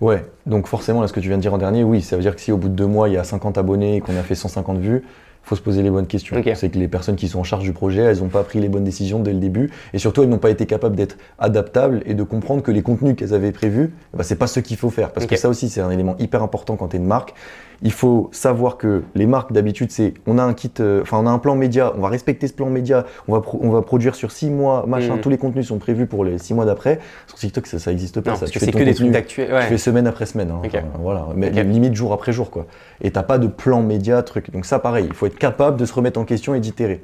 Ouais, 0.00 0.24
donc 0.46 0.66
forcément, 0.66 1.02
là, 1.02 1.08
ce 1.08 1.12
que 1.12 1.20
tu 1.20 1.28
viens 1.28 1.36
de 1.36 1.42
dire 1.42 1.52
en 1.52 1.58
dernier, 1.58 1.84
oui, 1.84 2.00
ça 2.00 2.16
veut 2.16 2.22
dire 2.22 2.34
que 2.34 2.40
si 2.40 2.52
au 2.52 2.56
bout 2.56 2.68
de 2.68 2.74
deux 2.74 2.86
mois, 2.86 3.08
il 3.08 3.14
y 3.14 3.18
a 3.18 3.24
50 3.24 3.58
abonnés 3.58 3.96
et 3.96 4.00
qu'on 4.00 4.16
a 4.16 4.22
fait 4.22 4.34
150 4.34 4.78
vues, 4.78 5.02
il 5.04 5.48
faut 5.48 5.56
se 5.56 5.60
poser 5.60 5.82
les 5.82 5.90
bonnes 5.90 6.06
questions. 6.06 6.36
C'est 6.54 6.70
que 6.70 6.78
les 6.78 6.88
personnes 6.88 7.16
qui 7.16 7.28
sont 7.28 7.40
en 7.40 7.44
charge 7.44 7.64
du 7.64 7.72
projet, 7.72 8.02
elles 8.02 8.20
n'ont 8.20 8.28
pas 8.28 8.42
pris 8.42 8.60
les 8.60 8.68
bonnes 8.68 8.84
décisions 8.84 9.20
dès 9.20 9.32
le 9.32 9.38
début 9.38 9.70
et 9.92 9.98
surtout, 9.98 10.22
elles 10.22 10.28
n'ont 10.28 10.38
pas 10.38 10.50
été 10.50 10.66
capables 10.66 10.96
d'être 10.96 11.16
adaptables 11.38 12.02
et 12.06 12.14
de 12.14 12.22
comprendre 12.22 12.62
que 12.62 12.70
les 12.70 12.82
contenus 12.82 13.16
qu'elles 13.16 13.34
avaient 13.34 13.52
prévus, 13.52 13.92
bah, 14.14 14.22
c'est 14.22 14.36
pas 14.36 14.46
ce 14.46 14.60
qu'il 14.60 14.76
faut 14.76 14.90
faire. 14.90 15.12
Parce 15.12 15.26
que 15.26 15.36
ça 15.36 15.48
aussi, 15.48 15.68
c'est 15.68 15.80
un 15.80 15.90
élément 15.90 16.16
hyper 16.18 16.42
important 16.42 16.76
quand 16.76 16.88
tu 16.88 16.96
es 16.96 16.98
une 16.98 17.06
marque. 17.06 17.34
Il 17.82 17.92
faut 17.92 18.28
savoir 18.32 18.76
que 18.76 19.02
les 19.14 19.24
marques, 19.26 19.52
d'habitude, 19.52 19.90
c'est 19.90 20.12
on 20.26 20.36
a 20.36 20.42
un 20.42 20.52
kit, 20.52 20.70
euh, 20.80 21.00
enfin, 21.00 21.18
on 21.18 21.26
a 21.26 21.30
un 21.30 21.38
plan 21.38 21.56
média, 21.56 21.92
on 21.96 22.00
va 22.00 22.08
respecter 22.08 22.46
ce 22.46 22.52
plan 22.52 22.68
média, 22.68 23.06
on 23.26 23.32
va, 23.32 23.42
on 23.58 23.70
va 23.70 23.80
produire 23.80 24.14
sur 24.14 24.32
six 24.32 24.50
mois, 24.50 24.84
machin, 24.86 25.14
Mhm. 25.14 25.20
tous 25.22 25.30
les 25.30 25.38
contenus 25.38 25.66
sont 25.68 25.78
prévus 25.78 26.06
pour 26.06 26.24
les 26.24 26.36
six 26.38 26.52
mois 26.52 26.66
d'après. 26.66 26.98
Sur 27.26 27.38
TikTok, 27.38 27.66
ça 27.66 27.90
n'existe 27.90 28.20
pas. 28.20 28.30
Non, 28.32 28.36
ça. 28.36 28.40
parce 28.40 28.50
Tu 28.52 28.58
que 28.58 28.64
fais 28.66 28.84
des 28.84 28.94
trucs 28.94 29.10
d'actuel. 29.10 29.52
Ouais. 29.52 29.62
tu 29.62 29.68
fais 29.68 29.78
semaine 29.78 30.06
après 30.06 30.26
semaine, 30.26 30.50
hein. 30.50 30.60
Ok. 30.62 30.70
Enfin, 30.74 30.82
voilà, 31.00 31.28
mais 31.34 31.50
limite 31.50 31.94
jour 31.94 32.12
après 32.12 32.32
jour 32.32 32.50
quoi. 32.50 32.66
Et 33.00 33.10
t'as 33.10 33.22
pas 33.22 33.38
de 33.38 33.46
plan 33.46 33.80
média 33.82 34.22
truc. 34.22 34.50
Donc 34.52 34.66
ça 34.66 34.78
pareil, 34.78 35.06
il 35.08 35.14
faut 35.14 35.26
être 35.26 35.38
capable 35.38 35.78
de 35.78 35.86
se 35.86 35.92
remettre 35.94 36.20
en 36.20 36.24
question 36.24 36.54
et 36.54 36.60
d'itérer. 36.60 37.00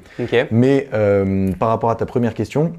Mais 0.51 0.87
euh, 0.93 1.51
par 1.59 1.69
rapport 1.69 1.89
à 1.89 1.95
ta 1.95 2.05
première 2.05 2.33
question, 2.35 2.73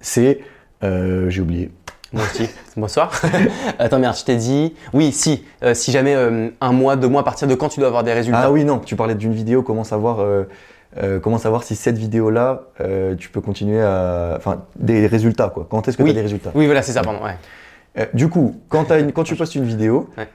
c'est 0.00 0.40
euh, 0.82 1.28
j'ai 1.30 1.40
oublié. 1.42 1.70
Moi 2.12 2.22
aussi. 2.24 2.48
Bonsoir. 2.76 3.10
Attends, 3.78 3.98
merde, 3.98 4.16
je 4.16 4.24
t'ai 4.24 4.36
dit. 4.36 4.74
Oui, 4.92 5.12
si. 5.12 5.44
euh, 5.62 5.74
si 5.74 5.90
jamais 5.92 6.14
euh, 6.14 6.48
un 6.60 6.72
mois, 6.72 6.96
deux 6.96 7.08
mois, 7.08 7.22
à 7.22 7.24
partir 7.24 7.48
de 7.48 7.54
quand 7.54 7.68
tu 7.68 7.80
dois 7.80 7.88
avoir 7.88 8.04
des 8.04 8.12
résultats? 8.12 8.42
Ah 8.44 8.50
oui 8.52 8.64
non, 8.64 8.78
tu 8.78 8.96
parlais 8.96 9.14
d'une 9.14 9.32
vidéo. 9.32 9.62
Comment 9.62 9.84
savoir 9.84 10.18
euh, 10.20 10.44
comment 11.22 11.38
savoir 11.38 11.62
si 11.62 11.74
cette 11.74 11.96
vidéo 11.96 12.28
là, 12.30 12.64
tu 13.18 13.30
peux 13.30 13.40
continuer 13.40 13.80
à, 13.80 14.34
enfin 14.36 14.62
des 14.76 15.06
résultats 15.06 15.48
quoi. 15.48 15.66
Quand 15.70 15.88
est-ce 15.88 15.96
que 15.96 16.02
Oui. 16.02 16.10
tu 16.10 16.16
as 16.16 16.20
des 16.20 16.22
résultats? 16.22 16.50
Oui, 16.54 16.66
voilà, 16.66 16.82
c'est 16.82 16.92
ça, 16.92 17.02
pardon. 17.02 17.20
Ouais. 17.24 18.08
Du 18.14 18.28
coup, 18.28 18.56
quand, 18.68 18.84
t'as 18.84 19.00
une- 19.00 19.12
quand 19.12 19.24
tu 19.24 19.34
postes 19.34 19.54
une 19.54 19.64
vidéo, 19.64 20.10
Ouais. 20.18 20.28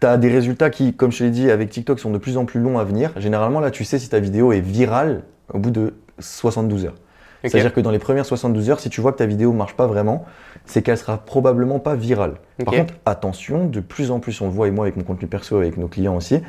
tu 0.00 0.06
as 0.08 0.16
des 0.16 0.28
résultats 0.30 0.68
qui, 0.70 0.94
comme 0.94 1.12
je 1.12 1.18
te 1.18 1.24
l'ai 1.24 1.30
dit, 1.30 1.48
avec 1.50 1.70
TikTok, 1.70 2.00
sont 2.00 2.10
de 2.10 2.18
plus 2.18 2.36
en 2.38 2.44
plus 2.44 2.58
longs 2.60 2.78
à 2.78 2.84
venir. 2.84 3.12
Généralement, 3.18 3.60
là, 3.60 3.70
tu 3.70 3.84
sais 3.84 3.98
si 4.00 4.08
ta 4.08 4.18
vidéo 4.18 4.52
est 4.52 4.60
virale 4.60 5.22
au 5.52 5.58
bout 5.58 5.70
de 5.70 5.94
72 6.18 6.86
heures. 6.86 6.94
C'est-à-dire 7.42 7.72
que 7.72 7.80
dans 7.80 7.90
les 7.90 7.98
premières 7.98 8.26
72 8.26 8.70
heures, 8.70 8.80
si 8.80 8.90
tu 8.90 9.00
vois 9.00 9.12
que 9.12 9.18
ta 9.18 9.26
vidéo 9.26 9.52
marche 9.52 9.74
pas 9.74 9.86
vraiment, 9.86 10.24
c'est 10.66 10.82
qu'elle 10.82 10.98
sera 10.98 11.18
probablement 11.18 11.78
pas 11.78 11.94
virale. 11.94 12.34
Par 12.64 12.74
contre, 12.74 12.94
attention, 13.06 13.66
de 13.66 13.80
plus 13.80 14.10
en 14.10 14.20
plus, 14.20 14.40
on 14.40 14.46
le 14.46 14.52
voit 14.52 14.68
et 14.68 14.70
moi 14.70 14.84
avec 14.84 14.96
mon 14.96 15.04
contenu 15.04 15.28
perso, 15.28 15.56
avec 15.56 15.76
nos 15.76 15.88
clients 15.88 16.16
aussi, 16.16 16.40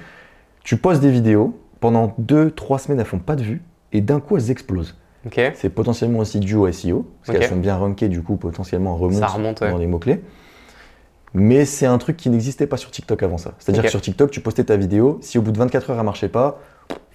tu 0.63 0.77
postes 0.77 1.01
des 1.01 1.11
vidéos, 1.11 1.57
pendant 1.79 2.15
2-3 2.21 2.79
semaines, 2.79 2.99
elles 2.99 3.05
font 3.05 3.19
pas 3.19 3.35
de 3.35 3.43
vues, 3.43 3.61
et 3.93 4.01
d'un 4.01 4.19
coup, 4.19 4.37
elles 4.37 4.51
explosent. 4.51 4.97
Ok. 5.25 5.39
C'est 5.55 5.69
potentiellement 5.69 6.19
aussi 6.19 6.39
dû 6.39 6.55
au 6.55 6.71
SEO, 6.71 7.07
parce 7.25 7.37
qu'elles 7.37 7.49
sont 7.49 7.55
bien 7.55 7.75
rankées, 7.75 8.09
du 8.09 8.21
coup, 8.21 8.35
potentiellement 8.35 8.95
remontent 8.95 9.27
remonte, 9.27 9.61
ouais. 9.61 9.71
dans 9.71 9.77
les 9.77 9.87
mots-clés. 9.87 10.21
Mais 11.33 11.65
c'est 11.65 11.85
un 11.85 11.97
truc 11.97 12.17
qui 12.17 12.29
n'existait 12.29 12.67
pas 12.67 12.77
sur 12.77 12.91
TikTok 12.91 13.23
avant 13.23 13.37
ça. 13.37 13.53
C'est-à-dire 13.57 13.83
que 13.83 13.89
sur 13.89 14.01
TikTok, 14.01 14.31
tu 14.31 14.41
postais 14.41 14.65
ta 14.65 14.75
vidéo, 14.75 15.17
si 15.21 15.37
au 15.37 15.41
bout 15.41 15.51
de 15.51 15.57
24 15.57 15.91
heures 15.91 15.97
elle 15.97 16.05
marchait 16.05 16.27
pas, 16.27 16.59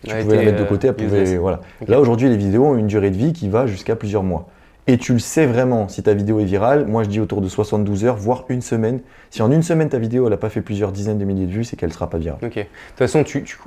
tu 0.04 0.14
pouvais 0.14 0.36
la 0.36 0.42
mettre 0.42 0.58
de 0.62 0.68
côté, 0.68 0.86
elle 0.88 0.92
euh, 0.94 0.96
pouvait- 0.96 1.22
useless. 1.22 1.38
voilà. 1.40 1.60
Là 1.88 2.00
aujourd'hui, 2.00 2.28
les 2.28 2.36
vidéos 2.36 2.64
ont 2.64 2.76
une 2.76 2.86
durée 2.86 3.10
de 3.10 3.16
vie 3.16 3.32
qui 3.32 3.48
va 3.48 3.66
jusqu'à 3.66 3.96
plusieurs 3.96 4.22
mois. 4.22 4.48
Et 4.88 4.98
tu 4.98 5.12
le 5.12 5.18
sais 5.18 5.46
vraiment 5.46 5.88
si 5.88 6.02
ta 6.04 6.14
vidéo 6.14 6.38
est 6.38 6.44
virale. 6.44 6.86
Moi, 6.86 7.02
je 7.02 7.08
dis 7.08 7.18
autour 7.18 7.40
de 7.40 7.48
72 7.48 8.04
heures, 8.04 8.14
voire 8.16 8.44
une 8.48 8.62
semaine. 8.62 9.00
Si 9.30 9.42
en 9.42 9.50
une 9.50 9.62
semaine, 9.64 9.88
ta 9.88 9.98
vidéo, 9.98 10.28
n'a 10.30 10.36
pas 10.36 10.48
fait 10.48 10.60
plusieurs 10.60 10.92
dizaines 10.92 11.18
de 11.18 11.24
milliers 11.24 11.46
de 11.46 11.50
vues, 11.52 11.64
c'est 11.64 11.74
qu'elle 11.76 11.88
ne 11.88 11.94
sera 11.94 12.08
pas 12.08 12.18
virale. 12.18 12.38
Ok. 12.44 12.54
De 12.54 12.60
toute 12.62 12.68
façon, 12.98 13.24
tu, 13.24 13.42
tu, 13.42 13.58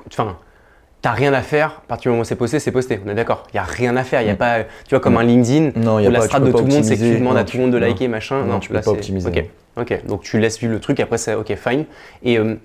t'as 1.01 1.11
rien 1.11 1.33
à 1.33 1.41
faire. 1.41 1.81
À 1.83 1.87
partir 1.89 2.03
du 2.03 2.13
moment 2.13 2.21
où 2.21 2.25
c'est 2.25 2.35
posté, 2.37 2.59
c'est 2.59 2.71
posté. 2.71 3.01
On 3.05 3.09
est 3.09 3.15
d'accord. 3.15 3.43
Il 3.53 3.57
y 3.57 3.59
a 3.59 3.63
rien 3.63 3.97
à 3.97 4.03
faire. 4.05 4.21
Il 4.21 4.27
y 4.27 4.29
a 4.29 4.33
Mm. 4.35 4.37
pas, 4.37 4.59
tu 4.63 4.91
vois, 4.91 5.01
comme 5.01 5.17
un 5.17 5.23
LinkedIn 5.23 5.71
Non, 5.75 5.99
il 5.99 6.03
y 6.03 6.07
où 6.07 6.09
a 6.09 6.13
la 6.13 6.21
strate 6.21 6.43
de 6.45 6.51
tout 6.53 6.57
le 6.59 6.71
monde, 6.73 6.83
c'est 6.85 6.95
que 6.95 7.01
tu 7.01 7.19
demandes 7.19 7.35
à 7.37 7.43
tout 7.43 7.57
le 7.57 7.63
monde 7.63 7.73
de 7.73 7.77
liker, 7.77 8.07
machin. 8.07 8.45
Non, 8.45 8.59
tu 8.59 8.69
peux 8.69 8.75
là, 8.75 8.81
pas 8.81 8.91
optimiser, 8.91 9.27
Ok. 9.27 9.45
Ok. 9.77 10.05
Donc 10.07 10.21
tu 10.21 10.39
laisses 10.39 10.57
vivre 10.59 10.71
le 10.73 10.79
truc. 10.79 11.01
Après, 11.01 11.17
c'est 11.17 11.33
ok, 11.35 11.53
fine. 11.55 11.83
Et 12.23 12.37
euh, 12.37 12.55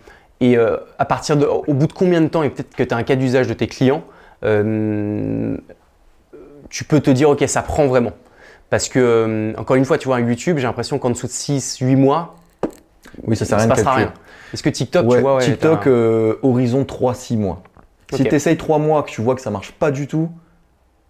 et 0.40 0.56
euh, 0.56 0.76
à 0.98 1.04
partir 1.04 1.36
de, 1.36 1.46
au 1.46 1.72
bout 1.74 1.86
de 1.86 1.92
combien 1.92 2.20
de 2.20 2.28
temps 2.28 2.42
et 2.42 2.50
peut-être 2.50 2.74
que 2.74 2.82
tu 2.82 2.92
as 2.94 2.96
un 2.96 3.02
cas 3.02 3.16
d'usage 3.16 3.46
de 3.46 3.54
tes 3.54 3.66
clients, 3.66 4.02
euh, 4.44 5.56
tu 6.70 6.84
peux 6.84 7.00
te 7.00 7.10
dire 7.10 7.30
ok, 7.30 7.44
ça 7.46 7.62
prend 7.62 7.86
vraiment. 7.86 8.12
Parce 8.70 8.88
que 8.88 8.98
euh, 8.98 9.52
encore 9.56 9.76
une 9.76 9.84
fois, 9.84 9.98
tu 9.98 10.08
vois, 10.08 10.16
un 10.16 10.20
YouTube, 10.26 10.56
j'ai 10.58 10.64
l'impression 10.66 10.98
qu'en 10.98 11.10
dessous 11.10 11.26
de 11.26 11.32
6-8 11.32 11.96
mois, 11.96 12.36
Oui, 13.26 13.36
ça 13.36 13.44
il 13.44 13.48
sert 13.48 13.58
à 13.58 13.62
rien 13.62 13.74
de 13.74 13.88
rien. 13.88 14.12
Est-ce 14.52 14.62
que 14.62 14.70
TikTok, 14.70 15.06
Ouais, 15.08 15.16
tu 15.16 15.22
vois, 15.22 15.36
ouais, 15.36 15.44
TikTok, 15.44 15.86
horizon 16.42 16.82
3-6 16.84 17.36
mois. 17.36 17.62
Si 18.12 18.24
tu 18.24 18.34
essayes 18.34 18.56
3 18.56 18.78
mois, 18.78 19.02
que 19.02 19.10
tu 19.10 19.20
vois 19.22 19.34
que 19.34 19.40
ça 19.40 19.50
marche 19.50 19.72
pas 19.72 19.90
du 19.90 20.06
tout, 20.06 20.30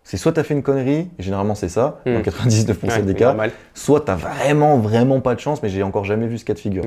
c'est 0.02 0.16
soit 0.18 0.32
tu 0.32 0.40
as 0.40 0.44
fait 0.44 0.54
une 0.54 0.62
connerie, 0.62 1.08
et 1.18 1.22
généralement 1.22 1.54
c'est 1.54 1.68
ça, 1.68 2.00
Hmm. 2.04 2.14
dans 2.14 2.20
99% 2.20 2.87
Ouais, 2.88 3.02
des 3.02 3.14
cas, 3.14 3.26
normal. 3.28 3.52
soit 3.72 4.00
tu 4.04 4.12
vraiment, 4.12 4.78
vraiment 4.78 5.20
pas 5.20 5.34
de 5.34 5.40
chance, 5.40 5.62
mais 5.62 5.68
j'ai 5.70 5.82
encore 5.82 6.04
jamais 6.04 6.26
vu 6.26 6.37
ce 6.38 6.44
cas 6.44 6.54
de 6.54 6.58
figure. 6.58 6.84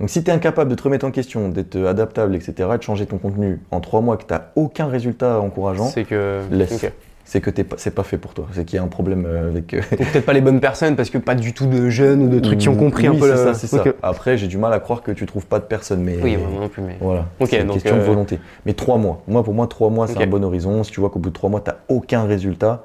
Donc 0.00 0.10
si 0.10 0.22
tu 0.22 0.30
es 0.30 0.34
incapable 0.34 0.70
de 0.70 0.74
te 0.74 0.82
remettre 0.82 1.06
en 1.06 1.10
question, 1.10 1.48
d'être 1.48 1.76
adaptable, 1.86 2.34
etc., 2.34 2.68
et 2.74 2.78
de 2.78 2.82
changer 2.82 3.06
ton 3.06 3.18
contenu 3.18 3.60
en 3.70 3.80
3 3.80 4.00
mois, 4.02 4.16
que 4.16 4.24
tu 4.24 4.34
aucun 4.56 4.86
résultat 4.86 5.40
encourageant, 5.40 5.86
C'est 5.86 6.04
que. 6.04 6.42
laisse. 6.50 6.84
c'est 7.24 7.40
que 7.40 7.50
pas- 7.62 7.76
c'est 7.78 7.94
pas 7.94 8.02
fait 8.02 8.18
pour 8.18 8.34
toi. 8.34 8.46
C'est 8.52 8.64
qu'il 8.66 8.76
y 8.76 8.78
a 8.78 8.82
un 8.82 8.88
problème 8.88 9.24
euh, 9.26 9.48
avec. 9.48 9.72
euh, 9.72 9.80
peut-être 9.90 10.26
pas 10.26 10.34
les 10.34 10.42
bonnes 10.42 10.60
personnes 10.60 10.96
parce 10.96 11.08
que 11.10 11.16
pas 11.18 11.34
du 11.34 11.54
tout 11.54 11.66
de 11.66 11.88
jeunes 11.88 12.22
ou 12.24 12.28
de 12.28 12.38
trucs 12.40 12.58
qui 12.58 12.68
ont 12.68 12.76
compris 12.76 13.08
Oui, 13.08 13.16
un 13.16 13.20
peu 13.20 13.30
le- 13.30 13.36
ça, 13.36 13.54
c'est 13.54 13.66
ça. 13.66 13.80
Ok. 13.80 13.94
Après, 14.02 14.36
j'ai 14.36 14.48
du 14.48 14.58
mal 14.58 14.72
à 14.74 14.80
croire 14.80 15.02
que 15.02 15.12
tu 15.12 15.24
trouves 15.24 15.46
pas 15.46 15.58
de 15.60 15.64
personne, 15.64 16.02
mais. 16.02 16.18
Oui, 16.22 16.36
moi 16.36 16.60
non 16.60 16.68
plus, 16.68 16.82
mais. 16.82 16.98
Voilà. 17.00 17.24
C'est 17.46 17.60
une 17.60 17.66
donc, 17.68 17.74
question 17.78 17.96
de 17.96 18.02
euh, 18.02 18.04
volonté. 18.04 18.38
Mais 18.66 18.74
trois 18.74 18.98
mois. 18.98 19.22
Moi, 19.26 19.42
pour 19.42 19.54
moi, 19.54 19.66
trois 19.66 19.88
mois, 19.88 20.06
c'est 20.06 20.22
un 20.22 20.26
bon 20.26 20.44
horizon. 20.44 20.84
Si 20.84 20.92
tu 20.92 21.00
vois 21.00 21.08
qu'au 21.08 21.18
bout 21.20 21.30
de 21.30 21.34
trois 21.34 21.48
mois, 21.48 21.60
tu 21.60 21.70
n'as 21.70 21.76
aucun 21.88 22.24
résultat, 22.24 22.84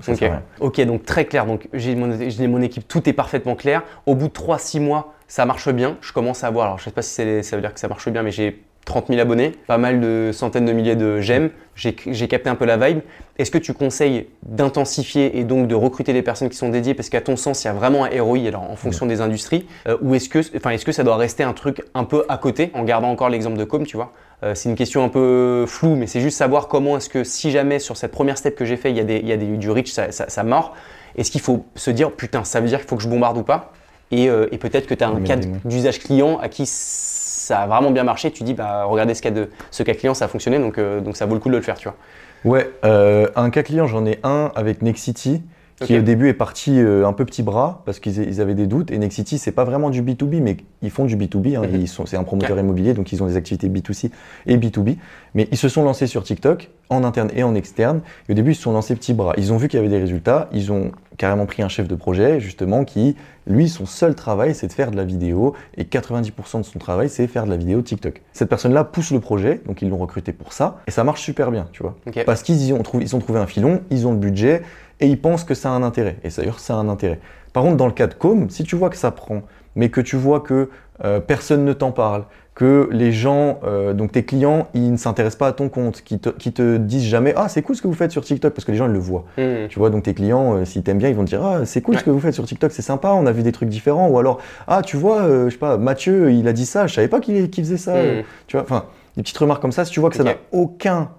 ça 0.00 0.12
Ok. 0.60 0.80
donc 0.86 1.04
très 1.04 1.24
clair. 1.24 1.46
Donc 1.46 1.68
j'ai 1.74 1.94
mon, 1.94 2.16
mon 2.48 2.62
équipe, 2.62 2.86
tout 2.88 3.08
est 3.08 3.12
parfaitement 3.12 3.54
clair. 3.54 3.82
Au 4.06 4.14
bout 4.14 4.28
de 4.28 4.32
3-6 4.32 4.80
mois, 4.80 5.12
ça 5.28 5.46
marche 5.46 5.68
bien. 5.70 5.96
Je 6.00 6.12
commence 6.12 6.44
à 6.44 6.48
avoir, 6.48 6.66
alors 6.66 6.78
je 6.78 6.84
sais 6.84 6.90
pas 6.90 7.02
si 7.02 7.42
ça 7.42 7.56
veut 7.56 7.62
dire 7.62 7.74
que 7.74 7.80
ça 7.80 7.88
marche 7.88 8.08
bien, 8.08 8.22
mais 8.22 8.30
j'ai 8.30 8.62
30 8.84 9.08
000 9.08 9.20
abonnés, 9.20 9.52
pas 9.66 9.78
mal 9.78 9.98
de 10.00 10.30
centaines 10.32 10.66
de 10.66 10.72
milliers 10.72 10.96
de 10.96 11.20
j'aime. 11.20 11.50
J'ai 11.74 11.94
capté 12.28 12.50
un 12.50 12.54
peu 12.54 12.66
la 12.66 12.76
vibe. 12.76 13.00
Est-ce 13.38 13.50
que 13.50 13.58
tu 13.58 13.72
conseilles 13.72 14.26
d'intensifier 14.42 15.38
et 15.38 15.44
donc 15.44 15.66
de 15.68 15.74
recruter 15.74 16.12
des 16.12 16.22
personnes 16.22 16.48
qui 16.48 16.56
sont 16.56 16.68
dédiées? 16.68 16.94
Parce 16.94 17.08
qu'à 17.08 17.20
ton 17.20 17.36
sens, 17.36 17.64
il 17.64 17.66
y 17.66 17.70
a 17.70 17.72
vraiment 17.72 18.04
un 18.04 18.22
ROI 18.22 18.46
alors, 18.46 18.70
en 18.70 18.76
fonction 18.76 19.06
des 19.06 19.20
industries. 19.20 19.66
Euh, 19.88 19.96
ou 20.02 20.14
est-ce 20.14 20.28
que, 20.28 20.38
enfin, 20.56 20.70
est-ce 20.70 20.84
que 20.84 20.92
ça 20.92 21.02
doit 21.02 21.16
rester 21.16 21.42
un 21.42 21.52
truc 21.52 21.82
un 21.94 22.04
peu 22.04 22.24
à 22.28 22.36
côté, 22.36 22.70
en 22.74 22.84
gardant 22.84 23.10
encore 23.10 23.28
l'exemple 23.28 23.56
de 23.56 23.64
Com, 23.64 23.86
tu 23.86 23.96
vois? 23.96 24.12
Euh, 24.42 24.54
C'est 24.54 24.68
une 24.68 24.76
question 24.76 25.02
un 25.02 25.08
peu 25.08 25.64
floue, 25.66 25.96
mais 25.96 26.06
c'est 26.06 26.20
juste 26.20 26.36
savoir 26.36 26.68
comment 26.68 26.96
est-ce 26.96 27.08
que 27.08 27.24
si 27.24 27.50
jamais 27.50 27.78
sur 27.78 27.96
cette 27.96 28.12
première 28.12 28.38
step 28.38 28.54
que 28.54 28.64
j'ai 28.64 28.76
fait, 28.76 28.90
il 28.90 28.96
y 28.96 29.00
a, 29.00 29.04
des, 29.04 29.16
il 29.16 29.26
y 29.26 29.32
a 29.32 29.36
des, 29.36 29.46
du 29.56 29.70
reach, 29.70 29.90
ça, 29.90 30.12
ça, 30.12 30.28
ça 30.28 30.44
mord, 30.44 30.74
est-ce 31.16 31.30
qu'il 31.30 31.40
faut 31.40 31.64
se 31.74 31.90
dire, 31.90 32.12
putain, 32.12 32.44
ça 32.44 32.60
veut 32.60 32.68
dire 32.68 32.78
qu'il 32.80 32.88
faut 32.88 32.96
que 32.96 33.02
je 33.02 33.08
bombarde 33.08 33.38
ou 33.38 33.42
pas? 33.42 33.72
Et, 34.14 34.28
euh, 34.28 34.46
et 34.52 34.58
peut-être 34.58 34.86
que 34.86 34.94
tu 34.94 35.02
as 35.02 35.08
un 35.08 35.20
cas 35.22 35.36
d'usage 35.64 35.98
client 35.98 36.38
à 36.38 36.48
qui 36.48 36.66
ça 36.66 37.62
a 37.62 37.66
vraiment 37.66 37.90
bien 37.90 38.04
marché, 38.04 38.30
tu 38.30 38.44
dis, 38.44 38.54
bah, 38.54 38.84
regardez 38.84 39.12
ce 39.14 39.22
cas, 39.22 39.32
de, 39.32 39.50
ce 39.72 39.82
cas 39.82 39.92
client, 39.94 40.14
ça 40.14 40.26
a 40.26 40.28
fonctionné, 40.28 40.60
donc, 40.60 40.78
euh, 40.78 41.00
donc 41.00 41.16
ça 41.16 41.26
vaut 41.26 41.34
le 41.34 41.40
coup 41.40 41.48
de 41.48 41.56
le 41.56 41.62
faire, 41.62 41.76
tu 41.76 41.88
vois. 41.88 41.96
Ouais, 42.44 42.70
euh, 42.84 43.26
un 43.34 43.50
cas 43.50 43.64
client, 43.64 43.88
j'en 43.88 44.06
ai 44.06 44.20
un 44.22 44.52
avec 44.54 44.82
Nexity 44.82 45.42
qui 45.80 45.98
au 45.98 46.02
début 46.02 46.28
est 46.28 46.34
parti 46.34 46.78
euh, 46.78 47.06
un 47.06 47.12
peu 47.12 47.24
petit 47.24 47.42
bras 47.42 47.82
parce 47.84 47.98
qu'ils 47.98 48.18
ils 48.18 48.40
avaient 48.40 48.54
des 48.54 48.66
doutes. 48.66 48.90
Et 48.90 48.98
Nexity, 48.98 49.38
c'est 49.38 49.52
pas 49.52 49.64
vraiment 49.64 49.90
du 49.90 50.02
B2B, 50.02 50.40
mais 50.40 50.56
ils 50.82 50.90
font 50.90 51.04
du 51.04 51.16
B2B. 51.16 51.56
hein. 51.56 51.66
Mhm. 51.66 51.80
Ils 51.80 51.88
sont, 51.88 52.06
c'est 52.06 52.16
un 52.16 52.22
promoteur 52.24 52.58
immobilier, 52.58 52.94
donc 52.94 53.12
ils 53.12 53.22
ont 53.22 53.26
des 53.26 53.36
activités 53.36 53.68
B2C 53.68 54.10
et 54.46 54.56
B2B. 54.56 54.96
Mais 55.34 55.48
ils 55.50 55.58
se 55.58 55.68
sont 55.68 55.82
lancés 55.82 56.06
sur 56.06 56.22
TikTok 56.22 56.70
en 56.90 57.02
interne 57.02 57.30
et 57.34 57.42
en 57.42 57.54
externe. 57.54 58.02
Et 58.28 58.32
au 58.32 58.34
début, 58.34 58.52
ils 58.52 58.54
se 58.54 58.62
sont 58.62 58.72
lancés 58.72 58.94
petit 58.94 59.14
bras. 59.14 59.32
Ils 59.36 59.52
ont 59.52 59.56
vu 59.56 59.68
qu'il 59.68 59.78
y 59.78 59.80
avait 59.80 59.90
des 59.90 59.98
résultats. 59.98 60.48
Ils 60.52 60.70
ont 60.70 60.92
carrément 61.16 61.46
pris 61.46 61.62
un 61.62 61.68
chef 61.68 61.88
de 61.88 61.94
projet, 61.94 62.40
justement, 62.40 62.84
qui, 62.84 63.16
lui, 63.46 63.68
son 63.68 63.86
seul 63.86 64.14
travail, 64.14 64.54
c'est 64.54 64.66
de 64.68 64.72
faire 64.72 64.90
de 64.90 64.96
la 64.96 65.04
vidéo. 65.04 65.54
Et 65.76 65.84
90% 65.84 66.58
de 66.58 66.62
son 66.64 66.78
travail, 66.78 67.08
c'est 67.08 67.26
faire 67.26 67.46
de 67.46 67.50
la 67.50 67.56
vidéo 67.56 67.82
TikTok. 67.82 68.22
Cette 68.32 68.48
personne-là 68.48 68.84
pousse 68.84 69.10
le 69.10 69.20
projet, 69.20 69.60
donc 69.66 69.82
ils 69.82 69.88
l'ont 69.88 69.96
recruté 69.98 70.32
pour 70.32 70.52
ça. 70.52 70.80
Et 70.86 70.90
ça 70.92 71.02
marche 71.02 71.22
super 71.22 71.50
bien, 71.50 71.66
tu 71.72 71.82
vois. 71.82 71.96
Parce 72.24 72.42
qu'ils 72.44 72.72
ont 72.72 72.82
ils 73.00 73.16
ont 73.16 73.18
trouvé 73.18 73.40
un 73.40 73.46
filon, 73.46 73.80
ils 73.90 74.06
ont 74.06 74.12
le 74.12 74.18
budget 74.18 74.62
et 75.00 75.06
ils 75.06 75.20
pensent 75.20 75.44
que 75.44 75.54
ça 75.54 75.70
a 75.70 75.72
un 75.72 75.82
intérêt. 75.82 76.16
Et 76.24 76.28
d'ailleurs, 76.28 76.60
ça 76.60 76.74
a 76.74 76.76
un 76.76 76.88
intérêt. 76.88 77.20
Par 77.52 77.62
contre, 77.62 77.76
dans 77.76 77.86
le 77.86 77.92
cas 77.92 78.06
de 78.06 78.14
Com, 78.14 78.50
si 78.50 78.64
tu 78.64 78.76
vois 78.76 78.90
que 78.90 78.96
ça 78.96 79.10
prend, 79.10 79.42
mais 79.76 79.88
que 79.88 80.00
tu 80.00 80.16
vois 80.16 80.40
que 80.40 80.70
euh, 81.04 81.20
personne 81.20 81.64
ne 81.64 81.72
t'en 81.72 81.92
parle, 81.92 82.24
que 82.54 82.88
les 82.92 83.10
gens, 83.10 83.58
euh, 83.64 83.94
donc 83.94 84.12
tes 84.12 84.24
clients, 84.24 84.68
ils 84.74 84.92
ne 84.92 84.96
s'intéressent 84.96 85.38
pas 85.38 85.48
à 85.48 85.52
ton 85.52 85.68
compte, 85.68 86.02
qui 86.02 86.20
te, 86.20 86.28
qui 86.28 86.52
te 86.52 86.76
disent 86.76 87.04
jamais 87.04 87.32
Ah, 87.36 87.48
c'est 87.48 87.62
cool 87.62 87.74
ce 87.74 87.82
que 87.82 87.88
vous 87.88 87.94
faites 87.94 88.12
sur 88.12 88.22
TikTok, 88.22 88.54
parce 88.54 88.64
que 88.64 88.70
les 88.70 88.78
gens 88.78 88.86
ils 88.86 88.92
le 88.92 88.98
voient. 88.98 89.24
Hmm. 89.36 89.66
Tu 89.68 89.78
vois, 89.78 89.90
donc 89.90 90.04
tes 90.04 90.14
clients, 90.14 90.54
euh, 90.54 90.64
s'ils 90.64 90.82
t'aiment 90.84 90.98
bien, 90.98 91.08
ils 91.08 91.16
vont 91.16 91.24
te 91.24 91.30
dire 91.30 91.44
Ah, 91.44 91.66
c'est 91.66 91.80
cool 91.80 91.98
ce 91.98 92.04
que 92.04 92.10
vous 92.10 92.20
faites 92.20 92.34
sur 92.34 92.44
TikTok, 92.44 92.70
c'est 92.70 92.82
sympa, 92.82 93.10
on 93.10 93.26
a 93.26 93.32
vu 93.32 93.42
des 93.42 93.52
trucs 93.52 93.68
différents. 93.68 94.08
Ou 94.08 94.18
alors 94.18 94.40
Ah, 94.68 94.82
tu 94.82 94.96
vois, 94.96 95.22
euh, 95.22 95.46
je 95.46 95.54
sais 95.54 95.58
pas, 95.58 95.76
Mathieu, 95.78 96.30
il 96.30 96.46
a 96.46 96.52
dit 96.52 96.66
ça, 96.66 96.86
je 96.86 96.94
savais 96.94 97.08
pas 97.08 97.20
qu'il 97.20 97.52
faisait 97.52 97.76
ça. 97.76 97.94
Hmm. 97.94 98.22
Tu 98.46 98.56
vois, 98.56 98.62
enfin, 98.62 98.84
des 99.16 99.22
petites 99.22 99.38
remarques 99.38 99.62
comme 99.62 99.72
ça, 99.72 99.84
si 99.84 99.90
tu 99.90 99.98
vois 99.98 100.10
que 100.10 100.16
ça 100.16 100.24
n'a 100.24 100.36
aucun 100.52 101.10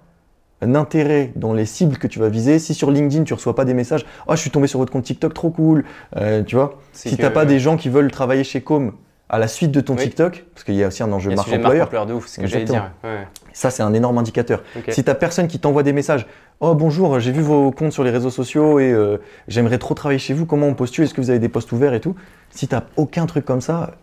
intérêt 0.61 1.31
dans 1.35 1.53
les 1.53 1.65
cibles 1.65 1.97
que 1.97 2.07
tu 2.07 2.19
vas 2.19 2.29
viser, 2.29 2.59
si 2.59 2.73
sur 2.73 2.89
LinkedIn 2.91 3.23
tu 3.23 3.33
reçois 3.33 3.55
pas 3.55 3.65
des 3.65 3.73
messages, 3.73 4.05
ah 4.27 4.35
je 4.35 4.41
suis 4.41 4.49
tombé 4.51 4.67
sur 4.67 4.79
votre 4.79 4.91
compte 4.91 5.03
TikTok, 5.03 5.33
trop 5.33 5.49
cool, 5.49 5.83
Euh, 6.15 6.43
tu 6.43 6.55
vois, 6.55 6.79
si 6.93 7.17
t'as 7.17 7.29
pas 7.29 7.45
des 7.45 7.59
gens 7.59 7.77
qui 7.77 7.89
veulent 7.89 8.11
travailler 8.11 8.43
chez 8.43 8.61
Com 8.61 8.93
à 9.27 9.39
la 9.39 9.47
suite 9.47 9.71
de 9.71 9.81
ton 9.81 9.95
Oui. 9.95 10.03
TikTok, 10.03 10.45
parce 10.53 10.63
qu'il 10.63 10.75
y 10.75 10.83
a 10.83 10.87
aussi 10.87 11.01
un 11.01 11.11
enjeu 11.11 11.31
marque 11.33 11.51
employeur, 11.51 11.89
de 12.05 12.13
ouf, 12.13 12.27
c'est 12.27 12.35
ce 12.35 12.41
que 12.41 12.47
j'allais 12.47 12.65
dire. 12.65 12.91
Ouais. 13.03 13.27
ça 13.53 13.71
c'est 13.71 13.81
un 13.83 13.93
énorme 13.93 14.17
indicateur. 14.19 14.63
Si 14.89 15.03
t'as 15.03 15.15
personne 15.15 15.47
qui 15.47 15.59
t'envoie 15.59 15.81
des 15.83 15.93
messages, 15.93 16.25
oh 16.59 16.73
bonjour, 16.75 17.19
j'ai 17.19 17.31
vu 17.31 17.41
vos 17.41 17.71
comptes 17.71 17.91
sur 17.91 18.03
les 18.03 18.11
réseaux 18.11 18.29
sociaux 18.29 18.79
et 18.79 18.91
euh, 18.91 19.17
j'aimerais 19.47 19.79
trop 19.79 19.93
travailler 19.95 20.19
chez 20.19 20.33
vous, 20.33 20.45
comment 20.45 20.67
on 20.67 20.73
postule, 20.75 21.03
est-ce 21.05 21.13
que 21.13 21.21
vous 21.21 21.31
avez 21.31 21.39
des 21.39 21.49
postes 21.49 21.71
ouverts 21.71 21.93
et 21.95 21.99
tout, 22.01 22.15
si 22.51 22.67
t'as 22.67 22.83
aucun 22.97 23.25
truc 23.25 23.45
comme 23.45 23.61
ça, 23.61 23.95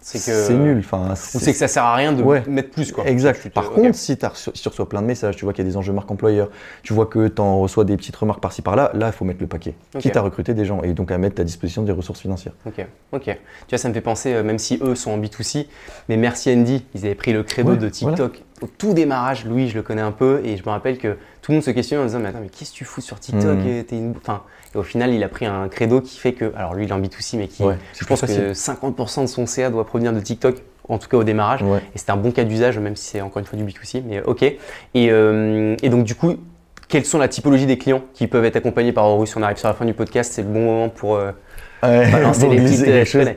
C'est 0.00 0.18
que- 0.18 0.46
c'est 0.46 0.54
nul. 0.54 0.78
Enfin, 0.78 1.10
Ou 1.12 1.14
c'est 1.38 1.52
que 1.52 1.58
ça 1.58 1.68
sert 1.68 1.84
à 1.84 1.94
rien 1.94 2.12
de 2.12 2.22
Ouais. 2.22 2.42
mettre 2.48 2.70
plus, 2.70 2.90
quoi. 2.92 3.06
Exact. 3.06 3.42
Te- 3.42 3.48
Par 3.48 3.70
contre, 3.70 3.94
si, 3.96 4.16
t'as 4.16 4.28
reçu- 4.30 4.50
si 4.54 4.62
tu 4.62 4.68
reçois 4.68 4.88
plein 4.88 5.02
de 5.02 5.06
messages, 5.06 5.36
tu 5.36 5.44
vois 5.44 5.52
qu'il 5.52 5.64
y 5.64 5.68
a 5.68 5.70
des 5.70 5.76
enjeux 5.76 5.92
marque 5.92 6.10
employeur, 6.10 6.50
tu 6.82 6.92
vois 6.94 7.06
que 7.06 7.28
tu 7.28 7.40
en 7.40 7.60
reçois 7.60 7.84
des 7.84 7.96
petites 7.96 8.16
remarques 8.16 8.40
par-ci 8.40 8.62
par-là, 8.62 8.90
là, 8.94 9.06
il 9.08 9.12
faut 9.12 9.24
mettre 9.24 9.40
le 9.40 9.46
paquet. 9.46 9.74
Quitte 9.98 10.16
à 10.16 10.20
recruter 10.22 10.54
des 10.54 10.64
gens 10.64 10.82
et 10.82 10.92
donc 10.94 11.10
à 11.10 11.18
mettre 11.18 11.40
à 11.40 11.44
disposition 11.44 11.82
des 11.82 11.92
ressources 11.92 12.20
financières. 12.20 12.54
Ok, 12.66 12.84
ok. 13.12 13.22
Tu 13.24 13.30
vois, 13.70 13.78
ça 13.78 13.88
me 13.88 13.94
fait 13.94 14.00
penser, 14.00 14.32
euh, 14.34 14.42
même 14.42 14.58
si 14.58 14.78
eux 14.82 14.94
sont 14.94 15.12
en 15.12 15.18
B2C, 15.18 15.68
mais 16.08 16.16
merci 16.16 16.52
Andy, 16.52 16.84
ils 16.94 17.04
avaient 17.04 17.14
pris 17.14 17.32
le 17.32 17.42
credo 17.42 17.70
Ouais, 17.72 17.76
de 17.76 17.88
TikTok 17.88 18.42
au 18.64 18.68
tout 18.78 18.94
démarrage. 18.94 19.44
Louis, 19.44 19.68
je 19.68 19.74
le 19.74 19.82
connais 19.82 20.02
un 20.02 20.10
peu 20.12 20.40
et 20.44 20.56
je 20.56 20.62
me 20.64 20.70
rappelle 20.70 20.98
que 20.98 21.16
tout 21.42 21.52
le 21.52 21.56
monde 21.56 21.64
se 21.64 21.70
questionne 21.70 22.00
en 22.00 22.04
disant 22.06 22.18
Mais 22.18 22.28
attends, 22.28 22.40
mais 22.42 22.48
qu'est-ce 22.48 22.72
que 22.72 22.76
tu 22.76 22.84
fous 22.84 23.00
sur 23.00 23.20
TikTok 23.20 23.58
Mhm. 23.58 23.66
et, 23.68 23.86
une- 23.92 24.14
enfin, 24.16 24.42
et 24.74 24.78
au 24.78 24.82
final, 24.82 25.12
il 25.12 25.22
a 25.22 25.28
pris 25.28 25.46
un 25.46 25.68
credo 25.68 26.00
qui 26.00 26.18
fait 26.18 26.32
que. 26.32 26.52
Alors 26.56 26.74
lui, 26.74 26.84
il 26.84 26.90
est 26.90 26.92
en 26.92 27.00
B2C, 27.00 27.36
mais 27.36 27.48
qui. 27.48 27.62
Ouais, 27.62 27.76
je 27.98 28.04
pense 28.04 28.22
que 28.22 28.52
50% 28.54 29.22
de 29.22 29.26
son 29.26 29.46
CA 29.46 29.70
doit 29.70 29.86
provenir 29.86 30.12
de 30.12 30.20
TikTok, 30.20 30.56
en 30.88 30.98
tout 30.98 31.08
cas 31.08 31.16
au 31.18 31.24
démarrage. 31.24 31.62
Ouais. 31.62 31.78
Et 31.94 31.98
c'était 31.98 32.12
un 32.12 32.16
bon 32.16 32.30
cas 32.32 32.44
d'usage, 32.44 32.78
même 32.78 32.96
si 32.96 33.04
c'est 33.10 33.20
encore 33.20 33.38
une 33.40 33.44
fois 33.46 33.58
du 33.58 33.64
B2C, 33.64 34.02
mais 34.06 34.22
ok. 34.22 34.42
Et, 34.42 34.56
euh, 34.96 35.76
et 35.82 35.88
donc, 35.90 36.04
du 36.04 36.14
coup, 36.14 36.34
quelles 36.88 37.04
sont 37.04 37.18
la 37.18 37.28
typologie 37.28 37.66
des 37.66 37.78
clients 37.78 38.02
qui 38.12 38.26
peuvent 38.26 38.44
être 38.44 38.56
accompagnés 38.56 38.92
par 38.92 39.04
Horus? 39.06 39.34
On 39.36 39.42
arrive 39.42 39.56
sur 39.56 39.68
la 39.68 39.74
fin 39.74 39.84
du 39.84 39.94
podcast, 39.94 40.32
c'est 40.32 40.42
le 40.42 40.48
bon 40.48 40.64
moment 40.64 40.88
pour 40.88 41.16
euh, 41.16 41.32
Ouais, 41.88 42.10
balancer 42.10 42.40
pour 42.46 42.52
les 42.54 42.60
petites. 42.60 42.80
euh, 42.82 42.84
quelque 42.84 43.04
chose. 43.08 43.28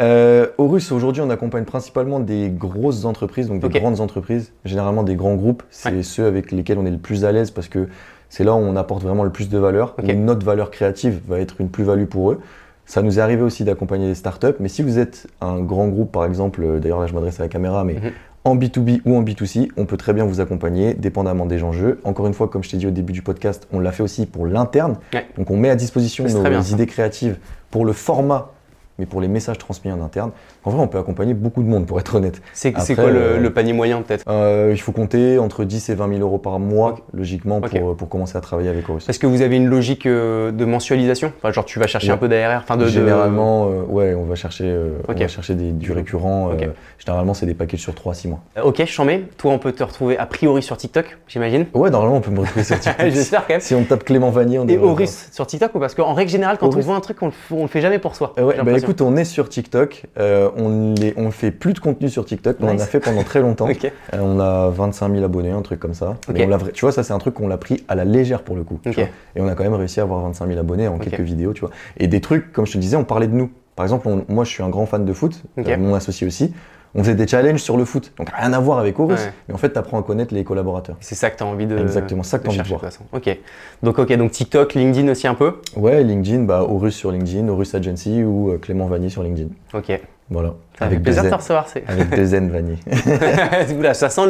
Euh, 0.00 0.46
Horus, 0.58 0.92
aujourd'hui, 0.92 1.22
on 1.22 1.30
accompagne 1.30 1.64
principalement 1.64 2.20
des 2.20 2.50
grosses 2.50 3.04
entreprises, 3.04 3.48
donc 3.48 3.60
des 3.60 3.78
grandes 3.80 4.00
entreprises, 4.00 4.52
généralement 4.64 5.02
des 5.02 5.16
grands 5.16 5.34
groupes. 5.34 5.62
C'est 5.70 5.90
Ouais. 5.92 6.02
ceux 6.02 6.26
avec 6.26 6.52
lesquels 6.52 6.78
on 6.78 6.86
est 6.86 6.90
le 6.90 6.98
plus 6.98 7.24
à 7.24 7.32
l'aise 7.32 7.50
parce 7.50 7.68
que 7.68 7.88
c'est 8.28 8.44
là 8.44 8.52
où 8.54 8.58
on 8.58 8.76
apporte 8.76 9.02
vraiment 9.02 9.24
le 9.24 9.30
plus 9.30 9.48
de 9.48 9.58
valeur. 9.58 9.94
Ok. 9.98 10.04
où 10.08 10.12
notre 10.18 10.44
valeur 10.44 10.70
créative 10.70 11.20
va 11.28 11.38
être 11.40 11.60
une 11.60 11.68
plus-value 11.70 12.04
pour 12.04 12.30
eux. 12.32 12.40
Ça 12.84 13.02
nous 13.02 13.18
est 13.18 13.22
arrivé 13.22 13.42
aussi 13.42 13.64
d'accompagner 13.64 14.06
des 14.06 14.14
startups, 14.14 14.54
mais 14.60 14.68
si 14.68 14.82
vous 14.82 14.98
êtes 14.98 15.26
un 15.42 15.60
grand 15.60 15.88
groupe, 15.88 16.10
par 16.10 16.24
exemple, 16.24 16.62
euh, 16.64 16.78
d'ailleurs 16.78 17.00
là 17.00 17.06
je 17.06 17.12
m'adresse 17.12 17.38
à 17.38 17.42
la 17.42 17.48
caméra, 17.50 17.84
mais 17.84 17.94
Mhm. 17.94 18.12
En 18.44 18.56
B2B 18.56 19.00
ou 19.04 19.16
en 19.16 19.22
B2C, 19.22 19.70
on 19.76 19.84
peut 19.84 19.96
très 19.96 20.12
bien 20.12 20.24
vous 20.24 20.40
accompagner, 20.40 20.94
dépendamment 20.94 21.46
des 21.46 21.62
enjeux. 21.62 22.00
Encore 22.04 22.26
une 22.26 22.34
fois, 22.34 22.48
comme 22.48 22.62
je 22.64 22.70
t'ai 22.70 22.76
dit 22.76 22.86
au 22.86 22.90
début 22.90 23.12
du 23.12 23.22
podcast, 23.22 23.66
on 23.72 23.80
l'a 23.80 23.92
fait 23.92 24.02
aussi 24.02 24.26
pour 24.26 24.46
l'interne. 24.46 24.96
Ouais. 25.12 25.26
Donc 25.36 25.50
on 25.50 25.56
met 25.56 25.70
à 25.70 25.76
disposition 25.76 26.24
nos 26.24 26.62
idées 26.62 26.86
créatives 26.86 27.38
pour 27.70 27.84
le 27.84 27.92
format 27.92 28.52
mais 28.98 29.06
pour 29.06 29.20
les 29.20 29.28
messages 29.28 29.58
transmis 29.58 29.90
en 29.92 30.02
interne. 30.02 30.30
En 30.64 30.70
vrai, 30.70 30.82
on 30.82 30.88
peut 30.88 30.98
accompagner 30.98 31.34
beaucoup 31.34 31.62
de 31.62 31.68
monde, 31.68 31.86
pour 31.86 32.00
être 32.00 32.14
honnête. 32.16 32.42
C'est 32.52 32.72
quoi 32.72 33.10
le, 33.10 33.16
euh, 33.20 33.38
le 33.38 33.50
panier 33.52 33.72
moyen 33.72 34.02
peut-être 34.02 34.24
Euh, 34.28 34.70
il 34.72 34.80
faut 34.80 34.92
compter 34.92 35.38
entre 35.38 35.64
10 35.64 35.88
et 35.90 35.94
20 35.94 36.08
000 36.08 36.20
euros 36.20 36.38
par 36.38 36.58
mois, 36.58 36.96
logiquement, 37.12 37.60
pour, 37.60 37.96
pour 37.96 38.08
commencer 38.08 38.36
à 38.36 38.40
travailler 38.40 38.68
avec 38.68 38.88
Horus. 38.88 39.08
Est-ce 39.08 39.18
que 39.18 39.26
vous 39.26 39.42
avez 39.42 39.56
une 39.56 39.66
logique 39.68 40.06
euh, 40.06 40.50
de 40.50 40.64
mensualisation? 40.64 41.32
Enfin, 41.38 41.52
genre 41.52 41.64
tu 41.64 41.78
vas 41.78 41.86
chercher 41.86 42.08
Ouais. 42.08 42.14
un 42.14 42.16
peu 42.18 42.28
d'ARR, 42.28 42.60
enfin 42.62 42.76
de, 42.76 42.84
de- 42.84 42.88
Généralement, 42.88 43.66
euh, 43.68 43.82
ouais, 43.82 44.14
on 44.14 44.24
va 44.24 44.34
chercher, 44.34 44.64
euh, 44.66 44.98
on 45.06 45.12
va 45.12 45.28
chercher 45.28 45.54
des, 45.54 45.70
du 45.72 45.92
récurrent. 45.92 46.50
Euh, 46.52 46.66
généralement, 46.98 47.34
c'est 47.34 47.46
des 47.46 47.54
packages 47.54 47.80
sur 47.80 47.92
3-6 47.92 48.28
mois. 48.28 48.40
Euh, 48.56 48.62
Ok, 48.64 48.84
chambé. 48.86 49.24
Toi, 49.36 49.52
on 49.52 49.58
peut 49.58 49.72
te 49.72 49.82
retrouver 49.84 50.18
a 50.18 50.26
priori 50.26 50.62
sur 50.62 50.76
TikTok, 50.76 51.18
j'imagine? 51.28 51.66
Ouais, 51.74 51.90
normalement, 51.90 52.16
on 52.16 52.20
peut 52.20 52.30
me 52.30 52.40
retrouver 52.40 52.64
sur 52.64 52.78
TikTok. 52.80 53.06
J'espère 53.10 53.46
quand 53.46 53.54
même. 53.54 53.60
si 53.60 53.74
on 53.74 53.84
tape 53.84 54.04
Clément 54.04 54.30
Vanier, 54.30 54.58
on 54.58 54.64
Et 54.64 54.72
devrait 54.74 54.86
le 54.86 54.92
Horus 54.92 55.28
sur 55.32 55.46
TikTok 55.46 55.74
ou 55.74 55.78
parce 55.78 55.94
qu'en 55.94 56.14
règle 56.14 56.30
générale, 56.30 56.58
quand 56.58 56.74
on 56.74 56.80
voit 56.80 56.96
un 56.96 57.00
truc, 57.00 57.22
on 57.22 57.30
on 57.50 57.62
le 57.62 57.68
fait 57.68 57.80
jamais 57.80 57.98
pour 57.98 58.14
soi. 58.16 58.32
Euh, 58.38 58.44
ouais, 58.44 58.56
bah. 58.62 58.72
Écoute, 58.88 59.02
on 59.02 59.16
est 59.16 59.24
sur 59.26 59.50
TikTok. 59.50 60.06
euh, 60.18 60.48
on 60.56 60.70
ne 60.70 61.10
on 61.16 61.30
fait 61.30 61.50
plus 61.50 61.74
de 61.74 61.78
contenu 61.78 62.08
sur 62.08 62.24
TikTok. 62.24 62.56
On 62.60 62.68
en 62.68 62.78
a 62.78 62.86
fait 62.86 63.00
pendant 63.00 63.22
très 63.22 63.40
longtemps. 63.40 63.68
Euh, 64.14 64.20
on 64.22 64.40
a 64.40 64.70
25 64.70 65.12
000 65.12 65.24
abonnés, 65.24 65.50
un 65.50 65.60
truc 65.60 65.78
comme 65.80 65.92
ça. 65.92 66.16
Mais 66.32 66.46
on 66.50 66.58
tu 66.72 66.80
vois, 66.84 66.92
ça, 66.92 67.02
c'est 67.02 67.12
un 67.12 67.18
truc 67.18 67.34
qu'on 67.34 67.48
l'a 67.48 67.58
pris 67.58 67.84
à 67.88 67.94
la 67.94 68.04
légère 68.06 68.42
pour 68.42 68.56
le 68.56 68.64
coup. 68.64 68.80
tu 68.82 68.88
Ok. 68.88 68.94
vois. 68.96 69.04
Et 69.36 69.40
on 69.42 69.48
a 69.48 69.54
quand 69.54 69.64
même 69.64 69.74
réussi 69.74 70.00
à 70.00 70.04
avoir 70.04 70.20
25 70.22 70.46
000 70.48 70.58
abonnés 70.58 70.88
en 70.88 70.98
quelques 70.98 71.20
vidéos, 71.20 71.52
tu 71.52 71.60
vois. 71.60 71.70
Et 71.98 72.06
des 72.06 72.20
trucs, 72.22 72.50
comme 72.52 72.66
je 72.66 72.72
te 72.72 72.78
disais, 72.78 72.96
on 72.96 73.04
parlait 73.04 73.26
de 73.28 73.34
nous. 73.34 73.50
Par 73.76 73.84
exemple, 73.84 74.08
on- 74.08 74.24
moi, 74.32 74.44
je 74.44 74.50
suis 74.50 74.62
un 74.62 74.70
grand 74.70 74.86
fan 74.86 75.04
de 75.04 75.12
foot. 75.12 75.42
Euh, 75.58 75.76
mon 75.76 75.94
associé 75.94 76.26
aussi. 76.26 76.54
On 76.94 77.00
faisait 77.04 77.14
des 77.14 77.26
challenges 77.26 77.60
sur 77.60 77.76
le 77.76 77.84
foot. 77.84 78.12
Donc, 78.16 78.28
rien 78.34 78.52
à 78.52 78.58
voir 78.60 78.78
avec 78.78 78.98
Horus. 78.98 79.20
Ouais. 79.20 79.32
Mais 79.48 79.54
en 79.54 79.58
fait, 79.58 79.72
tu 79.72 79.78
apprends 79.78 79.98
à 80.00 80.02
connaître 80.02 80.34
les 80.34 80.42
collaborateurs. 80.44 80.96
C'est 81.00 81.14
ça 81.14 81.30
que 81.30 81.36
tu 81.36 81.42
as 81.42 81.46
envie 81.46 81.66
de. 81.66 81.78
Exactement, 81.78 82.22
ça 82.22 82.38
que 82.38 82.44
de 82.44 82.48
t'as 82.48 82.54
envie 82.54 82.62
de 82.62 82.68
voir. 82.68 82.80
toute 82.80 82.90
façon. 82.90 83.04
Ok. 83.12 83.38
Donc, 83.82 83.98
ok, 83.98 84.12
donc 84.16 84.30
TikTok, 84.30 84.74
LinkedIn 84.74 85.08
aussi 85.10 85.26
un 85.26 85.34
peu? 85.34 85.54
Ouais, 85.76 86.02
LinkedIn, 86.02 86.44
bah, 86.44 86.62
Horus 86.62 86.94
sur 86.94 87.10
LinkedIn, 87.12 87.48
Horus 87.48 87.74
Agency 87.74 88.22
ou 88.24 88.50
euh, 88.50 88.58
Clément 88.58 88.86
Vanier 88.86 89.10
sur 89.10 89.22
LinkedIn. 89.22 89.48
Ok. 89.74 90.00
Voilà. 90.30 90.54
Ça 90.78 90.84
me 90.86 90.90
fait 90.90 90.96
deux 90.96 91.02
plaisir 91.02 91.24
de 91.24 91.28
te 91.30 91.34
recevoir. 91.34 91.68
c'est- 91.68 91.84
Avec 91.88 92.10
deux 92.10 92.34
N 92.34 92.50
Vanier. 92.50 92.76
Oula, 93.78 93.94
ça 93.94 94.10
sent 94.10 94.22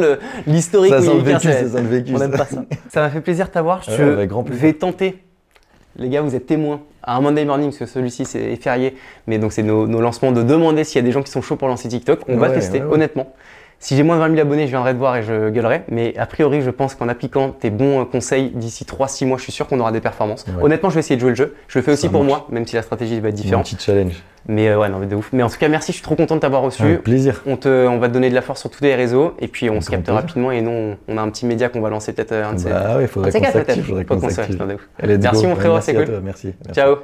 l'historique. 0.47 0.93
ça 0.93 1.01
sent 1.01 1.13
le 1.13 1.21
vécu, 1.21 1.47
ça 1.47 1.67
sent 1.69 1.81
le 1.81 1.87
vécu. 1.87 2.13
On 2.15 2.19
n'aime 2.19 2.31
pas 2.31 2.45
ça. 2.45 2.63
Ça 2.89 3.01
m'a 3.01 3.09
fait 3.09 3.21
plaisir 3.21 3.47
de 3.47 3.51
t'avoir. 3.51 3.83
Je 3.83 3.91
Ouais, 3.91 4.13
avec 4.13 4.31
vais 4.51 4.73
tenter. 4.73 5.21
Les 5.97 6.09
gars, 6.09 6.21
vous 6.21 6.35
êtes 6.35 6.45
témoins 6.45 6.81
à 7.03 7.17
un 7.17 7.21
Monday 7.21 7.45
Morning, 7.45 7.69
parce 7.69 7.79
que 7.79 7.85
celui-ci 7.85 8.25
c'est 8.25 8.55
férié. 8.57 8.95
Mais 9.27 9.37
donc, 9.37 9.51
c'est 9.53 9.63
nos, 9.63 9.87
nos 9.87 10.01
lancements 10.01 10.31
de 10.31 10.43
demander 10.43 10.83
s'il 10.83 10.97
y 10.97 11.03
a 11.03 11.05
des 11.05 11.11
gens 11.11 11.23
qui 11.23 11.31
sont 11.31 11.41
chauds 11.41 11.55
pour 11.55 11.67
lancer 11.67 11.89
TikTok. 11.89 12.21
On 12.27 12.37
va 12.37 12.49
tester, 12.49 12.79
ouais, 12.79 12.85
ouais. 12.85 12.93
honnêtement. 12.93 13.33
Si 13.81 13.95
j'ai 13.95 14.03
moins 14.03 14.15
de 14.17 14.21
20 14.21 14.29
000 14.35 14.41
abonnés, 14.41 14.65
je 14.65 14.71
viendrai 14.71 14.93
te 14.93 14.97
voir 14.97 15.15
et 15.15 15.23
je 15.23 15.49
gueulerai. 15.49 15.83
Mais 15.89 16.13
a 16.17 16.25
priori, 16.25 16.61
je 16.61 16.69
pense 16.69 16.95
qu'en 16.95 17.07
appliquant 17.07 17.51
tes 17.57 17.69
bons 17.69 18.01
euh, 18.01 18.05
conseils 18.05 18.49
d'ici 18.49 18.83
3-6 18.83 19.25
mois, 19.25 19.37
je 19.37 19.43
suis 19.43 19.53
sûr 19.53 19.67
qu'on 19.67 19.79
aura 19.79 19.91
des 19.93 20.01
performances. 20.01 20.45
Ouais. 20.47 20.63
Honnêtement, 20.63 20.89
je 20.89 20.95
vais 20.95 20.99
essayer 20.99 21.15
de 21.15 21.21
jouer 21.21 21.29
le 21.29 21.35
jeu. 21.35 21.55
Je 21.69 21.79
le 21.79 21.83
fais 21.83 21.93
aussi 21.93 22.03
Ça 22.07 22.09
pour 22.09 22.23
marche. 22.23 22.39
moi, 22.39 22.47
même 22.51 22.67
si 22.67 22.75
la 22.75 22.81
stratégie 22.81 23.19
va 23.21 23.29
être 23.29 23.35
Un 23.35 23.41
différente. 23.41 23.65
petit 23.65 23.77
challenge. 23.79 24.21
Mais 24.47 24.67
euh, 24.67 24.79
ouais, 24.79 24.89
non, 24.89 24.99
mais 24.99 25.05
de 25.05 25.15
ouf. 25.15 25.29
Mais 25.31 25.43
en 25.43 25.49
tout 25.49 25.57
cas, 25.57 25.69
merci, 25.69 25.91
je 25.91 25.97
suis 25.97 26.03
trop 26.03 26.15
content 26.15 26.35
de 26.35 26.41
t'avoir 26.41 26.61
reçu. 26.61 26.81
Avec 26.83 27.03
plaisir. 27.03 27.41
On, 27.45 27.55
te, 27.55 27.87
on 27.87 27.99
va 27.99 28.09
te 28.09 28.13
donner 28.13 28.29
de 28.29 28.35
la 28.35 28.41
force 28.41 28.59
sur 28.61 28.69
tous 28.69 28.83
les 28.83 28.95
réseaux 28.95 29.33
et 29.39 29.47
puis 29.47 29.69
on 29.69 29.79
se 29.79 29.89
capte 29.89 30.03
plaisir. 30.05 30.21
rapidement. 30.21 30.51
Et 30.51 30.61
nous, 30.61 30.95
on, 31.07 31.17
a 31.17 31.21
un 31.21 31.29
petit 31.29 31.45
média 31.45 31.69
qu'on 31.69 31.81
va 31.81 31.89
lancer 31.89 32.11
peut-être 32.11 32.31
euh, 32.33 32.45
un 32.49 32.53
de 32.53 32.59
ces. 32.59 32.69
Bah 32.69 32.97
ouais, 32.97 33.03
un 33.03 33.07
faudrait 33.07 33.31
qu'on 33.31 33.51
s'active. 34.29 34.75
Merci, 35.21 35.41
go. 35.43 35.47
mon 35.49 35.55
frérot, 35.55 35.81
c'est 35.81 35.93
cool. 35.93 36.19
Merci. 36.23 36.53
Ciao. 36.73 36.97